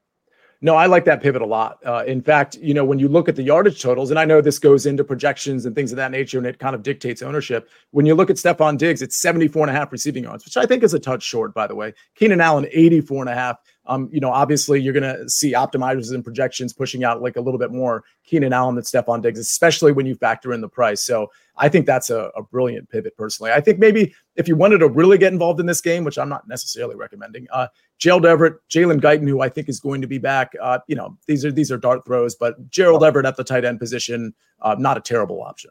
No, 0.62 0.74
I 0.74 0.86
like 0.86 1.04
that 1.04 1.22
pivot 1.22 1.42
a 1.42 1.46
lot. 1.46 1.78
Uh, 1.84 2.02
in 2.06 2.22
fact, 2.22 2.56
you 2.56 2.72
know, 2.72 2.84
when 2.84 2.98
you 2.98 3.08
look 3.08 3.28
at 3.28 3.36
the 3.36 3.42
yardage 3.42 3.80
totals, 3.82 4.10
and 4.10 4.18
I 4.18 4.24
know 4.24 4.40
this 4.40 4.58
goes 4.58 4.86
into 4.86 5.04
projections 5.04 5.66
and 5.66 5.74
things 5.74 5.92
of 5.92 5.96
that 5.96 6.10
nature, 6.10 6.38
and 6.38 6.46
it 6.46 6.58
kind 6.58 6.74
of 6.74 6.82
dictates 6.82 7.20
ownership. 7.20 7.68
When 7.90 8.06
you 8.06 8.14
look 8.14 8.30
at 8.30 8.36
Stefon 8.36 8.78
Diggs, 8.78 9.02
it's 9.02 9.16
74 9.16 9.68
and 9.68 9.76
a 9.76 9.78
half 9.78 9.92
receiving 9.92 10.24
yards, 10.24 10.46
which 10.46 10.56
I 10.56 10.64
think 10.64 10.82
is 10.82 10.94
a 10.94 10.98
touch 10.98 11.22
short, 11.22 11.52
by 11.52 11.66
the 11.66 11.74
way. 11.74 11.92
Keenan 12.14 12.40
Allen, 12.40 12.66
84 12.72 13.24
and 13.24 13.30
a 13.30 13.34
half. 13.34 13.58
Um, 13.86 14.08
you 14.12 14.20
know, 14.20 14.30
obviously 14.30 14.80
you're 14.80 14.92
going 14.92 15.02
to 15.02 15.28
see 15.28 15.52
optimizers 15.52 16.12
and 16.12 16.24
projections 16.24 16.72
pushing 16.72 17.04
out 17.04 17.22
like 17.22 17.36
a 17.36 17.40
little 17.40 17.58
bit 17.58 17.72
more 17.72 18.04
Keenan 18.24 18.52
Allen 18.52 18.74
than 18.74 18.84
Stefon 18.84 19.22
Diggs, 19.22 19.38
especially 19.38 19.92
when 19.92 20.06
you 20.06 20.14
factor 20.14 20.52
in 20.52 20.60
the 20.60 20.68
price. 20.68 21.02
So 21.02 21.30
I 21.56 21.68
think 21.68 21.86
that's 21.86 22.10
a, 22.10 22.30
a, 22.36 22.42
brilliant 22.42 22.88
pivot 22.90 23.16
personally. 23.16 23.52
I 23.52 23.60
think 23.60 23.78
maybe 23.78 24.14
if 24.34 24.48
you 24.48 24.56
wanted 24.56 24.78
to 24.78 24.88
really 24.88 25.18
get 25.18 25.32
involved 25.32 25.60
in 25.60 25.66
this 25.66 25.80
game, 25.80 26.04
which 26.04 26.18
I'm 26.18 26.28
not 26.28 26.46
necessarily 26.48 26.96
recommending, 26.96 27.46
uh, 27.52 27.68
Gerald 27.98 28.26
Everett, 28.26 28.56
Jalen 28.68 29.00
Guyton, 29.00 29.28
who 29.28 29.40
I 29.40 29.48
think 29.48 29.68
is 29.68 29.80
going 29.80 30.00
to 30.02 30.06
be 30.06 30.18
back. 30.18 30.52
Uh, 30.60 30.78
you 30.86 30.96
know, 30.96 31.16
these 31.26 31.44
are 31.44 31.52
these 31.52 31.72
are 31.72 31.78
dart 31.78 32.04
throws, 32.04 32.34
but 32.34 32.70
Gerald 32.70 33.04
Everett 33.04 33.26
at 33.26 33.36
the 33.36 33.44
tight 33.44 33.64
end 33.64 33.78
position, 33.78 34.34
uh, 34.60 34.76
not 34.78 34.98
a 34.98 35.00
terrible 35.00 35.42
option. 35.42 35.70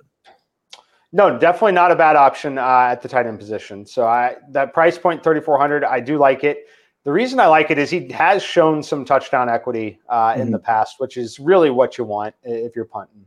No, 1.11 1.38
definitely 1.38 1.72
not 1.72 1.91
a 1.91 1.95
bad 1.95 2.16
option 2.16 2.57
uh, 2.57 2.88
at 2.89 3.01
the 3.01 3.07
tight 3.07 3.26
end 3.26 3.39
position. 3.39 3.86
So 3.86 4.05
I 4.05 4.36
that 4.49 4.74
price 4.74 4.97
point 4.97 5.24
3400, 5.24 5.84
I 5.84 5.99
do 5.99 6.18
like 6.18 6.43
it. 6.43 6.66
The 7.06 7.12
reason 7.12 7.39
I 7.39 7.45
like 7.45 7.70
it 7.70 7.78
is 7.78 7.91
he 7.91 8.12
has 8.12 8.41
shown 8.41 8.82
some 8.82 9.06
touchdown 9.06 9.47
equity 9.47 9.99
uh, 10.10 10.32
mm-hmm. 10.32 10.41
in 10.41 10.51
the 10.51 10.60
past, 10.60 10.95
which 10.97 11.18
is 11.18 11.39
really 11.39 11.70
what 11.70 11.99
you 11.99 12.03
want 12.03 12.34
if 12.43 12.76
you're 12.76 12.86
punting. 12.86 13.26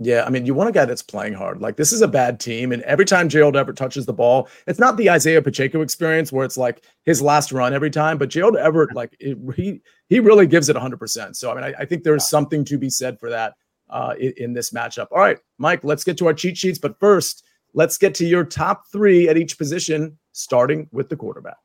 Yeah, 0.00 0.24
I 0.24 0.30
mean, 0.30 0.44
you 0.44 0.54
want 0.54 0.70
a 0.70 0.72
guy 0.72 0.86
that's 0.86 1.02
playing 1.02 1.34
hard. 1.34 1.60
Like 1.60 1.76
this 1.76 1.92
is 1.92 2.00
a 2.00 2.08
bad 2.08 2.40
team, 2.40 2.72
and 2.72 2.82
every 2.82 3.04
time 3.04 3.28
Gerald 3.28 3.56
Everett 3.56 3.76
touches 3.76 4.06
the 4.06 4.12
ball, 4.12 4.48
it's 4.66 4.80
not 4.80 4.96
the 4.96 5.10
Isaiah 5.10 5.40
Pacheco 5.40 5.82
experience 5.82 6.32
where 6.32 6.44
it's 6.44 6.56
like 6.56 6.82
his 7.04 7.22
last 7.22 7.52
run 7.52 7.72
every 7.74 7.90
time, 7.90 8.18
but 8.18 8.30
Gerald 8.30 8.56
Everett, 8.56 8.94
like 8.94 9.14
it, 9.20 9.38
he 9.54 9.82
he 10.08 10.18
really 10.18 10.46
gives 10.46 10.68
it 10.68 10.74
100. 10.74 10.98
percent 10.98 11.36
So 11.36 11.52
I 11.52 11.54
mean, 11.54 11.64
I, 11.64 11.82
I, 11.82 11.84
think 11.84 12.02
there's 12.02 12.28
something 12.28 12.64
to 12.64 12.78
be 12.78 12.90
said 12.90 13.20
for 13.20 13.30
that 13.30 13.54
uh, 13.88 14.14
in, 14.18 14.32
in 14.38 14.52
this 14.52 14.70
matchup. 14.70 15.08
All 15.12 15.20
right, 15.20 15.38
Mike, 15.58 15.84
let's 15.84 16.02
get 16.02 16.18
to 16.18 16.26
our 16.26 16.34
cheat 16.34 16.56
sheets, 16.56 16.78
but 16.78 16.98
first, 16.98 17.44
let's 17.74 17.96
get 17.96 18.14
to 18.16 18.26
your 18.26 18.44
top 18.44 18.88
three 18.90 19.28
at 19.28 19.36
each 19.36 19.58
position, 19.58 20.18
starting 20.32 20.88
with 20.90 21.08
the 21.08 21.16
quarterback. 21.16 21.56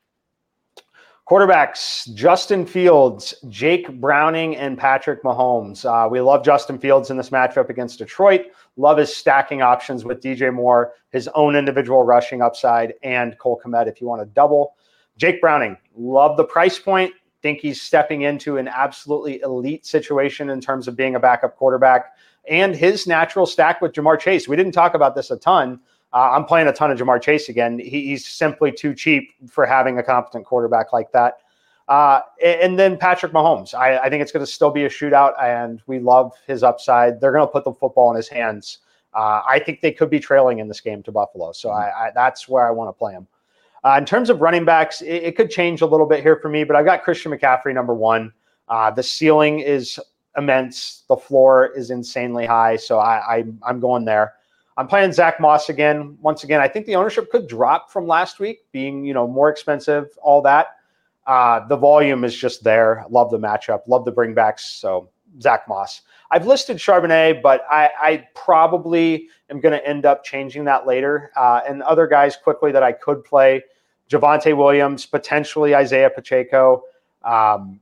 Quarterbacks 1.29 2.11
Justin 2.15 2.65
Fields, 2.65 3.35
Jake 3.49 3.87
Browning, 4.01 4.57
and 4.57 4.75
Patrick 4.75 5.21
Mahomes. 5.21 5.85
Uh, 5.85 6.09
we 6.09 6.21
love 6.21 6.43
Justin 6.43 6.79
Fields 6.79 7.11
in 7.11 7.17
this 7.17 7.29
matchup 7.29 7.69
against 7.69 7.99
Detroit. 7.99 8.47
Love 8.77 8.97
his 8.97 9.15
stacking 9.15 9.61
options 9.61 10.03
with 10.03 10.21
DJ 10.21 10.51
Moore, 10.51 10.93
his 11.11 11.27
own 11.35 11.55
individual 11.55 12.01
rushing 12.01 12.41
upside, 12.41 12.95
and 13.03 13.37
Cole 13.37 13.61
Kmet 13.63 13.87
if 13.87 14.01
you 14.01 14.07
want 14.07 14.23
to 14.23 14.25
double. 14.25 14.73
Jake 15.17 15.39
Browning, 15.39 15.77
love 15.95 16.35
the 16.35 16.43
price 16.43 16.79
point. 16.79 17.13
Think 17.43 17.59
he's 17.59 17.79
stepping 17.79 18.23
into 18.23 18.57
an 18.57 18.67
absolutely 18.67 19.39
elite 19.41 19.85
situation 19.85 20.49
in 20.49 20.59
terms 20.59 20.87
of 20.87 20.95
being 20.95 21.13
a 21.13 21.19
backup 21.19 21.57
quarterback 21.57 22.07
and 22.49 22.75
his 22.75 23.05
natural 23.05 23.45
stack 23.45 23.81
with 23.81 23.91
Ja'Marr 23.91 24.19
Chase. 24.19 24.47
We 24.47 24.55
didn't 24.55 24.71
talk 24.71 24.95
about 24.95 25.13
this 25.13 25.29
a 25.29 25.37
ton, 25.37 25.79
uh, 26.13 26.31
I'm 26.31 26.45
playing 26.45 26.67
a 26.67 26.73
ton 26.73 26.91
of 26.91 26.97
Ja'Marr 26.97 27.21
Chase 27.21 27.49
again. 27.49 27.79
He, 27.79 28.07
he's 28.07 28.25
simply 28.25 28.71
too 28.71 28.93
cheap 28.95 29.31
for 29.49 29.65
having 29.65 29.97
a 29.99 30.03
competent 30.03 30.45
quarterback 30.45 30.91
like 30.91 31.11
that. 31.11 31.39
Uh, 31.87 32.21
and 32.43 32.77
then 32.77 32.97
Patrick 32.97 33.31
Mahomes. 33.31 33.73
I, 33.73 33.97
I 33.97 34.09
think 34.09 34.21
it's 34.21 34.31
going 34.31 34.45
to 34.45 34.51
still 34.51 34.69
be 34.69 34.85
a 34.85 34.89
shootout, 34.89 35.33
and 35.41 35.81
we 35.87 35.99
love 35.99 36.33
his 36.45 36.61
upside. 36.61 37.19
They're 37.19 37.31
going 37.31 37.47
to 37.47 37.51
put 37.51 37.63
the 37.63 37.73
football 37.73 38.11
in 38.11 38.15
his 38.15 38.27
hands. 38.27 38.79
Uh, 39.15 39.41
I 39.47 39.59
think 39.59 39.81
they 39.81 39.91
could 39.91 40.09
be 40.09 40.19
trailing 40.19 40.59
in 40.59 40.67
this 40.67 40.81
game 40.81 41.01
to 41.03 41.11
Buffalo, 41.11 41.51
so 41.51 41.71
I, 41.71 42.07
I, 42.07 42.11
that's 42.13 42.47
where 42.47 42.67
I 42.67 42.71
want 42.71 42.89
to 42.89 42.93
play 42.93 43.13
him. 43.13 43.27
Uh, 43.83 43.95
in 43.97 44.05
terms 44.05 44.29
of 44.29 44.39
running 44.39 44.65
backs, 44.65 45.01
it, 45.01 45.23
it, 45.23 45.35
could 45.35 45.49
change 45.49 45.81
a 45.81 45.85
little 45.85 46.05
bit 46.05 46.21
here 46.21 46.35
for 46.35 46.49
me, 46.49 46.63
but 46.63 46.75
I've 46.75 46.85
got 46.85 47.03
Christian 47.03 47.31
McCaffrey 47.31 47.73
number 47.73 47.95
one. 47.95 48.31
Uh, 48.67 48.91
the 48.91 49.01
ceiling 49.01 49.59
is 49.59 49.99
immense. 50.37 51.05
The 51.07 51.15
floor 51.15 51.71
is 51.75 51.89
insanely 51.89 52.45
high, 52.45 52.75
so 52.75 52.99
I, 52.99 53.37
I 53.37 53.43
I'm 53.63 53.79
going 53.79 54.05
there. 54.05 54.33
I'm 54.79 54.87
playing 54.87 55.11
Zack 55.11 55.41
Moss 55.41 55.67
again. 55.67 56.17
Once 56.21 56.45
again, 56.45 56.61
I 56.61 56.69
think 56.69 56.85
the 56.85 56.95
ownership 56.95 57.29
could 57.29 57.47
drop 57.47 57.91
from 57.91 58.07
last 58.07 58.39
week, 58.39 58.59
being 58.71 59.03
you 59.03 59.13
know 59.13 59.27
more 59.27 59.49
expensive, 59.49 60.17
all 60.21 60.41
that. 60.43 60.77
Uh, 61.27 61.67
the 61.67 61.75
volume 61.75 62.23
is 62.23 62.33
just 62.33 62.63
there. 62.63 63.05
Love 63.09 63.29
the 63.29 63.37
matchup. 63.37 63.81
Love 63.87 64.05
the 64.05 64.11
bringbacks. 64.13 64.61
So 64.61 65.09
Zack 65.41 65.67
Moss. 65.67 66.03
I've 66.31 66.47
listed 66.47 66.77
Charbonnet, 66.77 67.41
but 67.41 67.65
I, 67.69 67.89
I 68.01 68.27
probably 68.35 69.27
am 69.49 69.59
going 69.59 69.77
to 69.77 69.85
end 69.85 70.05
up 70.05 70.23
changing 70.23 70.63
that 70.65 70.87
later. 70.87 71.31
Uh, 71.35 71.59
and 71.67 71.83
other 71.83 72.07
guys 72.07 72.37
quickly 72.37 72.71
that 72.71 72.81
I 72.81 72.93
could 72.93 73.25
play: 73.25 73.61
Javonte 74.09 74.55
Williams, 74.55 75.05
potentially 75.05 75.75
Isaiah 75.75 76.09
Pacheco. 76.09 76.83
Um, 77.25 77.81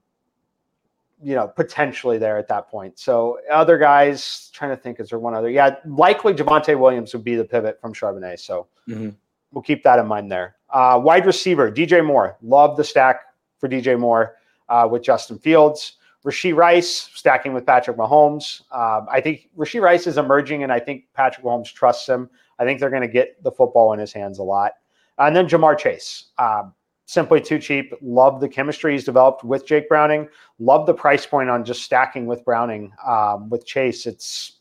you 1.22 1.36
know, 1.36 1.48
potentially 1.48 2.18
there 2.18 2.38
at 2.38 2.48
that 2.48 2.70
point. 2.70 3.00
So 3.00 3.40
other 3.52 3.78
guys, 3.78 4.52
trying 4.54 4.72
to 4.72 4.78
think, 4.78 5.00
is 5.00 5.10
there 5.10 5.20
one 5.20 5.34
other? 5.34 5.50
Yeah, 5.50 5.78
likely 5.86 6.34
Javonte 6.34 6.78
Williams 6.78 7.14
would 7.14 7.24
be 7.24 7.36
the 7.36 7.46
pivot 7.46 7.82
from 7.82 7.94
Charbonnet. 7.94 8.40
So 8.40 8.68
mm-hmm. 8.88 9.10
we'll 9.52 9.64
keep 9.64 9.84
that 9.84 10.00
in 10.00 10.06
mind 10.08 10.32
there. 10.32 10.56
Uh, 10.70 11.00
wide 11.02 11.26
receiver, 11.26 11.72
DJ 11.72 12.06
Moore. 12.06 12.38
Love 12.42 12.78
the 12.78 12.84
stack 12.84 13.22
for 13.60 13.68
DJ 13.68 14.00
Moore 14.00 14.36
uh, 14.70 14.88
with 14.90 15.04
Justin 15.04 15.40
Fields. 15.40 15.94
Rashee 16.26 16.56
Rice 16.56 17.10
stacking 17.14 17.54
with 17.54 17.66
Patrick 17.66 17.96
Mahomes. 17.96 18.64
Uh, 18.72 19.02
I 19.10 19.22
think 19.22 19.50
Rashee 19.58 19.82
Rice 19.82 20.08
is 20.08 20.18
emerging, 20.18 20.64
and 20.64 20.72
I 20.72 20.80
think 20.80 21.06
Patrick 21.14 21.46
Mahomes 21.46 21.74
trusts 21.74 22.08
him. 22.08 22.30
I 22.60 22.66
think 22.66 22.80
they're 22.80 22.90
going 22.90 23.04
to 23.04 23.08
get 23.08 23.42
the 23.44 23.52
football 23.52 23.94
in 23.94 24.00
his 24.00 24.12
hands 24.12 24.40
a 24.40 24.44
lot. 24.44 24.74
And 25.20 25.36
then 25.36 25.48
Ja'Marr 25.48 25.78
Chase. 25.78 26.26
Um, 26.38 26.74
simply 27.08 27.42
too 27.42 27.58
cheap. 27.58 27.94
Love 28.02 28.40
the 28.40 28.48
chemistry 28.48 28.92
he's 28.92 29.06
developed 29.06 29.44
with 29.44 29.66
Jake 29.66 29.90
Browning. 29.90 30.28
Love 30.60 30.86
the 30.86 30.94
price 30.94 31.26
point 31.26 31.50
on 31.50 31.66
just 31.66 31.82
stacking 31.82 32.28
with 32.28 32.46
Browning. 32.46 32.92
Um, 33.06 33.50
with 33.50 33.66
Chase, 33.66 34.06
it's 34.06 34.58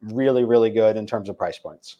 really, 0.00 0.44
really 0.44 0.70
good 0.70 0.96
in 0.96 1.06
terms 1.06 1.28
of 1.28 1.36
price 1.36 1.58
points. 1.58 1.96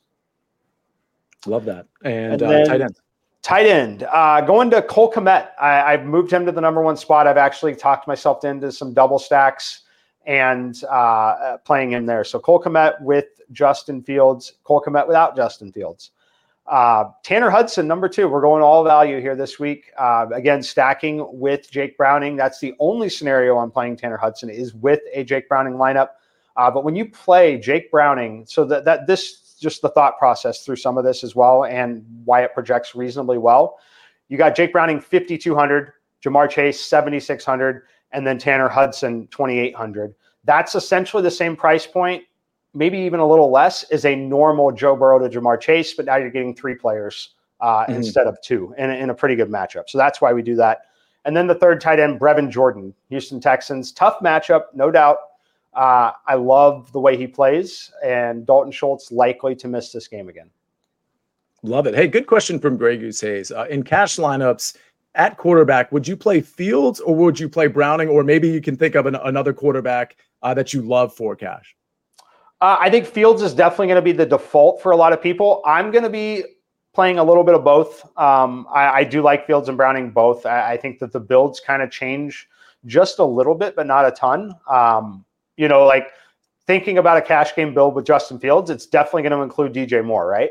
Love 1.44 1.64
that. 1.66 1.86
And, 2.04 2.40
and 2.40 2.42
uh, 2.42 2.64
tight 2.64 2.80
end. 2.80 2.96
Tight 3.42 3.66
end. 3.66 4.02
Uh, 4.04 4.40
going 4.42 4.70
to 4.70 4.80
Cole 4.82 5.12
Kmet. 5.12 5.48
I, 5.60 5.90
have 5.90 6.04
moved 6.04 6.32
him 6.32 6.46
to 6.46 6.52
the 6.52 6.60
number 6.60 6.82
one 6.82 6.96
spot. 6.96 7.26
I've 7.26 7.36
actually 7.36 7.74
talked 7.74 8.06
myself 8.06 8.44
into 8.44 8.70
some 8.70 8.94
double 8.94 9.18
stacks 9.18 9.82
and 10.26 10.82
uh, 10.84 11.56
playing 11.64 11.92
him 11.92 12.06
there. 12.06 12.22
So 12.22 12.38
Cole 12.38 12.62
Kmet 12.62 13.00
with 13.00 13.26
Justin 13.50 14.02
Fields, 14.02 14.52
Cole 14.62 14.82
Kmet 14.86 15.06
without 15.06 15.34
Justin 15.34 15.72
Fields. 15.72 16.12
Uh, 16.70 17.10
Tanner 17.24 17.50
Hudson, 17.50 17.88
number 17.88 18.08
two. 18.08 18.28
We're 18.28 18.40
going 18.40 18.62
all 18.62 18.84
value 18.84 19.20
here 19.20 19.34
this 19.34 19.58
week. 19.58 19.90
Uh, 19.98 20.26
again, 20.32 20.62
stacking 20.62 21.26
with 21.32 21.68
Jake 21.68 21.96
Browning. 21.96 22.36
That's 22.36 22.60
the 22.60 22.74
only 22.78 23.08
scenario 23.08 23.58
I'm 23.58 23.72
playing 23.72 23.96
Tanner 23.96 24.16
Hudson 24.16 24.48
is 24.48 24.72
with 24.72 25.00
a 25.12 25.24
Jake 25.24 25.48
Browning 25.48 25.74
lineup. 25.74 26.10
Uh, 26.56 26.70
but 26.70 26.84
when 26.84 26.94
you 26.94 27.10
play 27.10 27.58
Jake 27.58 27.90
Browning, 27.90 28.46
so 28.46 28.64
that, 28.66 28.84
that 28.84 29.08
this 29.08 29.56
just 29.60 29.82
the 29.82 29.88
thought 29.88 30.16
process 30.16 30.64
through 30.64 30.76
some 30.76 30.96
of 30.96 31.02
this 31.02 31.24
as 31.24 31.34
well, 31.34 31.64
and 31.64 32.04
why 32.24 32.44
it 32.44 32.54
projects 32.54 32.94
reasonably 32.94 33.36
well. 33.36 33.80
You 34.28 34.38
got 34.38 34.54
Jake 34.54 34.72
Browning 34.72 35.00
5200, 35.00 35.92
Ja'Marr 36.24 36.48
Chase 36.48 36.80
7600, 36.80 37.82
and 38.12 38.24
then 38.24 38.38
Tanner 38.38 38.68
Hudson 38.68 39.26
2800. 39.32 40.14
That's 40.44 40.76
essentially 40.76 41.24
the 41.24 41.32
same 41.32 41.56
price 41.56 41.84
point 41.84 42.22
maybe 42.74 42.98
even 42.98 43.20
a 43.20 43.26
little 43.26 43.50
less, 43.50 43.84
is 43.90 44.04
a 44.04 44.14
normal 44.14 44.72
Joe 44.72 44.96
Burrow 44.96 45.18
to 45.18 45.28
Ja'Marr 45.28 45.60
Chase, 45.60 45.94
but 45.94 46.06
now 46.06 46.16
you're 46.16 46.30
getting 46.30 46.54
three 46.54 46.74
players 46.74 47.30
uh, 47.60 47.82
mm-hmm. 47.84 47.94
instead 47.94 48.26
of 48.26 48.40
two 48.42 48.74
in, 48.78 48.90
in 48.90 49.10
a 49.10 49.14
pretty 49.14 49.36
good 49.36 49.48
matchup. 49.48 49.88
So 49.88 49.98
that's 49.98 50.20
why 50.20 50.32
we 50.32 50.42
do 50.42 50.56
that. 50.56 50.82
And 51.24 51.36
then 51.36 51.46
the 51.46 51.54
third 51.54 51.80
tight 51.80 52.00
end, 52.00 52.18
Brevin 52.18 52.50
Jordan, 52.50 52.94
Houston 53.10 53.40
Texans. 53.40 53.92
Tough 53.92 54.20
matchup, 54.20 54.66
no 54.74 54.90
doubt. 54.90 55.18
Uh, 55.74 56.12
I 56.26 56.34
love 56.34 56.90
the 56.92 57.00
way 57.00 57.16
he 57.16 57.26
plays, 57.26 57.92
and 58.04 58.46
Dalton 58.46 58.72
Schultz 58.72 59.12
likely 59.12 59.54
to 59.56 59.68
miss 59.68 59.92
this 59.92 60.08
game 60.08 60.28
again. 60.28 60.50
Love 61.62 61.86
it. 61.86 61.94
Hey, 61.94 62.08
good 62.08 62.26
question 62.26 62.58
from 62.58 62.76
Greg 62.76 63.00
Goose 63.00 63.20
Hayes. 63.20 63.52
Uh, 63.52 63.66
in 63.68 63.82
cash 63.82 64.16
lineups 64.16 64.76
at 65.14 65.36
quarterback, 65.36 65.92
would 65.92 66.08
you 66.08 66.16
play 66.16 66.40
Fields 66.40 67.00
or 67.00 67.14
would 67.14 67.38
you 67.38 67.48
play 67.48 67.66
Browning? 67.66 68.08
Or 68.08 68.24
maybe 68.24 68.48
you 68.48 68.60
can 68.60 68.76
think 68.76 68.94
of 68.94 69.06
an, 69.06 69.14
another 69.16 69.52
quarterback 69.52 70.16
uh, 70.42 70.54
that 70.54 70.72
you 70.72 70.80
love 70.80 71.14
for 71.14 71.36
cash. 71.36 71.76
Uh, 72.60 72.76
I 72.78 72.90
think 72.90 73.06
Fields 73.06 73.42
is 73.42 73.54
definitely 73.54 73.86
going 73.86 73.96
to 73.96 74.02
be 74.02 74.12
the 74.12 74.26
default 74.26 74.82
for 74.82 74.92
a 74.92 74.96
lot 74.96 75.12
of 75.12 75.22
people. 75.22 75.62
I'm 75.64 75.90
going 75.90 76.04
to 76.04 76.10
be 76.10 76.44
playing 76.92 77.18
a 77.18 77.24
little 77.24 77.44
bit 77.44 77.54
of 77.54 77.64
both. 77.64 78.04
Um, 78.18 78.66
I, 78.72 78.88
I, 78.88 79.04
do 79.04 79.22
like 79.22 79.46
Fields 79.46 79.68
and 79.68 79.78
Browning 79.78 80.10
both. 80.10 80.44
I, 80.44 80.72
I 80.72 80.76
think 80.76 80.98
that 80.98 81.12
the 81.12 81.20
builds 81.20 81.60
kind 81.60 81.82
of 81.82 81.90
change 81.90 82.48
just 82.86 83.18
a 83.18 83.24
little 83.24 83.54
bit, 83.54 83.76
but 83.76 83.86
not 83.86 84.06
a 84.06 84.10
ton. 84.10 84.54
Um, 84.68 85.24
you 85.56 85.68
know, 85.68 85.86
like 85.86 86.08
thinking 86.66 86.98
about 86.98 87.16
a 87.16 87.22
cash 87.22 87.54
game 87.54 87.74
build 87.74 87.94
with 87.94 88.04
Justin 88.04 88.38
Fields, 88.38 88.70
it's 88.70 88.86
definitely 88.86 89.22
going 89.22 89.32
to 89.32 89.42
include 89.42 89.72
DJ 89.72 90.04
Moore, 90.04 90.26
right? 90.26 90.50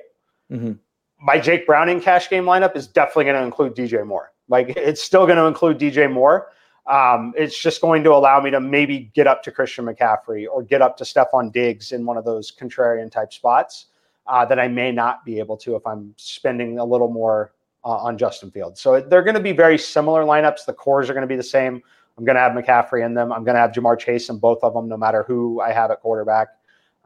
Mm-hmm. 0.52 0.74
My 1.22 1.40
Jake 1.40 1.68
Browning 1.68 2.00
cash 2.00 2.30
game 2.30 2.46
lineup 2.46 2.76
is 2.76 2.88
definitely 2.88 3.26
going 3.26 3.36
to 3.36 3.44
include 3.44 3.76
DJ 3.76 4.06
Moore. 4.06 4.32
Like 4.48 4.70
it's 4.70 5.02
still 5.02 5.26
going 5.26 5.38
to 5.38 5.46
include 5.46 5.78
DJ 5.78 6.12
Moore. 6.12 6.48
Um, 6.90 7.34
it's 7.38 7.62
just 7.62 7.82
going 7.82 8.04
to 8.04 8.12
allow 8.12 8.42
me 8.42 8.50
to 8.50 8.60
maybe 8.60 9.12
get 9.14 9.28
up 9.28 9.44
to 9.44 9.52
Christian 9.52 9.86
McCaffrey 9.86 10.48
or 10.52 10.64
get 10.64 10.82
up 10.82 10.98
to 10.98 11.04
Stefon 11.04 11.52
Diggs 11.54 11.92
in 11.92 12.04
one 12.04 12.18
of 12.18 12.26
those 12.26 12.52
contrarian 12.52 13.12
type 13.12 13.32
spots 13.32 13.86
uh, 14.26 14.44
that 14.46 14.60
I 14.60 14.68
may 14.68 14.92
not 14.92 15.24
be 15.24 15.38
able 15.38 15.56
to 15.58 15.76
if 15.76 15.86
I'm 15.86 16.16
spending 16.18 16.80
a 16.80 16.84
little 16.84 17.10
more 17.10 17.54
uh, 17.86 17.90
on 17.90 18.18
Justin 18.18 18.50
Fields. 18.50 18.82
So 18.82 19.00
they're 19.02 19.22
going 19.22 19.36
to 19.36 19.42
be 19.42 19.52
very 19.52 19.78
similar 19.78 20.24
lineups. 20.24 20.66
The 20.66 20.74
cores 20.74 21.12
are 21.12 21.14
going 21.14 21.22
to 21.22 21.28
be 21.28 21.36
the 21.36 21.44
same. 21.44 21.82
I'm 22.18 22.26
going 22.26 22.36
to 22.36 22.42
have 22.42 22.54
McCaffrey 22.54 23.06
in 23.06 23.14
them. 23.14 23.32
I'm 23.32 23.44
going 23.44 23.56
to 23.56 23.62
have 23.62 23.72
Ja'Marr 23.72 23.98
Chase 23.98 24.30
in 24.30 24.40
both 24.40 24.64
of 24.64 24.74
them, 24.74 24.90
no 24.90 24.98
matter 24.98 25.24
who 25.24 25.62
I 25.62 25.72
have 25.72 25.92
at 25.92 26.02
quarterback. 26.02 26.50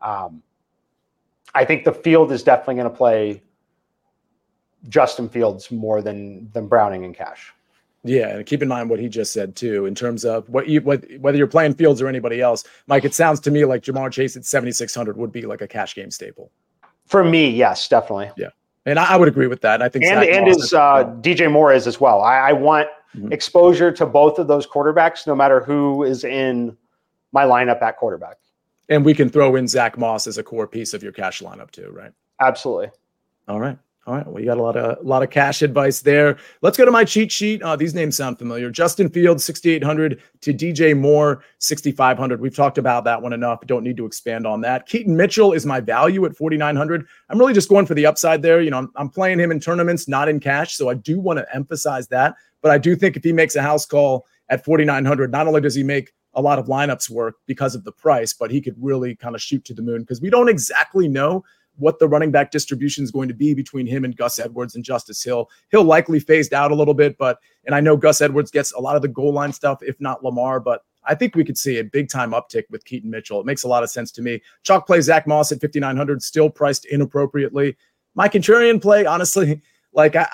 Um, 0.02 0.42
I 1.54 1.66
think 1.66 1.84
the 1.84 1.94
field 1.94 2.32
is 2.32 2.42
definitely 2.42 2.76
going 2.76 2.90
to 2.90 2.96
play 2.96 3.44
Justin 4.90 5.30
Fields 5.30 5.72
more 5.72 6.02
than 6.02 6.50
than 6.52 6.68
Browning 6.68 7.06
and 7.06 7.16
Cash. 7.16 7.54
Yeah, 8.06 8.36
and 8.36 8.46
keep 8.46 8.62
in 8.62 8.68
mind 8.68 8.90
what 8.90 9.00
he 9.00 9.08
just 9.08 9.32
said 9.32 9.56
too, 9.56 9.86
in 9.86 9.96
terms 9.96 10.26
of 10.26 10.48
what 10.50 10.68
you 10.68 10.82
what, 10.82 11.06
whether 11.20 11.38
you're 11.38 11.48
playing 11.48 11.76
Fields 11.76 12.02
or 12.02 12.08
anybody 12.08 12.42
else, 12.42 12.66
Mike. 12.88 13.06
It 13.06 13.14
sounds 13.14 13.40
to 13.42 13.52
me 13.52 13.64
like 13.64 13.82
Ja'Marr 13.84 14.12
Chase 14.12 14.36
at 14.36 14.44
7600 14.44 15.16
would 15.16 15.32
be 15.32 15.44
like 15.44 15.62
a 15.62 15.68
cash 15.68 15.96
game 15.96 16.12
staple. 16.12 16.52
For 17.06 17.24
me, 17.24 17.50
yes, 17.50 17.88
definitely. 17.88 18.32
Yeah, 18.36 18.50
and 18.86 19.00
I, 19.00 19.14
I 19.14 19.16
would 19.16 19.30
agree 19.30 19.48
with 19.48 19.62
that. 19.62 19.82
I 19.82 19.88
think 19.88 20.04
and 20.04 20.20
Zach 20.20 20.30
and 20.30 20.48
is 20.50 20.74
uh, 20.74 21.06
DJ 21.22 21.50
Moore 21.50 21.72
is 21.72 21.88
as 21.88 22.02
well. 22.02 22.22
I, 22.22 22.50
I 22.50 22.52
want 22.52 22.90
mm-hmm. 23.16 23.32
exposure 23.32 23.92
to 23.94 24.06
both 24.06 24.38
of 24.38 24.48
those 24.48 24.68
quarterbacks, 24.68 25.26
no 25.26 25.36
matter 25.36 25.62
who 25.62 26.04
is 26.04 26.26
in 26.26 26.76
my 27.32 27.46
lineup 27.46 27.82
at 27.82 27.98
quarterback. 27.98 28.38
And 28.90 29.06
we 29.06 29.14
can 29.14 29.30
throw 29.30 29.56
in 29.56 29.68
Zack 29.68 29.98
Moss 29.98 30.28
as 30.28 30.38
a 30.38 30.44
core 30.44 30.68
piece 30.68 30.94
of 30.94 31.02
your 31.02 31.14
cash 31.14 31.42
lineup 31.42 31.72
too, 31.72 31.90
right? 31.92 32.12
Absolutely. 32.42 32.90
All 33.48 33.60
right. 33.60 33.78
All 34.06 34.16
right, 34.16 34.28
well, 34.28 34.42
you 34.42 34.48
got 34.48 34.58
a 34.58 34.62
lot 34.62 34.76
of 34.76 34.98
a 34.98 35.08
lot 35.08 35.24
of 35.24 35.30
cash 35.30 35.62
advice 35.62 36.02
there. 36.02 36.38
Let's 36.62 36.78
go 36.78 36.84
to 36.84 36.92
my 36.92 37.06
cheat 37.06 37.32
sheet. 37.32 37.62
Uh, 37.62 37.78
these 37.78 37.94
names 37.94 38.18
sound 38.18 38.38
familiar. 38.38 38.70
Justin 38.70 39.08
Fields, 39.08 39.46
6,800 39.46 40.22
to 40.42 40.54
DJ 40.54 40.98
Moore, 40.98 41.42
6,500. 41.60 42.42
We've 42.42 42.54
talked 42.54 42.78
about 42.78 43.06
that 43.06 43.22
one 43.22 43.32
enough. 43.32 43.66
Don't 43.66 43.84
need 43.84 43.96
to 43.96 44.06
expand 44.06 44.46
on 44.46 44.60
that. 44.60 44.88
Keaton 44.88 45.16
Mitchell 45.16 45.54
is 45.54 45.66
my 45.66 45.80
value 45.80 46.26
at 46.26 46.36
4,900. 46.36 47.08
I'm 47.30 47.40
really 47.40 47.54
just 47.54 47.70
going 47.70 47.86
for 47.86 47.94
the 47.94 48.06
upside 48.06 48.42
there. 48.42 48.62
You 48.62 48.72
know, 48.72 48.80
I'm, 48.80 48.92
I'm 48.98 49.10
playing 49.10 49.40
him 49.40 49.52
in 49.52 49.62
tournaments, 49.62 50.10
not 50.10 50.28
in 50.28 50.42
cash, 50.42 50.76
so 50.76 50.90
I 50.90 50.96
do 50.96 51.18
want 51.18 51.40
to 51.40 51.56
emphasize 51.56 52.10
that. 52.10 52.36
But 52.62 52.72
I 52.72 52.80
do 52.80 52.98
think 52.98 53.16
if 53.16 53.24
he 53.24 53.32
makes 53.32 53.56
a 53.56 53.62
house 53.62 53.86
call 53.86 54.26
at 54.50 54.66
4,900, 54.66 55.32
not 55.32 55.48
only 55.48 55.62
does 55.62 55.76
he 55.76 55.84
make 55.84 56.14
a 56.34 56.42
lot 56.42 56.60
of 56.60 56.66
lineups 56.66 57.10
work 57.10 57.36
because 57.46 57.74
of 57.74 57.86
the 57.86 57.92
price, 57.92 58.34
but 58.34 58.52
he 58.52 58.60
could 58.60 58.76
really 58.80 59.16
kind 59.16 59.36
of 59.36 59.42
shoot 59.42 59.64
to 59.66 59.74
the 59.74 59.82
moon 59.82 60.02
because 60.02 60.20
we 60.20 60.30
don't 60.30 60.50
exactly 60.50 61.08
know 61.08 61.44
what 61.78 62.00
the 62.00 62.08
running 62.08 62.32
back 62.32 62.52
distribution 62.52 63.04
is 63.04 63.12
going 63.12 63.28
to 63.28 63.34
be 63.34 63.54
between 63.54 63.88
him 63.88 64.06
and 64.06 64.16
Gus 64.16 64.40
Edwards 64.40 64.76
and 64.76 64.84
Justice 64.84 65.24
Hill. 65.24 65.50
He'll 65.72 65.84
likely 65.84 66.20
phased 66.20 66.54
out 66.54 66.72
a 66.72 66.76
little 66.76 66.94
bit, 66.94 67.18
but 67.18 67.40
and 67.66 67.74
I 67.74 67.80
know 67.80 67.98
Gus 67.98 68.22
Edwards 68.22 68.52
gets 68.52 68.72
a 68.74 68.80
lot 68.80 68.96
of 68.96 69.02
the 69.02 69.08
goal 69.08 69.34
line 69.34 69.54
stuff, 69.54 69.80
if 69.82 70.00
not 70.00 70.24
Lamar, 70.24 70.60
but 70.60 70.84
I 71.06 71.16
think 71.16 71.36
we 71.36 71.44
could 71.44 71.58
see 71.58 71.80
a 71.80 71.84
big 71.84 72.10
time 72.10 72.32
uptick 72.32 72.64
with 72.70 72.86
Keaton 72.86 73.10
Mitchell. 73.10 73.40
It 73.40 73.46
makes 73.46 73.64
a 73.64 73.68
lot 73.68 73.84
of 73.84 73.90
sense 73.90 74.12
to 74.14 74.22
me. 74.22 74.42
Chalk 74.64 74.88
play 74.88 75.02
Zack 75.02 75.28
Moss 75.28 75.52
at 75.52 75.62
5,900, 75.62 76.22
still 76.22 76.50
priced 76.50 76.86
inappropriately. 76.86 77.76
My 78.16 78.30
contrarian 78.30 78.82
play, 78.82 79.06
honestly, 79.06 79.62
like 79.94 80.16
I, 80.16 80.28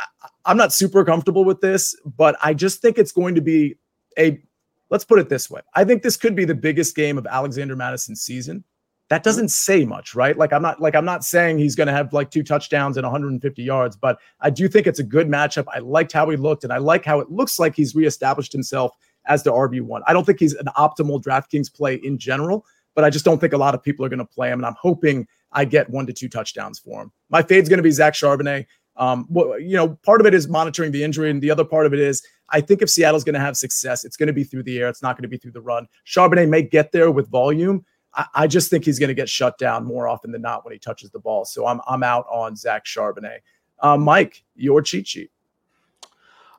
I'm 0.46 0.58
not 0.58 0.74
super 0.74 1.04
comfortable 1.04 1.44
with 1.44 1.62
this, 1.62 1.96
but 2.18 2.38
I 2.44 2.54
just 2.54 2.82
think 2.82 2.98
it's 2.98 3.12
going 3.12 3.36
to 3.36 3.42
be 3.42 3.76
a, 4.18 4.42
let's 4.90 5.06
put 5.06 5.20
it 5.20 5.30
this 5.30 5.50
way. 5.50 5.62
I 5.76 5.84
think 5.84 6.02
this 6.02 6.18
could 6.18 6.36
be 6.36 6.46
the 6.46 6.56
biggest 6.56 6.96
game 6.96 7.18
of 7.18 7.26
Alexander 7.28 7.76
Mattison's 7.76 8.22
season 8.22 8.64
that 9.10 9.24
doesn't 9.24 9.50
say 9.50 9.86
much, 9.86 10.14
right? 10.14 10.38
Like 10.38 10.54
I'm 10.54 10.62
not 10.62 10.80
like 10.80 10.96
I'm 10.96 11.06
not 11.06 11.24
saying 11.24 11.58
he's 11.58 11.76
going 11.76 11.88
to 11.88 11.94
have 11.94 12.14
like 12.14 12.30
two 12.30 12.44
touchdowns 12.44 12.96
and 12.96 13.04
150 13.04 13.64
yards, 13.64 13.96
but 13.96 14.20
I 14.40 14.50
do 14.50 14.68
think 14.68 14.88
it's 14.88 15.00
a 15.00 15.04
good 15.04 15.28
matchup. 15.28 15.66
I 15.74 15.80
liked 15.80 16.12
how 16.12 16.30
he 16.30 16.38
looked, 16.38 16.64
and 16.64 16.72
I 16.72 16.78
like 16.78 17.06
how 17.06 17.20
it 17.20 17.32
looks 17.32 17.60
like 17.60 17.76
he's 17.76 17.96
reestablished 17.96 18.54
himself 18.54 18.96
as 19.26 19.44
the 19.44 19.52
RB 19.52 19.82
one. 19.82 20.04
I 20.08 20.14
don't 20.14 20.26
think 20.26 20.40
he's 20.40 20.54
an 20.54 20.68
optimal 20.78 21.22
DraftKings 21.22 21.74
play 21.74 21.96
in 21.96 22.18
general, 22.18 22.66
but 22.94 23.04
I 23.04 23.10
just 23.10 23.26
don't 23.26 23.40
think 23.40 23.54
a 23.54 23.58
lot 23.58 23.74
of 23.74 23.82
people 23.82 24.06
are 24.06 24.10
going 24.10 24.20
to 24.20 24.26
play 24.26 24.50
him, 24.50 24.60
and 24.60 24.66
I'm 24.66 24.76
hoping 24.80 25.28
I 25.52 25.66
get 25.66 25.90
one 25.90 26.06
to 26.06 26.14
two 26.14 26.30
touchdowns 26.30 26.78
for 26.78 27.02
him. 27.02 27.12
My 27.30 27.42
fade's 27.42 27.68
going 27.68 27.78
to 27.78 27.84
be 27.84 27.92
Zach 27.92 28.14
Charbonnet. 28.14 28.68
Um, 28.96 29.26
well, 29.30 29.58
you 29.60 29.78
know, 29.78 29.98
part 30.04 30.20
of 30.20 30.28
it 30.28 30.34
is 30.34 30.48
monitoring 30.48 30.92
the 30.92 31.04
injury, 31.04 31.32
and 31.32 31.42
the 31.42 31.50
other 31.50 31.66
part 31.66 31.88
of 31.88 31.94
it 31.94 32.00
is 32.00 32.22
I 32.50 32.62
think 32.62 32.84
if 32.84 32.90
Seattle's 32.90 33.24
going 33.24 33.34
to 33.34 33.40
have 33.40 33.58
success, 33.58 34.06
it's 34.06 34.18
going 34.18 34.28
to 34.28 34.34
be 34.34 34.44
through 34.44 34.64
the 34.64 34.78
air. 34.80 34.88
It's 34.88 35.02
not 35.02 35.16
going 35.16 35.24
to 35.24 35.30
be 35.30 35.38
through 35.38 35.54
the 35.54 35.62
run. 35.62 35.88
Charbonnet 36.06 36.50
may 36.50 36.62
get 36.62 36.92
there 36.92 37.10
with 37.10 37.30
volume, 37.30 37.86
I, 38.14 38.26
I 38.36 38.48
just 38.48 38.70
think 38.70 38.86
he's 38.86 39.00
going 39.00 39.10
to 39.10 39.16
get 39.16 39.30
shut 39.30 39.58
down 39.58 39.86
more 39.86 40.08
often 40.08 40.32
than 40.32 40.42
not 40.42 40.66
when 40.66 40.74
he 40.74 40.80
touches 40.80 41.10
the 41.12 41.20
ball. 41.20 41.46
So 41.46 41.68
I'm 41.68 41.82
I'm 41.88 42.04
out 42.04 42.26
on 42.30 42.56
Zach 42.56 42.86
Charbonnet. 42.86 43.40
Uh, 43.80 43.98
Mike, 43.98 44.44
your 44.56 44.82
cheat 44.82 45.08
sheet. 45.08 45.32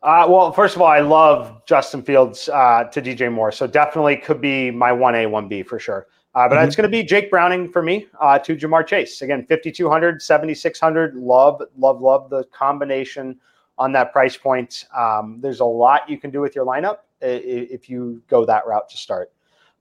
Uh, 0.02 0.26
well, 0.28 0.50
first 0.50 0.76
of 0.76 0.82
all, 0.82 0.88
I 0.88 1.00
love 1.00 1.60
Justin 1.66 2.02
Fields 2.02 2.48
uh, 2.48 2.84
to 2.84 3.02
DJ 3.02 3.30
Moore, 3.30 3.52
so 3.52 3.66
definitely 3.66 4.16
could 4.16 4.40
be 4.40 4.70
my 4.70 4.92
one 4.92 5.14
A, 5.14 5.26
one 5.26 5.46
B 5.46 5.62
for 5.62 5.78
sure. 5.78 6.06
Uh, 6.34 6.48
but 6.48 6.54
mm-hmm. 6.54 6.66
it's 6.66 6.76
going 6.76 6.88
to 6.88 6.90
be 6.90 7.02
Jake 7.02 7.30
Browning 7.30 7.68
for 7.68 7.82
me 7.82 8.06
uh, 8.20 8.38
to 8.38 8.56
Ja'Marr 8.56 8.86
Chase. 8.86 9.20
Again, 9.20 9.44
5,200, 9.46 10.22
7,600. 10.22 11.16
Love, 11.16 11.60
love, 11.76 12.00
love 12.00 12.30
the 12.30 12.44
combination 12.44 13.38
on 13.76 13.92
that 13.92 14.12
price 14.12 14.36
point. 14.36 14.86
Um, 14.96 15.38
there's 15.40 15.60
a 15.60 15.64
lot 15.64 16.08
you 16.08 16.18
can 16.18 16.30
do 16.30 16.40
with 16.40 16.54
your 16.54 16.64
lineup 16.64 16.98
if 17.20 17.90
you 17.90 18.22
go 18.28 18.46
that 18.46 18.66
route 18.66 18.88
to 18.88 18.96
start. 18.96 19.32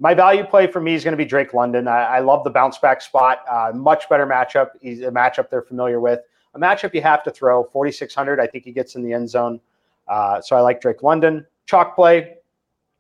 My 0.02 0.14
value 0.14 0.46
play 0.46 0.66
for 0.68 0.80
me 0.80 0.94
is 0.94 1.04
going 1.04 1.12
to 1.12 1.18
be 1.18 1.26
Drake 1.26 1.54
London. 1.54 1.88
I, 1.88 2.04
I 2.04 2.20
love 2.20 2.46
the 2.46 2.50
bounce 2.50 2.78
back 2.78 3.02
spot. 3.02 3.44
Uh, 3.50 3.72
much 3.76 4.08
better 4.08 4.26
matchup. 4.26 4.70
He's 4.82 5.02
a 5.02 5.12
matchup 5.12 5.50
they're 5.50 5.62
familiar 5.62 6.00
with. 6.00 6.22
A 6.56 6.60
matchup 6.60 6.94
you 6.94 7.02
have 7.02 7.22
to 7.24 7.32
throw 7.32 7.66
4,600. 7.66 8.40
I 8.40 8.48
think 8.48 8.64
he 8.64 8.72
gets 8.72 8.96
in 8.96 9.04
the 9.04 9.12
end 9.12 9.30
zone. 9.30 9.60
Uh, 10.08 10.42
so 10.42 10.56
I 10.56 10.62
like 10.62 10.82
Drake 10.82 11.04
London. 11.04 11.46
Chalk 11.66 11.96
play, 11.96 12.36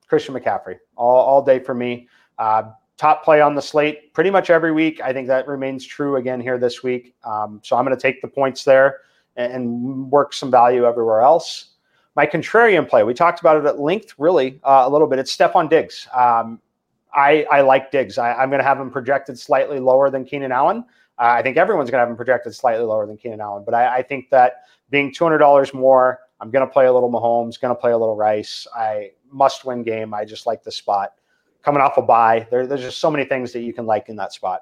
Christian 0.07 0.35
McCaffrey, 0.35 0.77
all, 0.95 1.17
all 1.17 1.41
day 1.41 1.59
for 1.59 1.73
me. 1.73 2.07
Uh, 2.37 2.63
top 2.97 3.23
play 3.23 3.39
on 3.39 3.55
the 3.55 3.61
slate 3.61 4.13
pretty 4.13 4.29
much 4.29 4.49
every 4.49 4.73
week. 4.73 4.99
I 5.01 5.13
think 5.13 5.27
that 5.27 5.47
remains 5.47 5.85
true 5.85 6.17
again 6.17 6.41
here 6.41 6.57
this 6.57 6.83
week. 6.83 7.15
Um, 7.23 7.61
so 7.63 7.77
I'm 7.77 7.85
going 7.85 7.95
to 7.95 8.01
take 8.01 8.21
the 8.21 8.27
points 8.27 8.65
there 8.65 8.99
and, 9.37 9.53
and, 9.53 10.11
work 10.11 10.33
some 10.33 10.51
value 10.51 10.85
everywhere 10.85 11.21
else. 11.21 11.71
My 12.15 12.25
contrarian 12.25 12.87
play, 12.87 13.03
we 13.03 13.13
talked 13.13 13.39
about 13.39 13.57
it 13.57 13.65
at 13.65 13.79
length, 13.79 14.15
really 14.17 14.59
uh, 14.63 14.83
a 14.85 14.89
little 14.89 15.07
bit. 15.07 15.17
It's 15.17 15.35
Stefon 15.35 15.69
Diggs. 15.69 16.07
Um, 16.13 16.59
I, 17.13 17.45
I 17.51 17.61
like 17.61 17.91
Diggs. 17.91 18.17
I, 18.17 18.41
am 18.41 18.49
going 18.49 18.59
to 18.59 18.67
have 18.67 18.79
him 18.79 18.91
projected 18.91 19.37
slightly 19.37 19.79
lower 19.79 20.09
than 20.09 20.25
Keenan 20.25 20.51
Allen. 20.51 20.83
Uh, 21.17 21.35
I 21.37 21.41
think 21.41 21.57
everyone's 21.57 21.89
going 21.89 21.99
to 21.99 22.01
have 22.01 22.09
him 22.09 22.15
projected 22.15 22.55
slightly 22.55 22.85
lower 22.85 23.05
than 23.05 23.17
Keenan 23.17 23.41
Allen, 23.41 23.63
but 23.65 23.73
I, 23.73 23.97
I 23.97 24.01
think 24.03 24.29
that 24.29 24.63
being 24.89 25.11
$200 25.11 25.73
more, 25.73 26.19
I'm 26.39 26.49
going 26.51 26.65
to 26.65 26.71
play 26.71 26.85
a 26.85 26.93
little 26.93 27.11
Mahomes, 27.11 27.59
going 27.59 27.75
to 27.75 27.79
play 27.79 27.91
a 27.91 27.97
little 27.97 28.15
Rice. 28.15 28.65
I 28.75 29.11
must 29.31 29.65
win 29.65 29.83
game. 29.83 30.13
I 30.13 30.23
just 30.23 30.45
like 30.45 30.63
the 30.63 30.71
spot. 30.71 31.13
Coming 31.61 31.81
off 31.81 31.97
a 31.97 32.01
bye, 32.01 32.47
there, 32.49 32.65
there's 32.65 32.81
just 32.81 32.99
so 32.99 33.11
many 33.11 33.25
things 33.25 33.51
that 33.51 33.61
you 33.61 33.73
can 33.73 33.85
like 33.85 34.07
in 34.07 34.15
that 34.15 34.31
spot. 34.31 34.61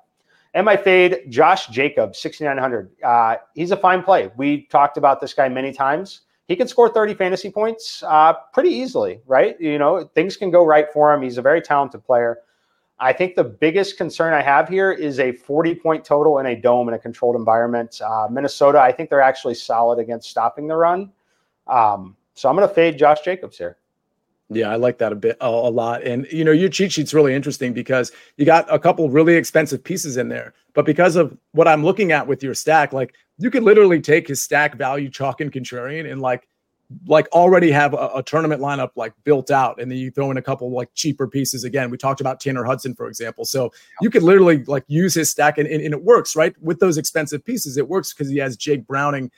And 0.55 0.65
my 0.65 0.75
fade, 0.75 1.25
Josh 1.29 1.67
Jacobs, 1.67 2.17
6,900. 2.17 2.89
Uh, 3.03 3.35
he's 3.53 3.69
a 3.69 3.77
fine 3.77 4.01
play. 4.01 4.31
We 4.37 4.63
talked 4.63 4.97
about 4.97 5.21
this 5.21 5.33
guy 5.33 5.47
many 5.49 5.71
times 5.71 6.21
he 6.47 6.55
can 6.55 6.67
score 6.67 6.89
30 6.89 7.13
fantasy 7.13 7.49
points 7.49 8.03
uh, 8.03 8.33
pretty 8.53 8.69
easily, 8.69 9.21
right? 9.25 9.59
You 9.59 9.77
know, 9.77 10.05
things 10.15 10.37
can 10.37 10.49
go 10.49 10.65
right 10.65 10.91
for 10.91 11.13
him. 11.13 11.21
He's 11.21 11.37
a 11.37 11.41
very 11.41 11.61
talented 11.61 12.05
player. 12.05 12.39
I 12.99 13.13
think 13.13 13.35
the 13.35 13.43
biggest 13.43 13.97
concern 13.97 14.33
I 14.33 14.41
have 14.41 14.67
here 14.67 14.91
is 14.91 15.19
a 15.19 15.31
40 15.31 15.75
point 15.75 16.03
total 16.03 16.39
in 16.39 16.47
a 16.47 16.55
dome 16.55 16.87
in 16.87 16.95
a 16.95 16.99
controlled 16.99 17.35
environment. 17.35 18.01
Uh, 18.01 18.27
Minnesota, 18.31 18.79
I 18.79 18.91
think 18.91 19.09
they're 19.09 19.21
actually 19.21 19.53
solid 19.53 19.99
against 19.99 20.29
stopping 20.29 20.67
the 20.67 20.75
run. 20.75 21.11
Um, 21.67 22.15
so 22.33 22.49
I'm 22.49 22.55
going 22.55 22.67
to 22.67 22.73
fade 22.73 22.97
Josh 22.97 23.21
Jacobs 23.21 23.57
here. 23.57 23.77
Yeah, 24.49 24.69
I 24.69 24.77
like 24.77 24.97
that 24.99 25.11
a 25.11 25.15
bit 25.15 25.35
a, 25.41 25.47
a, 25.47 25.69
lot. 25.69 26.03
And 26.03 26.25
you 26.31 26.45
know, 26.45 26.53
your 26.53 26.69
cheat 26.69 26.93
sheet's 26.93 27.13
really 27.13 27.33
interesting 27.33 27.73
because 27.73 28.13
you 28.37 28.45
got 28.45 28.65
a 28.73 28.79
couple 28.79 29.09
really 29.09 29.35
expensive 29.35 29.83
pieces 29.83 30.15
in 30.15 30.29
there. 30.29 30.53
But 30.73 30.85
because 30.85 31.17
of 31.17 31.37
what 31.51 31.67
I'm 31.67 31.83
looking 31.83 32.13
at 32.13 32.27
with 32.27 32.41
your 32.41 32.53
stack, 32.53 32.93
like 32.93 33.13
you 33.37 33.51
could 33.51 33.63
literally 33.63 34.01
take 34.01 34.27
his 34.27 34.41
stack 34.41 34.75
value 34.75 35.09
chalk 35.09 35.41
and 35.41 35.51
contrarian 35.51 36.11
and 36.11 36.21
like 36.21 36.47
like 37.07 37.27
already 37.33 37.69
have 37.69 37.93
a, 37.93 38.09
a, 38.15 38.23
tournament 38.23 38.61
lineup 38.61 38.91
like 38.95 39.13
built 39.25 39.51
out 39.51 39.79
and 39.81 39.91
then 39.91 39.97
you 39.97 40.09
throw 40.09 40.31
in 40.31 40.37
a 40.37 40.41
couple 40.41 40.71
like 40.71 40.89
cheaper 40.93 41.27
pieces 41.27 41.65
again. 41.65 41.89
We 41.89 41.97
talked 41.97 42.21
about 42.21 42.39
tanner 42.39 42.63
hudson 42.63 42.95
for 42.95 43.07
example. 43.07 43.43
So 43.43 43.73
you 44.01 44.09
could 44.09 44.23
literally 44.23 44.63
like 44.63 44.85
use 44.87 45.13
his 45.13 45.29
stack 45.29 45.57
and, 45.57 45.67
and, 45.67 45.81
and 45.81 45.93
it 45.93 46.03
works 46.03 46.35
right? 46.35 46.55
With 46.61 46.79
those 46.79 46.97
expensive 46.97 47.43
pieces 47.43 47.77
it 47.77 47.89
works 47.89 48.13
because 48.13 48.29
he 48.29 48.37
has 48.37 48.55
jake 48.55 48.87
browning 48.87 49.31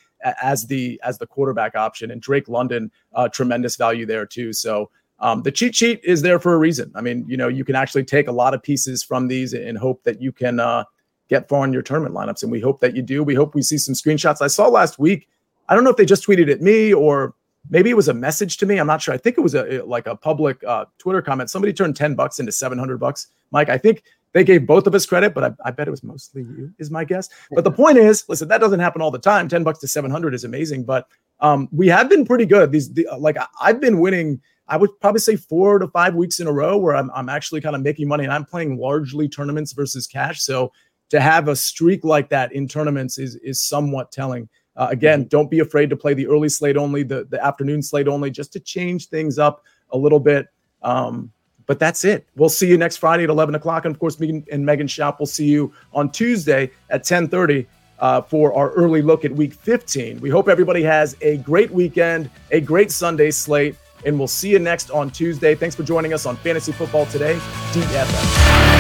as 0.44 0.68
the 0.68 1.02
as 1.04 1.18
the 1.18 1.26
quarterback 1.26 1.76
option 1.76 2.12
and 2.12 2.22
drake 2.22 2.48
london 2.50 2.92
uh, 3.16 3.28
tremendous 3.30 3.76
value 3.76 4.06
there 4.06 4.26
too. 4.26 4.54
So 4.54 4.92
um, 5.18 5.42
the 5.42 5.52
cheat 5.52 5.76
sheet 5.76 6.02
is 6.04 6.22
there 6.22 6.40
for 6.40 6.54
a 6.54 6.58
reason. 6.58 6.92
I 6.94 7.02
mean 7.02 7.26
you 7.28 7.36
know 7.36 7.48
you 7.48 7.66
can 7.66 7.76
actually 7.76 8.04
take 8.04 8.28
a 8.28 8.32
lot 8.32 8.54
of 8.54 8.62
pieces 8.62 9.02
from 9.02 9.28
these 9.28 9.54
and 9.54 9.76
hope 9.76 10.04
that 10.04 10.22
you 10.22 10.32
can 10.32 10.60
uh, 10.60 10.84
get 11.30 11.48
far 11.48 11.64
in 11.64 11.72
your 11.72 11.82
tournament 11.82 12.16
lineups. 12.16 12.44
And 12.44 12.52
we 12.52 12.60
hope 12.60 12.80
that 12.82 12.96
you 12.96 13.02
do. 13.02 13.24
We 13.24 13.36
hope 13.36 13.56
we 13.56 13.62
see 13.62 13.78
some 13.78 13.94
screenshots. 13.94 14.42
I 14.42 14.48
saw 14.48 14.68
last 14.68 15.00
week, 15.00 15.30
I 15.70 15.76
don't 15.76 15.84
know 15.84 15.92
if 15.92 15.98
they 15.98 16.06
just 16.06 16.26
tweeted 16.26 16.52
at 16.52 16.62
me 16.62 16.94
or 16.94 17.36
maybe 17.70 17.90
it 17.90 17.96
was 17.96 18.08
a 18.08 18.14
message 18.14 18.58
to 18.58 18.66
me. 18.66 18.80
I'm 18.80 18.88
not 18.88 19.02
sure. 19.02 19.14
I 19.14 19.18
think 19.18 19.38
it 19.38 19.42
was 19.42 19.56
a 19.56 19.82
like 19.82 20.08
a 20.08 20.16
public 20.16 20.64
uh, 20.64 20.86
Twitter 20.98 21.22
comment. 21.22 21.50
Somebody 21.50 21.72
turned 21.72 21.96
10 21.96 22.16
bucks 22.16 22.40
into 22.40 22.52
700 22.52 23.00
bucks. 23.00 23.28
Mike, 23.52 23.70
I 23.70 23.78
think 23.78 24.04
they 24.34 24.44
gave 24.44 24.66
both 24.66 24.88
of 24.88 24.96
us 24.96 25.06
credit, 25.06 25.34
but 25.34 25.44
I, 25.44 25.52
I, 25.66 25.72
bet 25.72 25.88
it 25.88 25.92
was 25.92 26.04
mostly 26.04 26.44
you, 26.44 26.72
is 26.78 26.92
my 26.92 27.04
guess. 27.04 27.30
But 27.52 27.64
the 27.64 27.72
point 27.72 27.98
is, 27.98 28.24
listen, 28.30 28.48
that 28.50 28.62
doesn't 28.62 28.80
happen 28.80 29.02
all 29.02 29.10
the 29.10 29.18
time. 29.18 29.48
10 29.48 29.64
bucks 29.64 29.80
to 29.80 29.88
700 29.88 30.36
is 30.36 30.44
amazing, 30.44 30.84
but 30.84 31.08
um, 31.40 31.68
we 31.72 31.88
have 31.88 32.10
been 32.10 32.26
pretty 32.26 32.46
good. 32.46 32.72
These, 32.72 32.94
the, 32.94 33.08
like, 33.18 33.38
I've 33.60 33.82
been 33.82 34.00
winning 34.00 34.40
I 34.70 34.78
would 34.78 34.98
probably 35.00 35.20
say 35.20 35.36
four 35.36 35.80
to 35.80 35.88
five 35.88 36.16
weeks 36.16 36.40
in 36.40 36.48
a 36.48 36.52
row 36.52 36.78
where 36.78 36.96
I'm, 36.96 37.10
I'm 37.14 37.28
actually 37.28 37.60
kind 37.60 37.76
of 37.76 37.82
making 37.82 38.08
money 38.08 38.24
and 38.24 38.32
I'm 38.32 38.46
playing 38.46 38.78
largely 38.78 39.28
tournaments 39.28 39.74
versus 39.74 40.06
cash. 40.06 40.42
So 40.42 40.72
to 41.10 41.20
have 41.20 41.48
a 41.48 41.56
streak 41.56 42.04
like 42.04 42.30
that 42.30 42.52
in 42.54 42.68
tournaments 42.68 43.18
is 43.18 43.36
is 43.38 43.62
somewhat 43.62 44.12
telling. 44.12 44.48
Uh, 44.76 44.88
again, 44.92 45.22
mm-hmm. 45.22 45.30
don't 45.30 45.52
be 45.52 45.60
afraid 45.60 45.90
to 45.90 45.98
play 45.98 46.14
the 46.14 46.28
early 46.28 46.50
slate 46.50 46.78
only, 46.78 47.04
the 47.04 47.26
the 47.30 47.44
afternoon 47.44 47.82
slate 47.82 48.08
only, 48.08 48.30
just 48.32 48.54
to 48.54 48.60
change 48.60 49.08
things 49.08 49.38
up 49.40 49.64
a 49.92 49.98
little 49.98 50.20
bit. 50.20 50.48
Um, 50.82 51.32
but 51.66 51.78
that's 51.78 52.04
it. 52.04 52.28
We'll 52.36 52.50
see 52.50 52.68
you 52.68 52.80
next 52.80 52.98
Friday 52.98 53.26
at 53.26 53.30
11 53.30 53.54
o'clock. 53.54 53.86
And 53.86 53.94
of 53.94 54.00
course, 54.00 54.20
me 54.20 54.44
and 54.52 54.66
Megan 54.66 54.88
Schaap 54.88 55.20
will 55.20 55.28
see 55.28 55.46
you 55.46 55.72
on 55.94 56.12
Tuesday 56.12 56.72
at 56.90 57.02
1030 57.02 57.68
uh, 58.00 58.22
for 58.24 58.52
our 58.56 58.72
early 58.72 59.04
look 59.04 59.24
at 59.24 59.32
week 59.32 59.54
15. 59.54 60.20
We 60.20 60.32
hope 60.32 60.50
everybody 60.50 60.82
has 60.82 61.16
a 61.22 61.38
great 61.38 61.70
weekend, 61.70 62.32
a 62.50 62.60
great 62.60 62.92
Sunday 62.92 63.30
slate, 63.30 63.76
and 64.04 64.18
we'll 64.18 64.28
see 64.28 64.50
you 64.50 64.58
next 64.58 64.90
on 64.90 65.12
Tuesday. 65.12 65.54
Thanks 65.54 65.76
for 65.76 65.84
joining 65.84 66.12
us 66.12 66.26
on 66.26 66.38
Fantasy 66.38 66.72
Football 66.72 67.06
Today, 67.06 67.36
DFS. 67.72 68.79